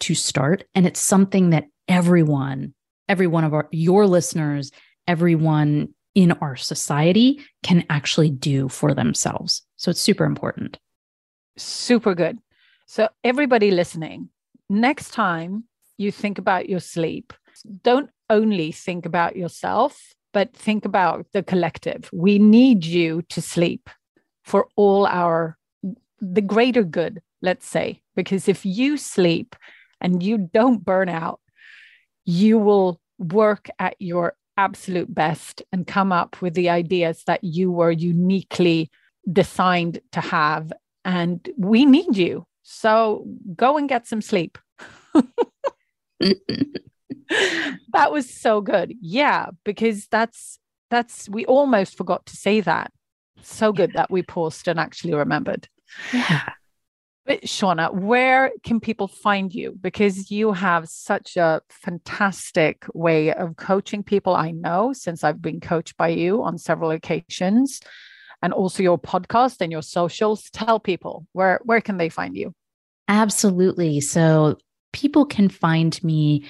to 0.00 0.14
start 0.14 0.64
and 0.74 0.86
it's 0.86 1.00
something 1.00 1.50
that 1.50 1.64
everyone, 1.88 2.74
every 3.08 3.26
one 3.26 3.44
of 3.44 3.54
our 3.54 3.66
your 3.70 4.06
listeners, 4.06 4.70
everyone 5.08 5.88
in 6.14 6.32
our 6.32 6.56
society 6.56 7.40
can 7.62 7.86
actually 7.88 8.30
do 8.30 8.68
for 8.68 8.92
themselves. 8.92 9.62
So 9.76 9.90
it's 9.90 10.00
super 10.00 10.24
important. 10.24 10.78
Super 11.56 12.14
good. 12.14 12.38
So 12.86 13.08
everybody 13.24 13.70
listening, 13.70 14.28
next 14.68 15.12
time 15.12 15.64
you 15.96 16.10
think 16.10 16.38
about 16.38 16.68
your 16.68 16.80
sleep, 16.80 17.32
don't 17.62 18.10
only 18.28 18.72
think 18.72 19.06
about 19.06 19.36
yourself, 19.36 20.14
but 20.32 20.54
think 20.54 20.84
about 20.84 21.26
the 21.32 21.42
collective. 21.42 22.08
We 22.12 22.38
need 22.38 22.84
you 22.84 23.22
to 23.30 23.42
sleep 23.42 23.90
for 24.44 24.68
all 24.76 25.06
our 25.06 25.56
the 26.20 26.42
greater 26.42 26.82
good, 26.84 27.22
let's 27.40 27.66
say, 27.66 28.02
because 28.14 28.46
if 28.46 28.66
you 28.66 28.96
sleep 28.98 29.56
and 30.00 30.22
you 30.22 30.36
don't 30.38 30.84
burn 30.84 31.08
out, 31.08 31.40
you 32.24 32.58
will 32.58 33.00
work 33.18 33.68
at 33.78 33.96
your 33.98 34.34
absolute 34.56 35.12
best 35.14 35.62
and 35.72 35.86
come 35.86 36.12
up 36.12 36.40
with 36.42 36.54
the 36.54 36.68
ideas 36.68 37.22
that 37.26 37.42
you 37.42 37.72
were 37.72 37.90
uniquely 37.90 38.90
designed 39.32 40.00
to 40.12 40.20
have. 40.20 40.72
And 41.04 41.48
we 41.56 41.86
need 41.86 42.16
you. 42.16 42.46
So 42.62 43.26
go 43.56 43.78
and 43.78 43.88
get 43.88 44.06
some 44.06 44.20
sleep. 44.20 44.58
that 47.92 48.12
was 48.12 48.28
so 48.32 48.60
good. 48.60 48.94
Yeah, 49.00 49.46
because 49.64 50.06
that's 50.08 50.58
that's 50.90 51.28
we 51.28 51.46
almost 51.46 51.96
forgot 51.96 52.26
to 52.26 52.36
say 52.36 52.60
that. 52.60 52.92
So 53.42 53.72
good 53.72 53.90
yeah. 53.94 54.02
that 54.02 54.10
we 54.10 54.22
paused 54.22 54.68
and 54.68 54.78
actually 54.78 55.14
remembered. 55.14 55.68
Yeah. 56.12 56.50
But 57.26 57.42
Shawna, 57.42 57.94
where 57.94 58.50
can 58.64 58.80
people 58.80 59.06
find 59.06 59.54
you? 59.54 59.76
Because 59.80 60.30
you 60.30 60.52
have 60.52 60.88
such 60.88 61.36
a 61.36 61.60
fantastic 61.68 62.84
way 62.92 63.32
of 63.32 63.56
coaching 63.56 64.02
people. 64.02 64.34
I 64.34 64.50
know 64.50 64.92
since 64.92 65.22
I've 65.22 65.40
been 65.40 65.60
coached 65.60 65.96
by 65.96 66.08
you 66.08 66.42
on 66.42 66.58
several 66.58 66.90
occasions, 66.90 67.80
and 68.42 68.52
also 68.52 68.82
your 68.82 68.98
podcast 68.98 69.60
and 69.60 69.70
your 69.70 69.82
socials. 69.82 70.50
Tell 70.50 70.80
people 70.80 71.26
where 71.32 71.60
where 71.64 71.80
can 71.80 71.98
they 71.98 72.08
find 72.08 72.36
you? 72.36 72.54
Absolutely. 73.08 74.00
So 74.00 74.58
people 74.92 75.24
can 75.24 75.48
find 75.48 76.02
me 76.02 76.44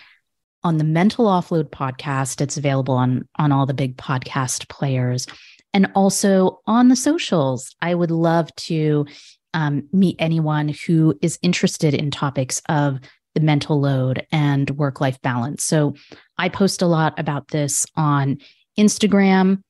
on 0.63 0.79
the 0.79 0.85
Mental 0.85 1.27
Offload 1.27 1.71
podcast. 1.71 2.41
It's 2.41 2.57
available 2.57 2.95
on 2.95 3.29
on 3.39 3.53
all 3.53 3.67
the 3.67 3.75
big 3.75 3.97
podcast 3.97 4.69
players 4.69 5.27
and 5.73 5.91
also 5.95 6.61
on 6.67 6.89
the 6.89 6.97
socials. 6.97 7.75
I 7.81 7.95
would 7.95 8.11
love 8.11 8.55
to 8.57 9.07
um, 9.55 9.89
meet 9.93 10.17
anyone 10.19 10.69
who 10.69 11.19
is 11.23 11.39
interested 11.43 11.95
in 11.95 12.11
topics 12.11 12.63
of 12.69 13.01
the 13.35 13.41
mental 13.41 13.81
load 13.81 14.27
and 14.33 14.71
work 14.71 15.01
life 15.01 15.21
balance. 15.23 15.63
So 15.65 15.95
I 16.39 16.49
post 16.49 16.83
a 16.83 16.87
lot 16.87 17.19
about 17.19 17.49
this 17.49 17.87
on 17.97 18.39
Instagram. 18.79 19.63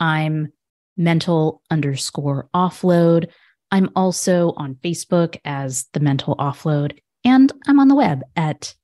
I'm 0.00 0.52
mental 0.96 1.62
underscore 1.70 2.48
offload. 2.54 3.28
I'm 3.70 3.90
also 3.94 4.54
on 4.56 4.76
Facebook 4.76 5.36
as 5.44 5.86
the 5.92 6.00
mental 6.00 6.36
offload, 6.36 6.98
and 7.24 7.52
I'm 7.66 7.80
on 7.80 7.88
the 7.88 7.94
web 7.94 8.22
at 8.36 8.74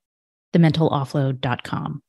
thementaloffload.com. 0.55 2.03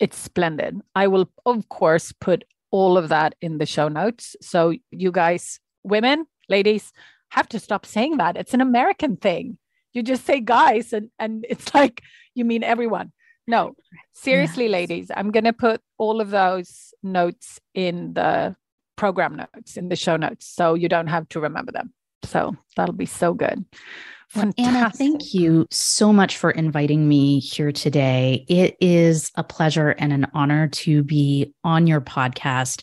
It's 0.00 0.18
splendid. 0.18 0.80
I 0.94 1.06
will, 1.06 1.30
of 1.46 1.68
course, 1.68 2.12
put 2.12 2.44
all 2.70 2.98
of 2.98 3.08
that 3.08 3.34
in 3.40 3.58
the 3.58 3.66
show 3.66 3.88
notes. 3.88 4.36
So 4.40 4.74
you 4.90 5.12
guys, 5.12 5.60
women, 5.84 6.26
ladies, 6.48 6.92
have 7.30 7.48
to 7.50 7.60
stop 7.60 7.86
saying 7.86 8.16
that. 8.18 8.36
It's 8.36 8.54
an 8.54 8.60
American 8.60 9.16
thing. 9.16 9.58
You 9.92 10.02
just 10.02 10.26
say 10.26 10.40
guys, 10.40 10.92
and, 10.92 11.10
and 11.18 11.46
it's 11.48 11.72
like 11.80 12.02
you 12.34 12.44
mean 12.44 12.62
everyone. 12.62 13.12
No, 13.46 13.74
seriously, 14.14 14.64
yes. 14.64 14.72
ladies, 14.72 15.10
I'm 15.14 15.30
going 15.30 15.44
to 15.44 15.52
put 15.52 15.80
all 15.98 16.20
of 16.20 16.30
those 16.30 16.94
notes 17.02 17.60
in 17.74 18.14
the 18.14 18.56
program 18.96 19.36
notes, 19.36 19.76
in 19.76 19.88
the 19.88 19.96
show 19.96 20.16
notes, 20.16 20.46
so 20.46 20.74
you 20.74 20.88
don't 20.88 21.08
have 21.08 21.28
to 21.30 21.40
remember 21.40 21.70
them. 21.70 21.92
So 22.22 22.56
that'll 22.76 22.94
be 22.94 23.06
so 23.06 23.34
good. 23.34 23.64
Fantastic. 24.28 24.64
Anna, 24.64 24.90
thank 24.90 25.34
you 25.34 25.66
so 25.70 26.12
much 26.12 26.36
for 26.36 26.50
inviting 26.50 27.08
me 27.08 27.38
here 27.38 27.72
today. 27.72 28.44
It 28.48 28.76
is 28.80 29.30
a 29.36 29.44
pleasure 29.44 29.90
and 29.90 30.12
an 30.12 30.26
honor 30.34 30.68
to 30.68 31.02
be 31.02 31.54
on 31.62 31.86
your 31.86 32.00
podcast 32.00 32.82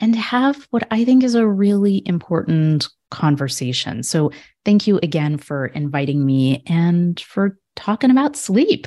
and 0.00 0.16
have 0.16 0.66
what 0.70 0.86
I 0.90 1.04
think 1.04 1.24
is 1.24 1.34
a 1.34 1.46
really 1.46 2.02
important 2.06 2.88
conversation. 3.10 4.02
So, 4.02 4.32
thank 4.64 4.86
you 4.86 4.98
again 5.02 5.38
for 5.38 5.66
inviting 5.66 6.26
me 6.26 6.62
and 6.66 7.18
for 7.20 7.58
talking 7.76 8.10
about 8.10 8.36
sleep. 8.36 8.86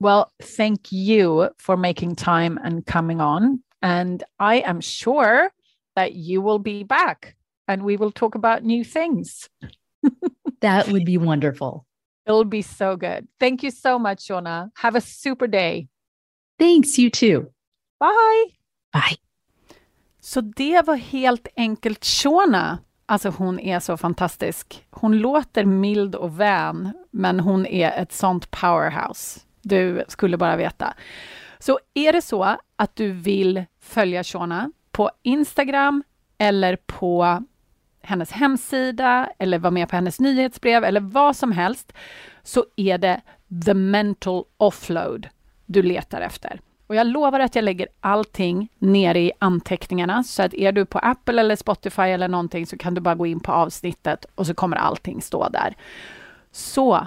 Well, 0.00 0.32
thank 0.42 0.90
you 0.90 1.50
for 1.58 1.76
making 1.76 2.16
time 2.16 2.58
and 2.62 2.84
coming 2.84 3.20
on. 3.20 3.62
And 3.82 4.22
I 4.38 4.56
am 4.56 4.80
sure 4.80 5.52
that 5.94 6.14
you 6.14 6.40
will 6.40 6.58
be 6.58 6.82
back 6.82 7.36
and 7.68 7.84
we 7.84 7.96
will 7.96 8.10
talk 8.10 8.34
about 8.34 8.64
new 8.64 8.84
things. 8.84 9.48
That 10.60 10.88
would 10.88 11.04
be 11.04 11.18
wonderful. 11.18 11.84
It'll 12.28 12.44
be 12.44 12.62
so 12.62 12.96
good. 12.96 13.26
Thank 13.40 13.62
you 13.62 13.72
so 13.72 13.98
much, 13.98 14.28
Shauna. 14.28 14.70
Have 14.74 14.98
a 14.98 15.00
super 15.00 15.48
day. 15.48 15.88
Thanks, 16.58 16.98
you 16.98 17.10
too. 17.10 17.52
Bye. 18.00 18.52
Bye. 18.92 19.16
Så 20.20 20.40
det 20.40 20.86
var 20.86 20.96
helt 20.96 21.48
enkelt 21.56 22.04
Shona. 22.04 22.78
Alltså 23.06 23.28
hon 23.28 23.60
är 23.60 23.80
så 23.80 23.96
fantastisk. 23.96 24.86
Hon 24.90 25.18
låter 25.18 25.64
mild 25.64 26.14
och 26.14 26.40
vän, 26.40 26.92
men 27.10 27.40
hon 27.40 27.66
är 27.66 28.02
ett 28.02 28.12
sånt 28.12 28.50
powerhouse. 28.50 29.40
Du 29.62 30.04
skulle 30.08 30.36
bara 30.36 30.56
veta. 30.56 30.94
Så 31.58 31.78
är 31.94 32.12
det 32.12 32.22
så 32.22 32.56
att 32.76 32.96
du 32.96 33.12
vill 33.12 33.64
följa 33.80 34.24
Shona 34.24 34.70
på 34.90 35.10
Instagram 35.22 36.02
eller 36.38 36.76
på 36.76 37.44
hennes 38.02 38.32
hemsida 38.32 39.30
eller 39.38 39.58
vara 39.58 39.70
med 39.70 39.88
på 39.88 39.96
hennes 39.96 40.20
nyhetsbrev 40.20 40.84
eller 40.84 41.00
vad 41.00 41.36
som 41.36 41.52
helst 41.52 41.92
så 42.42 42.64
är 42.76 42.98
det 42.98 43.20
the 43.66 43.74
mental 43.74 44.44
offload 44.56 45.28
du 45.66 45.82
letar 45.82 46.20
efter. 46.20 46.60
Och 46.86 46.94
jag 46.94 47.06
lovar 47.06 47.40
att 47.40 47.54
jag 47.54 47.64
lägger 47.64 47.88
allting 48.00 48.68
nere 48.78 49.20
i 49.20 49.32
anteckningarna, 49.38 50.24
så 50.24 50.42
att 50.42 50.54
är 50.54 50.72
du 50.72 50.84
på 50.86 50.98
Apple 50.98 51.40
eller 51.40 51.56
Spotify 51.56 52.02
eller 52.02 52.28
någonting 52.28 52.66
så 52.66 52.78
kan 52.78 52.94
du 52.94 53.00
bara 53.00 53.14
gå 53.14 53.26
in 53.26 53.40
på 53.40 53.52
avsnittet 53.52 54.26
och 54.34 54.46
så 54.46 54.54
kommer 54.54 54.76
allting 54.76 55.22
stå 55.22 55.48
där. 55.48 55.76
Så 56.52 57.06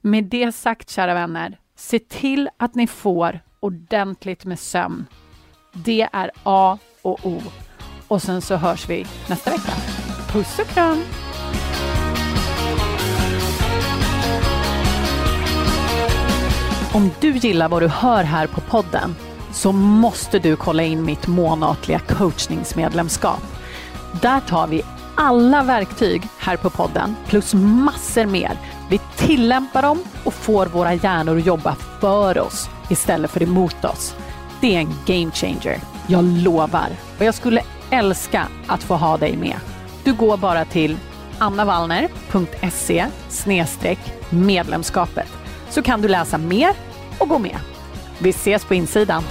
med 0.00 0.24
det 0.24 0.52
sagt, 0.52 0.90
kära 0.90 1.14
vänner, 1.14 1.58
se 1.76 1.98
till 1.98 2.48
att 2.56 2.74
ni 2.74 2.86
får 2.86 3.40
ordentligt 3.60 4.44
med 4.44 4.58
sömn. 4.58 5.06
Det 5.72 6.08
är 6.12 6.30
A 6.42 6.78
och 7.02 7.26
O. 7.26 7.42
Och 8.08 8.22
sen 8.22 8.42
så 8.42 8.56
hörs 8.56 8.88
vi 8.88 9.06
nästa 9.28 9.50
vecka. 9.50 9.72
Puss 10.32 10.58
och 10.58 10.66
kram! 10.66 11.04
Om 16.92 17.10
du 17.20 17.30
gillar 17.36 17.68
vad 17.68 17.82
du 17.82 17.88
hör 17.88 18.24
här 18.24 18.46
på 18.46 18.60
podden 18.60 19.16
så 19.52 19.72
måste 19.72 20.38
du 20.38 20.56
kolla 20.56 20.82
in 20.82 21.04
mitt 21.04 21.26
månatliga 21.26 21.98
coachningsmedlemskap. 21.98 23.42
Där 24.22 24.40
tar 24.40 24.66
vi 24.66 24.82
alla 25.14 25.62
verktyg 25.62 26.22
här 26.38 26.56
på 26.56 26.70
podden 26.70 27.16
plus 27.26 27.54
massor 27.54 28.26
mer. 28.26 28.52
Vi 28.90 29.00
tillämpar 29.16 29.82
dem 29.82 29.98
och 30.24 30.34
får 30.34 30.66
våra 30.66 30.94
hjärnor 30.94 31.38
att 31.38 31.46
jobba 31.46 31.76
för 32.00 32.38
oss 32.38 32.70
istället 32.88 33.30
för 33.30 33.42
emot 33.42 33.84
oss. 33.84 34.14
Det 34.60 34.76
är 34.76 34.80
en 34.80 34.94
game 35.06 35.30
changer. 35.30 35.80
Jag 36.06 36.24
lovar. 36.24 36.88
Och 37.18 37.24
jag 37.24 37.34
skulle 37.34 37.62
älska 37.90 38.48
att 38.66 38.82
få 38.82 38.94
ha 38.94 39.16
dig 39.16 39.36
med. 39.36 39.77
Du 40.08 40.14
går 40.14 40.36
bara 40.36 40.64
till 40.64 40.96
annavallner.se 41.38 43.06
medlemskapet 44.30 45.28
så 45.70 45.82
kan 45.82 46.02
du 46.02 46.08
läsa 46.08 46.38
mer 46.38 46.70
och 47.18 47.28
gå 47.28 47.38
med. 47.38 47.56
Vi 48.18 48.30
ses 48.30 48.64
på 48.64 48.74
insidan. 48.74 49.22